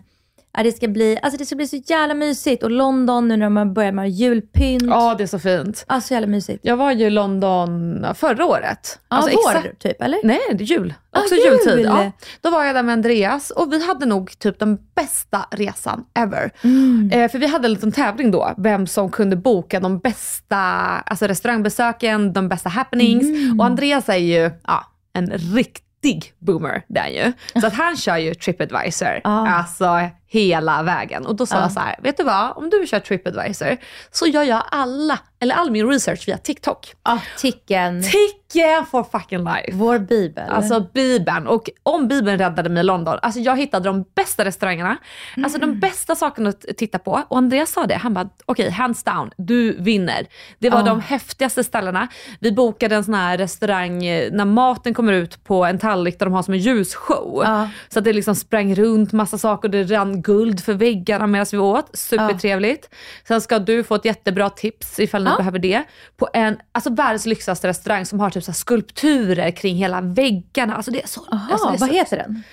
Ja, 0.54 0.64
det, 0.64 0.72
ska 0.72 0.88
bli, 0.88 1.18
alltså 1.22 1.38
det 1.38 1.46
ska 1.46 1.56
bli 1.56 1.68
så 1.68 1.76
jävla 1.86 2.14
mysigt. 2.14 2.64
Och 2.64 2.72
London 2.72 3.28
nu 3.28 3.38
när 3.38 3.50
man 3.50 3.74
börjar 3.74 3.92
med 3.92 4.10
julpynt. 4.10 4.84
Ja, 4.84 5.16
det 5.18 5.24
är 5.24 5.28
så 5.28 5.40
fint. 5.40 5.86
Ja, 5.88 6.02
så 6.02 6.14
jävla 6.14 6.28
mysigt. 6.28 6.60
Jag 6.64 6.78
var 6.78 6.92
ju 6.92 7.06
i 7.06 7.10
London 7.10 8.06
förra 8.16 8.46
året. 8.46 9.00
Ja, 9.10 9.16
Alltså, 9.18 9.32
vår 9.46 9.56
exakt- 9.58 9.80
typ, 9.82 10.02
eller? 10.02 10.20
Nej, 10.24 10.40
det 10.52 10.64
är 10.64 10.66
jul. 10.66 10.94
Ah, 11.12 11.20
Också 11.20 11.36
jul. 11.36 11.44
jultid. 11.66 11.86
Ja. 11.86 12.12
Då 12.42 12.50
var 12.50 12.64
jag 12.66 12.76
där 12.76 12.84
med 12.84 12.94
Andreas 12.94 13.50
och 13.50 13.74
vi 13.74 13.86
hade 13.88 14.06
nog 14.06 14.40
typ 14.40 14.60
den 14.60 14.78
bästa 14.96 15.46
resan 15.52 16.04
ever. 16.20 16.52
Mm. 16.64 17.10
Eh, 17.14 17.32
för 17.32 17.40
vi 17.40 17.48
hade 17.48 17.68
en 17.68 17.74
liten 17.74 17.92
tävling 17.92 18.32
då, 18.32 18.54
vem 18.58 18.88
som 18.88 19.10
kunde 19.12 19.36
boka 19.36 19.80
de 19.80 20.00
bästa 20.00 20.58
alltså 20.58 21.26
restaurangbesöken, 21.28 22.34
de 22.34 22.48
bästa 22.50 22.70
happenings. 22.70 23.24
Mm. 23.24 23.60
Och 23.60 23.66
Andreas 23.66 24.10
är 24.10 24.16
ju 24.18 24.52
ja, 24.68 24.86
en 25.14 25.28
riktig 25.32 26.34
boomer, 26.40 26.84
det 26.88 27.00
är 27.00 27.10
ju. 27.26 27.32
Så 27.62 27.68
att 27.68 27.74
han 27.74 27.98
kör 27.98 28.18
ju 28.18 28.34
Tripadvisor, 28.34 29.22
Ah. 29.24 29.48
alltså 29.48 30.10
hela 30.32 30.84
vägen. 30.84 31.26
Och 31.26 31.36
då 31.36 31.46
sa 31.46 31.58
Ah. 31.58 31.62
jag 31.62 31.72
så 31.72 31.80
här, 31.80 31.96
vet 32.04 32.18
du 32.18 32.24
vad? 32.24 32.58
Om 32.58 32.70
du 32.70 32.88
kör 32.88 33.00
Tripadvisor 33.00 33.78
så 34.12 34.28
gör 34.28 34.44
jag 34.44 34.64
alla, 34.72 35.20
eller 35.40 35.56
all 35.56 35.72
min 35.72 35.88
research 35.88 36.28
via 36.28 36.38
TikTok. 36.38 36.94
Ja, 37.04 37.20
Ticken. 37.38 38.04
Ticken 38.04 38.86
for 38.86 39.04
fucking 39.04 39.40
life. 39.44 39.70
Vår 39.74 40.00
bibel. 40.00 40.50
Alltså 40.50 40.80
Bibeln. 40.94 41.48
Och 41.48 41.70
om 41.84 42.08
Bibeln 42.08 42.38
räddade 42.38 42.70
mig 42.70 42.80
i 42.80 42.84
London, 42.84 43.18
alltså 43.22 43.40
jag 43.40 43.58
hittade 43.58 43.90
de 43.90 44.06
bästa 44.16 44.46
restaurangerna, 44.46 44.98
alltså 45.44 45.60
de 45.60 45.80
bästa 45.80 46.16
sakerna 46.16 46.50
att 46.50 46.62
titta 46.78 47.00
på. 47.00 47.22
Och 47.28 47.38
Andreas 47.38 47.72
sa 47.72 47.86
det, 47.86 47.96
han 47.96 48.14
bara 48.14 48.30
okej 48.46 48.70
hands 48.70 49.04
down, 49.04 49.32
du 49.38 49.78
vinner. 49.80 50.28
Det 50.60 50.70
var 50.70 50.80
Ja. 50.80 50.86
de 50.86 51.02
häftigaste 51.02 51.64
ställena. 51.64 52.08
Vi 52.40 52.52
bokade 52.52 52.96
en 52.96 53.04
sån 53.04 53.14
här 53.14 53.38
restaurang 53.38 54.06
eh, 54.06 54.32
när 54.32 54.46
maten 54.46 54.94
kommer 54.94 55.14
ut 55.14 55.44
på 55.44 55.66
en 55.66 55.80
tallrik 55.80 56.20
där 56.20 56.26
de 56.26 56.34
har 56.34 56.44
som 56.44 56.54
en 56.54 56.60
ljusshow. 56.60 57.42
Ja. 57.46 57.70
Så 57.90 58.00
att 58.00 58.06
det 58.06 58.14
liksom 58.14 58.36
sprang 58.36 58.76
runt 58.76 59.12
massa 59.12 59.38
saker 59.38 59.68
och 59.68 59.72
det 59.72 59.84
rann 59.84 60.21
guld 60.22 60.64
för 60.64 60.74
väggarna 60.74 61.28
medan 61.28 61.46
vi 61.52 61.58
åt. 61.58 61.98
Supertrevligt. 61.98 62.90
Sen 63.28 63.42
ska 63.42 63.60
du 63.60 63.84
få 63.84 63.96
ett 63.96 64.06
jättebra 64.06 64.50
tips 64.50 65.00
ifall 65.00 65.24
ni 65.24 65.30
Ja. 65.30 65.38
behöver 65.38 65.60
det. 65.60 65.84
På 66.18 66.30
en, 66.34 66.58
alltså 66.72 66.90
världens 66.94 67.26
lyxigaste 67.26 67.68
restaurang 67.68 68.06
som 68.06 68.20
har 68.20 68.30
typ 68.30 68.44
så 68.44 68.54
skulpturer 68.54 69.52
kring 69.52 69.76
hela 69.76 70.02
väggarna. 70.02 70.76
Alltså 70.76 70.92
det 70.92 71.04
är 71.04 71.08
så... 71.08 71.22
Aha, 71.32 71.48
alltså 71.52 71.68
det 71.70 71.76
är 71.76 71.80
vad 71.80 71.90
så, 71.90 71.96
heter 71.96 72.18
den? 72.18 72.44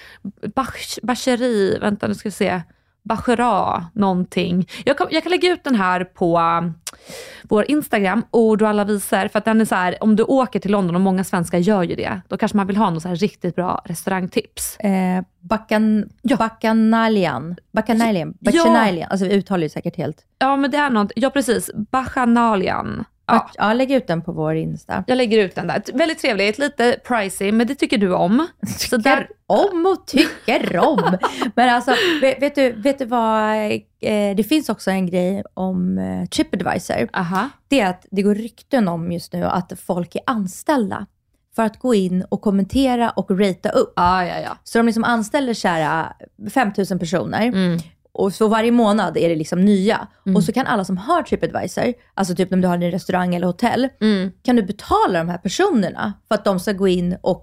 Bach, 0.54 0.98
Bacheri, 1.02 1.78
vänta 1.80 2.06
nu 2.06 2.14
ska 2.14 2.28
vi 2.28 2.32
se. 2.32 2.62
Bachera 3.08 3.86
någonting. 3.92 4.68
Jag 4.84 4.98
kan, 4.98 5.06
jag 5.10 5.22
kan 5.22 5.30
lägga 5.30 5.52
ut 5.52 5.64
den 5.64 5.74
här 5.74 6.04
på 6.04 6.38
um, 6.38 6.74
vår 7.42 7.70
Instagram, 7.70 8.24
ord 8.30 8.62
och 8.62 8.68
alla 8.68 8.84
visor. 8.84 9.28
För 9.28 9.38
att 9.38 9.44
den 9.44 9.60
är 9.60 9.64
så 9.64 9.74
här, 9.74 9.96
om 10.00 10.16
du 10.16 10.22
åker 10.22 10.60
till 10.60 10.70
London 10.70 10.94
och 10.94 11.00
många 11.00 11.24
svenskar 11.24 11.58
gör 11.58 11.82
ju 11.82 11.94
det, 11.94 12.20
då 12.28 12.36
kanske 12.36 12.56
man 12.56 12.66
vill 12.66 12.76
ha 12.76 12.90
något 12.90 13.02
så 13.02 13.08
här 13.08 13.16
riktigt 13.16 13.56
bra 13.56 13.82
restaurangtips. 13.84 14.76
Eh, 14.76 15.22
Bacan, 15.40 16.08
Bacanalian. 16.38 17.56
Bacanalian. 17.72 18.34
Ja. 18.40 18.52
Bacanalian. 18.52 19.10
Alltså 19.10 19.26
vi 19.26 19.34
uttalar 19.34 19.62
ju 19.62 19.68
säkert 19.68 19.96
helt. 19.96 20.24
Ja 20.38 20.56
men 20.56 20.70
det 20.70 20.76
är 20.76 20.90
något, 20.90 21.12
ja 21.16 21.30
precis, 21.30 21.70
Bachanalian. 21.74 23.04
Ja, 23.28 23.50
Ja. 23.54 23.72
lägg 23.72 23.90
ut 23.92 24.06
den 24.06 24.22
på 24.22 24.32
vår 24.32 24.54
Insta. 24.54 25.04
jag 25.06 25.16
lägger 25.16 25.38
ut 25.44 25.54
den 25.54 25.66
där. 25.66 25.82
Väldigt 25.94 26.18
trevligt, 26.18 26.58
lite 26.58 26.96
pricey, 27.08 27.52
men 27.52 27.66
det 27.66 27.74
tycker 27.74 27.98
du 27.98 28.14
om. 28.14 28.46
Så 28.78 28.96
där, 28.96 29.16
Tycker 29.16 29.32
om 29.46 29.86
och 29.86 30.06
tycker 30.06 30.78
om. 30.78 31.16
Men 31.54 31.68
alltså, 31.74 31.94
vet, 32.20 32.42
vet, 32.42 32.54
du, 32.54 32.72
vet 32.72 32.98
du 32.98 33.04
vad? 33.04 33.54
Eh, 34.00 34.36
det 34.36 34.48
finns 34.48 34.68
också 34.68 34.90
en 34.90 35.06
grej 35.06 35.42
om 35.54 35.98
eh, 35.98 36.24
Tripadvisor. 36.28 37.08
aha. 37.12 37.48
Det 37.68 37.80
är 37.80 37.90
att 37.90 38.06
det 38.10 38.22
går 38.22 38.34
rykten 38.34 38.88
om 38.88 39.12
just 39.12 39.32
nu 39.32 39.44
att 39.44 39.72
folk 39.86 40.14
är 40.14 40.22
anställda 40.26 41.06
för 41.56 41.62
att 41.62 41.78
gå 41.78 41.94
in 41.94 42.24
och 42.28 42.40
kommentera 42.42 43.10
och 43.10 43.30
ratea 43.30 43.72
upp. 43.72 43.92
Ja, 43.96 44.24
ja, 44.26 44.34
ja. 44.40 44.56
Så 44.64 44.78
de 44.78 44.86
liksom 44.86 45.04
anställer 45.04 45.54
kära 45.54 46.12
5000 46.54 46.98
personer. 46.98 47.42
Mm. 47.46 47.78
Och 48.18 48.32
så 48.32 48.48
varje 48.48 48.70
månad 48.72 49.16
är 49.16 49.28
det 49.28 49.36
liksom 49.36 49.64
nya. 49.64 50.06
Och 50.36 50.44
så 50.44 50.52
kan 50.52 50.66
alla 50.66 50.84
som 50.84 50.96
har 50.96 51.22
Tripadvisor, 51.22 51.94
alltså 52.14 52.34
typ 52.34 52.52
om 52.52 52.60
du 52.60 52.68
har 52.68 52.74
en 52.74 52.90
restaurang 52.90 53.34
eller 53.34 53.46
hotell, 53.46 53.88
Mm. 54.00 54.30
kan 54.44 54.56
du 54.56 54.62
betala 54.62 55.18
de 55.18 55.28
här 55.28 55.38
personerna 55.38 56.12
för 56.28 56.34
att 56.34 56.44
de 56.44 56.60
ska 56.60 56.72
gå 56.72 56.88
in 56.88 57.16
och 57.20 57.42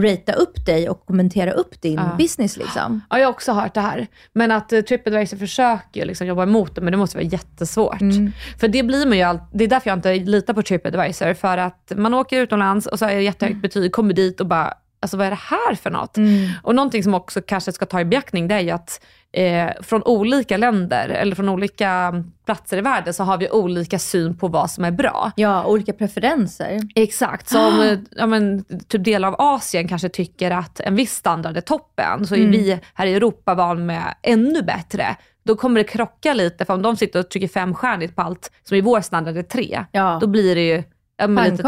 ratea 0.00 0.34
upp 0.34 0.66
dig 0.66 0.88
och 0.88 1.06
kommentera 1.06 1.52
upp 1.52 1.80
din 1.82 1.94
Ja. 1.94 2.14
business 2.18 2.56
liksom. 2.56 3.00
Ja, 3.10 3.18
jag 3.18 3.26
har 3.26 3.32
också 3.32 3.52
hört 3.52 3.74
det 3.74 3.80
här. 3.80 4.06
Men 4.32 4.50
att 4.50 4.72
uh, 4.72 4.80
Tripadvisor 4.80 5.36
försöker 5.36 6.06
liksom 6.06 6.26
jobba 6.26 6.42
emot 6.42 6.74
det, 6.74 6.80
men 6.80 6.90
det 6.90 6.96
måste 6.96 7.16
vara 7.16 7.26
jättesvårt. 7.26 8.00
Mm. 8.00 8.32
För 8.60 8.68
det 8.68 8.82
blir 8.82 9.06
man 9.06 9.16
ju 9.18 9.22
all... 9.22 9.38
Det 9.52 9.64
är 9.64 9.68
därför 9.68 9.90
jag 9.90 9.96
inte 9.98 10.14
litar 10.14 10.54
på 10.54 10.62
Tripadvisor. 10.62 11.34
För 11.34 11.58
att 11.58 11.92
man 11.96 12.14
åker 12.14 12.40
utomlands 12.40 12.86
och 12.86 12.98
så 12.98 13.04
är 13.04 13.08
det 13.08 13.14
Mm. 13.14 13.24
jättehögt 13.24 13.62
betyg, 13.62 13.92
kommer 13.92 14.14
dit 14.14 14.40
och 14.40 14.46
bara, 14.46 14.74
alltså 15.00 15.16
vad 15.16 15.26
är 15.26 15.30
det 15.30 15.38
här 15.40 15.74
för 15.74 15.90
något? 15.90 16.16
Och 16.62 16.74
någonting 16.74 17.02
som 17.02 17.14
också 17.14 17.40
kanske 17.42 17.72
ska 17.72 17.86
ta 17.86 18.00
i 18.00 18.04
beaktning, 18.04 18.48
det 18.48 18.54
är 18.54 18.60
ju 18.60 18.70
att 18.70 19.00
eh, 19.34 19.70
från 19.82 20.02
olika 20.02 20.56
länder, 20.56 21.08
eller 21.08 21.36
från 21.36 21.48
olika 21.48 22.14
platser 22.46 22.76
i 22.78 22.80
världen, 22.80 23.14
så 23.14 23.24
har 23.24 23.38
vi 23.38 23.50
olika 23.50 23.98
syn 23.98 24.36
på 24.38 24.48
vad 24.48 24.70
som 24.70 24.84
är 24.84 24.90
bra. 24.90 25.30
Ja, 25.36 25.64
olika 25.64 25.92
preferenser. 25.92 26.80
Exakt, 26.94 27.48
som 27.48 27.80
eh, 27.80 27.98
ja, 28.10 28.26
men, 28.26 28.64
typ 28.88 29.04
delar 29.04 29.28
av 29.28 29.34
Asien 29.38 29.88
kanske 29.88 30.08
tycker 30.08 30.50
att 30.50 30.80
en 30.80 30.96
viss 30.96 31.14
standard 31.14 31.56
är 31.56 31.60
toppen, 31.60 32.26
så 32.26 32.34
är 32.34 32.38
Mm. 32.38 32.50
vi 32.50 32.80
här 32.94 33.06
i 33.06 33.14
Europa 33.14 33.54
van 33.54 33.86
med 33.86 34.14
ännu 34.22 34.62
bättre. 34.62 35.16
Då 35.44 35.56
kommer 35.56 35.80
det 35.80 35.84
krocka 35.84 36.34
lite, 36.34 36.64
för 36.64 36.74
om 36.74 36.82
de 36.82 36.96
sitter 36.96 37.20
och 37.20 37.30
trycker 37.30 37.48
femstjärnigt 37.48 38.16
på 38.16 38.22
allt 38.22 38.50
som 38.62 38.76
i 38.76 38.80
vår 38.80 39.00
standard 39.00 39.36
är 39.36 39.42
tre, 39.42 39.84
Ja. 39.92 40.18
då 40.20 40.26
blir 40.26 40.54
det 40.54 40.66
ju 40.66 40.82
men 41.28 41.50
lite. 41.50 41.62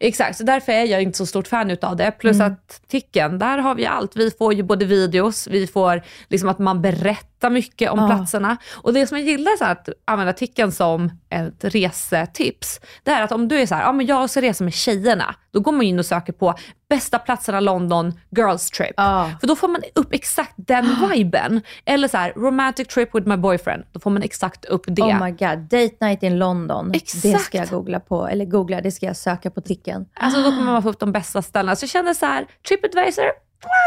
Exakt, 0.00 0.36
så 0.36 0.44
därför 0.44 0.72
är 0.72 0.84
jag 0.84 1.02
inte 1.02 1.18
så 1.18 1.26
stort 1.26 1.48
fan 1.48 1.70
utav 1.70 1.96
det. 1.96 2.10
Plus 2.10 2.36
Mm. 2.36 2.52
att 2.52 2.80
Ticken, 2.88 3.38
där 3.38 3.58
har 3.58 3.74
vi 3.74 3.86
allt. 3.86 4.16
Vi 4.16 4.30
får 4.30 4.54
ju 4.54 4.62
både 4.62 4.84
videos, 4.84 5.46
vi 5.46 5.66
får 5.66 6.02
liksom 6.28 6.48
att 6.48 6.58
man 6.58 6.82
berättar 6.82 7.29
mycket 7.48 7.90
om 7.90 7.98
Ja. 7.98 8.06
platserna. 8.08 8.56
Och 8.76 8.92
det 8.92 9.06
som 9.06 9.16
jag 9.18 9.26
gillar 9.26 9.56
så 9.56 9.64
att 9.64 9.88
använda 10.04 10.32
Ticken 10.32 10.72
som 10.72 11.10
ett 11.30 11.64
resetips, 11.64 12.80
det 13.04 13.10
är 13.10 13.22
att 13.22 13.32
om 13.32 13.48
du 13.48 13.56
är 13.60 13.66
så 13.66 13.74
här, 13.74 13.82
ja 13.82 13.92
men 13.92 14.06
jag 14.06 14.30
ska 14.30 14.42
resa 14.42 14.64
med 14.64 14.74
tjejerna, 14.74 15.34
då 15.52 15.60
går 15.60 15.72
man 15.72 15.82
in 15.82 15.98
och 15.98 16.06
söker 16.06 16.32
på 16.32 16.54
bästa 16.88 17.18
platserna 17.18 17.60
London, 17.60 18.12
girls 18.36 18.70
trip. 18.70 18.94
Ja. 18.96 19.30
För 19.40 19.46
då 19.46 19.56
får 19.56 19.68
man 19.68 19.80
upp 19.94 20.14
exakt 20.14 20.52
den 20.56 20.96
viben. 21.12 21.60
Eller 21.84 22.08
så 22.08 22.16
här, 22.16 22.32
romantic 22.36 22.88
trip 22.88 23.14
with 23.14 23.28
my 23.28 23.36
boyfriend, 23.36 23.84
då 23.92 24.00
får 24.00 24.10
man 24.10 24.22
exakt 24.22 24.64
upp 24.64 24.84
det. 24.86 25.02
Oh 25.02 25.24
my 25.24 25.30
god, 25.30 25.58
date 25.58 25.94
night 26.00 26.22
in 26.22 26.38
London. 26.38 26.90
Det 26.92 26.96
Exakt. 26.96 27.44
ska 27.44 27.58
jag 27.58 27.68
googla 27.68 28.00
på, 28.00 28.28
eller 28.28 28.44
googla, 28.44 28.80
det 28.80 28.90
ska 28.92 29.06
jag 29.06 29.16
söka 29.16 29.50
på 29.50 29.60
ticken. 29.60 30.06
Alltså 30.14 30.42
då 30.42 30.50
kommer 30.50 30.72
man 30.72 30.82
få 30.82 30.88
upp 30.90 30.98
de 31.00 31.12
bästa 31.12 31.42
ställena. 31.42 31.76
Så 31.76 31.84
jag 31.84 31.90
känner 31.90 32.14
så 32.14 32.26
här, 32.26 32.46
Tripadvisor, 32.68 33.24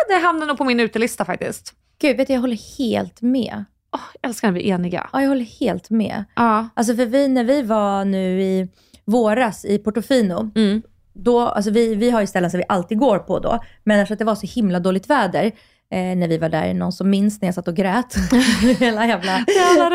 det 0.07 0.15
hamnar 0.25 0.45
nog 0.47 0.57
på 0.57 0.63
min 0.63 0.79
utelista 0.79 1.25
faktiskt. 1.25 1.73
Gud, 1.99 2.17
vet 2.17 2.27
du, 2.27 2.33
jag 2.33 2.41
håller 2.41 2.77
helt 2.77 3.21
med. 3.21 3.65
Oh, 3.91 3.99
jag 4.21 4.29
älskar 4.29 4.47
när 4.47 4.53
vi 4.59 4.69
är 4.69 4.75
eniga. 4.75 5.09
Ja, 5.13 5.21
jag 5.21 5.29
håller 5.29 5.59
helt 5.59 5.89
med. 5.89 6.23
Ja. 6.35 6.69
Alltså 6.73 6.95
för 6.95 7.05
vi, 7.05 7.27
när 7.27 7.43
vi 7.43 7.61
var 7.61 8.05
nu 8.05 8.41
i 8.41 8.67
våras 9.05 9.65
i 9.65 9.77
Portofino, 9.77 10.51
Mm. 10.55 10.81
då, 11.13 11.39
alltså 11.41 11.71
vi, 11.71 11.95
vi 11.95 12.09
har 12.09 12.21
ju 12.21 12.27
ställen 12.27 12.51
som 12.51 12.57
vi 12.57 12.63
alltid 12.69 12.97
går 12.99 13.19
på 13.19 13.39
då, 13.39 13.59
men 13.83 13.99
eftersom 13.99 14.13
att 14.15 14.19
det 14.19 14.25
var 14.25 14.35
så 14.35 14.47
himla 14.47 14.79
dåligt 14.79 15.09
väder, 15.09 15.51
eh, 15.93 16.15
när 16.17 16.27
vi 16.27 16.37
var 16.37 16.49
där, 16.49 16.73
någon 16.73 16.91
som 16.91 17.09
minns 17.09 17.41
när 17.41 17.47
jag 17.47 17.55
satt 17.55 17.67
och 17.67 17.75
grät 17.75 18.15
hela 18.79 19.07
jävla 19.07 19.39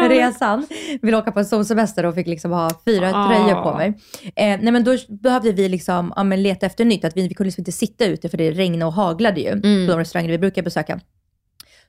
resan. 0.08 0.66
Ville 1.02 1.16
åka 1.16 1.32
på 1.32 1.38
en 1.38 1.46
solsemester 1.46 2.06
och 2.06 2.14
fick 2.14 2.26
liksom 2.26 2.50
ha 2.50 2.70
fyra 2.84 3.11
Ah. 3.14 3.28
tröjor 3.28 3.62
på 3.62 3.76
mig. 3.76 3.88
Eh, 4.37 4.58
nej 4.62 4.72
men 4.72 4.84
då 4.84 4.96
behövde 5.08 5.52
vi 5.52 5.68
liksom, 5.68 6.12
ja, 6.16 6.24
men 6.24 6.42
leta 6.42 6.66
efter 6.66 6.84
nytt, 6.84 7.04
att 7.04 7.16
vi, 7.16 7.28
vi 7.28 7.34
kunde 7.34 7.46
liksom 7.48 7.61
inte 7.61 7.72
sitta 7.72 8.04
ute 8.04 8.28
för 8.28 8.38
det 8.38 8.50
regnade 8.50 8.84
och 8.84 8.92
haglade 8.92 9.40
ju 9.40 9.48
Mm. 9.48 9.87
på 9.87 9.92
de 9.92 9.98
restauranger 9.98 10.30
vi 10.30 10.38
brukar 10.38 10.62
besöka. 10.62 11.00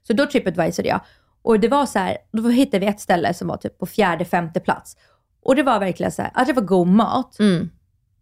Så 0.08 0.14
då 0.14 0.26
tripadvisorade 0.26 0.90
jag. 0.90 1.00
Och 1.42 1.60
det 1.60 1.68
var 1.68 1.86
så 1.86 2.00
här, 2.00 2.18
då 2.32 2.50
hittade 2.50 2.80
vi 2.80 2.86
ett 2.92 3.00
ställe 3.00 3.34
som 3.34 3.48
var 3.48 3.58
typ 3.58 3.78
på 3.80 3.86
fjärde, 3.86 4.26
femte 4.26 4.60
plats. 4.60 4.98
Och 5.44 5.56
det 5.56 5.64
var 5.64 5.80
verkligen 5.80 6.12
så 6.12 6.22
här, 6.22 6.32
att 6.34 6.48
det 6.48 6.54
var 6.54 6.62
god 6.64 6.88
mat, 6.88 7.40
Mm. 7.40 7.70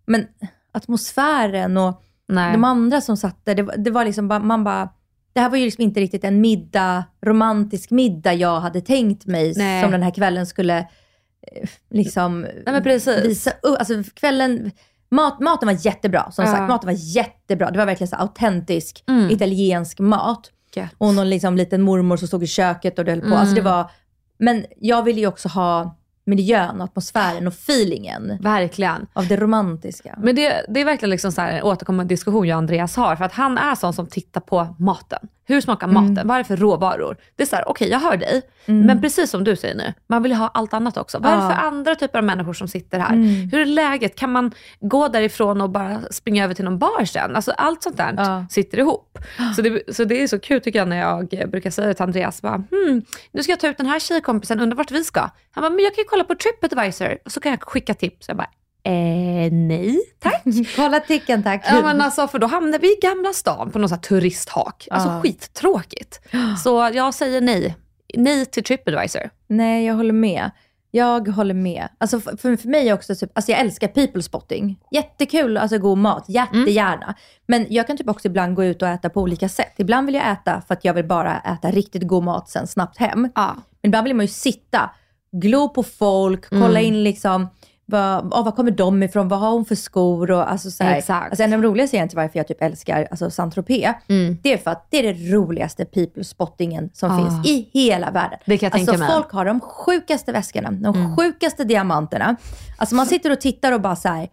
men 0.08 0.26
atmosfären 0.71 1.78
och 1.78 2.02
Nej. 2.28 2.52
de 2.52 2.63
andra 2.63 3.02
som 3.02 3.17
satt 3.17 3.45
där, 3.45 3.56
det, 3.56 3.63
var- 3.63 3.78
det 3.78 3.91
var 3.91 4.06
liksom 4.06 4.28
bara, 4.28 4.39
man 4.39 4.63
bara, 4.63 4.89
det 5.38 5.41
här 5.41 5.50
var 5.50 5.58
ju 5.58 5.65
liksom 5.65 5.84
inte 5.84 6.00
riktigt 6.00 6.23
en 6.23 6.41
middag, 6.41 7.04
romantisk 7.26 7.91
middag 7.91 8.34
jag 8.34 8.60
hade 8.60 8.82
tänkt 8.82 9.26
mig 9.26 9.54
Nej. 9.58 9.82
som 9.84 9.91
den 9.91 10.04
här 10.04 10.12
kvällen 10.12 10.45
skulle 10.45 10.78
eh, 10.78 11.69
liksom 11.89 12.47
Nej, 12.65 13.00
visa 13.23 13.52
upp. 13.63 13.80
Alltså 13.80 13.93
kvällen, 14.13 14.71
mat, 15.12 15.39
maten 15.39 15.67
var 15.67 15.86
jättebra 15.86 16.32
som 16.32 16.45
Ja. 16.45 16.52
sagt. 16.52 16.69
Maten 16.69 16.88
var 16.88 16.95
jättebra. 16.97 17.71
Det 17.71 17.78
var 17.78 17.86
verkligen 17.86 18.08
så 18.08 18.15
autentisk 18.15 19.04
Mm. 19.08 19.30
italiensk 19.32 20.00
mat. 20.00 20.52
Gött. 20.76 20.89
Och 20.97 21.13
någon 21.13 21.30
liksom 21.30 21.58
liten 21.58 21.82
mormor 21.82 22.17
som 22.17 22.28
stod 22.28 22.43
i 22.43 22.47
köket 22.47 23.00
och 23.00 23.06
det 23.06 23.12
höll 23.12 23.21
på. 23.21 23.28
Mm. 23.28 23.38
Alltså 23.39 23.56
det 23.56 23.62
var, 23.62 23.91
men 24.38 24.65
jag 24.78 25.04
ville 25.04 25.19
ju 25.19 25.28
också 25.28 25.50
ha 25.50 25.97
miljön, 26.28 26.82
atmosfären 26.82 27.48
och 27.48 27.54
feelingen 27.54 28.38
Verkligen. 28.42 29.08
av 29.13 29.28
det 29.28 29.38
romantiska. 29.38 30.20
Men 30.24 30.36
det, 30.36 30.66
det 30.70 30.82
är 30.82 30.86
verkligen 30.86 31.10
liksom 31.10 31.32
så 31.32 31.42
här 31.42 31.52
en 31.52 31.63
återkommande 31.63 32.13
diskussion 32.13 32.48
jag 32.48 32.56
och 32.56 32.60
Andreas 32.60 32.96
har. 32.96 33.16
För 33.16 33.26
att 33.26 33.34
han 33.34 33.58
är 33.58 33.76
sån 33.76 33.94
som 33.94 34.08
tittar 34.08 34.42
på 34.42 34.76
maten. 34.80 35.28
Hur 35.48 35.62
smakar 35.62 35.88
maten? 35.88 36.28
Vad 36.28 36.36
är 36.36 36.38
det 36.38 36.48
för 36.48 36.58
råvaror? 36.58 37.18
Det 37.36 37.44
är 37.44 37.48
så 37.48 37.56
här, 37.56 37.70
okej 37.70 37.90
jag 37.90 38.00
hör 38.00 38.18
dig. 38.18 38.42
Men 38.66 39.02
precis 39.02 39.30
som 39.30 39.44
du 39.44 39.56
säger 39.56 39.76
nu, 39.76 39.94
man 40.08 40.24
vill 40.24 40.32
ju 40.32 40.38
ha 40.38 40.48
allt 40.54 40.74
annat 40.74 40.98
också. 40.98 41.20
Vad 41.20 41.32
är 41.32 41.36
det 41.36 41.42
för 41.56 41.62
andra 41.62 41.96
typer 41.96 42.20
av 42.20 42.26
människor 42.26 42.54
som 42.54 42.68
sitter 42.68 43.00
här? 43.00 43.16
Hur 43.52 43.60
är 43.60 43.66
läget? 43.66 44.16
Kan 44.16 44.32
man 44.32 44.52
gå 44.80 45.08
därifrån 45.08 45.62
och 45.62 45.70
bara 45.70 46.02
springa 46.12 46.44
över 46.44 46.54
till 46.54 46.66
någon 46.66 46.80
bar 46.80 47.06
sen? 47.06 47.36
Alltså 47.36 47.52
allt 47.52 47.84
sånt 47.84 47.98
där 47.98 48.14
Ja. 48.18 48.46
sitter 48.50 48.78
ihop. 48.80 49.20
Så 49.56 49.62
det, 49.62 49.96
så 49.96 50.04
det 50.04 50.24
är 50.24 50.28
så 50.28 50.40
kul 50.40 50.62
tycker 50.62 50.80
jag 50.80 50.88
när 50.88 50.98
jag 50.98 51.50
brukar 51.50 51.70
säga 51.70 51.94
till 51.94 52.04
Andreas, 52.04 52.42
bara, 52.42 52.56
hmm, 52.72 53.02
nu 53.32 53.44
ska 53.44 53.52
jag 53.52 53.60
ta 53.60 53.68
ut 53.68 53.78
den 53.78 53.86
här 53.86 54.00
tjejkompisen, 54.00 54.60
undrar 54.60 54.78
vart 54.78 54.92
vi 54.92 55.04
ska? 55.04 55.20
Han 55.52 55.62
bara, 55.62 55.70
men 55.70 55.84
jag 55.84 55.96
kan 55.96 56.02
ju 56.02 56.08
kolla 56.08 56.24
på 56.24 56.36
Tripadvisor 56.36 57.18
och 57.26 57.32
så 57.32 57.40
kan 57.40 57.52
jag 57.52 57.62
skicka 57.64 57.94
tips. 57.94 58.28
Jag 58.28 58.38
bara, 58.38 58.50
eh, 58.88 59.52
nej 59.54 60.00
tack. 60.19 60.43
Kolla 60.76 61.00
ticken 61.00 61.43
tack. 61.43 61.65
Ja 61.69 61.82
men 61.82 62.02
alltså 62.02 62.28
för 62.28 62.39
då 62.39 62.47
hamnar 62.47 62.80
vi 62.80 62.88
i 62.88 63.00
Gamla 63.02 63.34
stan 63.34 63.71
på 63.71 63.80
någon 63.80 63.89
sån 63.89 64.02
turisthak. 64.02 64.88
Alltså 64.91 65.10
Ja. 65.10 65.21
skittråkigt. 65.21 66.19
Så 66.63 66.89
jag 66.93 67.13
säger 67.13 67.41
nej. 67.41 67.76
Nej 68.13 68.45
till 68.45 68.63
Tripadvisor. 68.63 69.30
Nej, 69.47 69.86
jag 69.86 69.95
håller 69.95 70.13
med. 70.13 70.52
Jag 70.91 71.28
håller 71.28 71.54
med. 71.54 71.88
Alltså 71.97 72.19
för, 72.19 72.58
för 72.58 72.67
mig 72.67 72.89
är 72.89 72.93
också, 72.93 73.15
typ, 73.15 73.32
alltså 73.34 73.52
jag 73.52 73.62
älskar 73.62 73.88
people 73.88 74.23
spotting. 74.23 74.80
Jättekul, 74.91 75.58
alltså 75.58 75.78
god 75.78 75.97
mat, 75.97 76.26
jättegärna. 76.28 77.15
Men 77.47 77.65
jag 77.69 77.88
kan 77.88 77.97
typ 77.97 78.10
också 78.10 78.28
ibland 78.28 78.56
gå 78.56 78.63
ut 78.63 78.82
och 78.82 78.88
äta 78.88 79.10
på 79.10 79.21
olika 79.21 79.50
sätt. 79.50 79.73
Ibland 79.78 80.06
vill 80.06 80.15
jag 80.15 80.32
äta 80.32 80.62
för 80.67 80.73
att 80.73 80.86
jag 80.86 80.93
vill 80.93 81.06
bara 81.06 81.39
äta 81.39 81.71
riktigt 81.71 82.08
god 82.08 82.23
mat 82.23 82.50
sen 82.50 82.67
snabbt 82.67 82.97
hem. 82.97 83.30
Ja. 83.36 83.56
Men 83.82 83.89
ibland 83.89 84.04
vill 84.04 84.15
man 84.15 84.23
ju 84.26 84.32
sitta, 84.32 84.89
glo 85.32 85.69
på 85.69 85.84
folk, 85.84 86.50
kolla 86.50 86.80
in 86.82 87.04
liksom, 87.04 87.47
vad, 87.89 88.28
ja, 88.32 88.41
vad 88.45 88.56
kommer 88.56 88.71
de 88.71 89.04
ifrån, 89.04 89.28
vad 89.28 89.39
har 89.39 89.52
hon 89.52 89.65
för 89.65 89.76
skor 89.76 90.32
och 90.32 90.52
alltså 90.52 90.71
så 90.71 90.84
här. 90.84 90.97
Exakt. 90.97 91.30
Alltså 91.30 91.43
en 91.43 91.54
av 91.54 91.62
de 91.62 91.67
roligaste 91.67 91.95
grejerna 91.97 92.10
till 92.10 92.17
varför 92.17 92.39
jag 92.39 92.47
typ 92.47 92.62
älskar 92.62 93.08
alltså 93.12 93.30
Saint-Tropez, 93.30 93.93
det 94.41 94.54
är 94.54 94.58
för 94.58 94.71
att 94.71 94.88
det 94.89 94.97
är 94.97 95.13
det 95.13 95.34
roligaste 95.36 95.86
people 95.86 96.23
spottingen 96.23 96.89
som 96.93 97.12
Ah. 97.12 97.17
finns 97.17 97.47
i 97.47 97.69
hela 97.73 98.12
världen. 98.12 98.39
Det 98.45 98.58
kan 98.58 98.67
jag 98.67 98.73
alltså 98.80 98.91
tänka 98.91 99.06
mig. 99.06 99.13
folk 99.15 99.32
har 99.32 99.45
de 99.45 99.60
sjukaste 99.60 100.32
väskorna, 100.32 100.71
de 100.71 101.15
sjukaste 101.17 101.63
diamanterna. 101.63 102.36
Alltså 102.78 102.95
man 102.95 103.06
sitter 103.06 103.32
och 103.32 103.41
tittar 103.41 103.71
och 103.71 103.82
bara 103.82 103.95
så 103.95 104.08
här, 104.10 104.30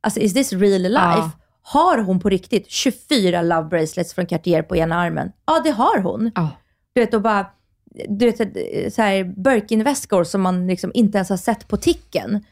alltså 0.00 0.20
is 0.20 0.34
this 0.34 0.52
real 0.52 0.82
life? 0.82 0.94
Ja. 0.98 1.30
Har 1.62 1.98
hon 1.98 2.20
på 2.20 2.28
riktigt 2.28 2.70
24 2.70 3.42
love 3.42 3.68
bracelets 3.68 4.14
från 4.14 4.26
Cartier 4.26 4.62
på 4.62 4.76
ena 4.76 4.96
armen? 4.96 5.32
Ja, 5.46 5.60
det 5.64 5.70
har 5.70 5.98
hon. 5.98 6.30
Ja. 6.34 6.48
Du 6.92 7.00
vet, 7.00 7.14
och 7.14 7.22
bara, 7.22 7.46
du 8.08 8.30
vet, 8.30 8.36
så 8.94 9.02
här 9.02 9.24
Birkin-väskor 9.24 10.24
som 10.24 10.40
man 10.42 10.66
liksom 10.66 10.90
inte 10.94 11.18
ens 11.18 11.28
har 11.30 11.36
sett 11.36 11.68
på 11.68 11.76
ticken. 11.76 12.44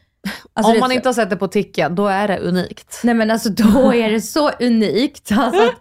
Alltså, 0.53 0.73
Om 0.73 0.79
man 0.79 0.89
så- 0.89 0.93
inte 0.95 1.09
har 1.09 1.13
sett 1.13 1.29
det 1.29 1.35
på 1.37 1.47
ticken, 1.47 1.95
då 1.95 2.07
är 2.07 2.27
det 2.27 2.37
unikt. 2.37 2.99
Nej 3.03 3.15
men 3.15 3.31
alltså 3.31 3.49
då 3.49 3.93
är 3.95 4.11
det 4.11 4.21
så 4.21 4.49
unikt. 4.49 5.31
Alltså 5.31 5.71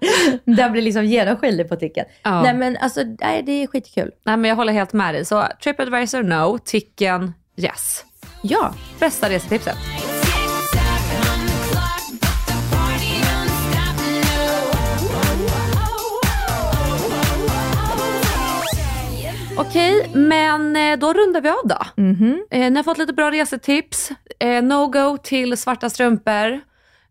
den 0.44 0.72
blir 0.72 0.82
liksom 0.82 1.04
genomskinlig 1.04 1.68
på 1.68 1.76
ticken. 1.76 2.04
Ja. 2.22 2.42
Nej 2.42 2.54
men 2.54 2.76
alltså, 2.76 3.00
nej, 3.20 3.42
det 3.46 3.52
är 3.62 3.66
skitkul. 3.66 4.10
Nej 4.24 4.36
men 4.36 4.48
jag 4.48 4.56
håller 4.56 4.72
helt 4.72 4.92
med 4.92 5.14
dig. 5.14 5.24
Så 5.24 5.44
Tripadvisor 5.62 6.22
no, 6.22 6.58
Ticken 6.58 7.32
yes. 7.56 8.04
Ja. 8.42 8.74
Bästa 9.00 9.28
resetipset. 9.30 9.76
Okej, 19.58 20.10
men 20.14 20.76
eh, 20.76 20.98
då 20.98 21.12
rundar 21.12 21.40
vi 21.40 21.48
av 21.48 21.56
då. 21.64 22.02
Eh, 22.50 22.70
ni 22.70 22.76
har 22.76 22.82
fått 22.82 22.98
lite 22.98 23.12
bra 23.12 23.30
resetips. 23.30 24.10
Eh, 24.40 24.62
no-go 24.62 25.16
till 25.22 25.56
svarta 25.56 25.90
strumpor. 25.90 26.60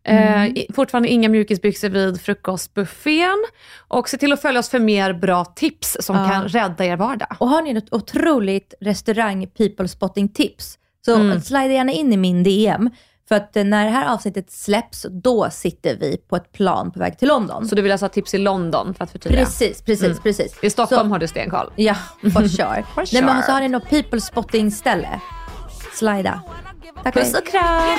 Eh, 0.04 0.46
i- 0.46 0.66
fortfarande 0.74 1.08
inga 1.08 1.28
mjukisbyxor 1.28 1.88
vid 1.88 2.20
frukostbuffén. 2.20 3.44
Och 3.88 4.08
se 4.08 4.16
till 4.16 4.32
att 4.32 4.42
följa 4.42 4.60
oss 4.60 4.68
för 4.68 4.78
mer 4.78 5.12
bra 5.12 5.44
tips 5.44 5.96
som 6.00 6.16
Ja. 6.16 6.28
kan 6.28 6.48
rädda 6.48 6.84
er 6.84 6.96
vardag. 6.96 7.36
Och 7.38 7.48
har 7.48 7.62
ni 7.62 7.72
något 7.72 7.92
otroligt 7.92 8.74
restaurang 8.80 9.46
people 9.46 9.88
spotting 9.88 10.28
tips 10.28 10.78
så 11.04 11.14
Mm. 11.16 11.40
slida 11.40 11.72
gärna 11.72 11.92
in 11.92 12.12
i 12.12 12.16
min 12.16 12.42
DM. 12.42 12.90
För 13.28 13.34
att 13.34 13.54
när 13.54 13.84
det 13.84 13.90
här 13.90 14.14
avsnittet 14.14 14.50
släpps, 14.50 15.06
då 15.10 15.50
sitter 15.50 15.96
vi 15.96 16.16
på 16.28 16.36
ett 16.36 16.52
plan 16.52 16.90
på 16.92 16.98
väg 17.00 17.18
till 17.18 17.28
London. 17.28 17.68
Så 17.68 17.74
du 17.74 17.82
vill 17.82 17.92
alltså 17.92 18.04
ha 18.04 18.08
tips 18.10 18.34
i 18.34 18.38
London 18.38 18.94
för 18.94 19.04
att 19.04 19.10
förtydliga? 19.10 19.44
Precis, 19.44 19.82
precis, 19.82 20.20
precis. 20.20 20.58
I 20.64 20.70
Stockholm 20.70 21.08
Så- 21.08 21.14
har 21.14 21.18
du 21.18 21.26
stenkoll. 21.28 21.72
Ja, 21.76 21.94
for 22.22 22.48
sure. 22.48 22.84
For 22.94 23.04
Nej 23.14 23.22
men 23.22 23.34
sure. 23.34 23.42
så 23.46 23.52
har 23.52 23.60
ni 23.60 23.68
något 23.68 23.90
people 23.90 24.20
spotting 24.20 24.70
ställe. 24.70 25.20
Slida. 25.94 26.42
Tack 27.02 27.14
Puss 27.14 27.34
och 27.34 27.46
kram! 27.46 27.98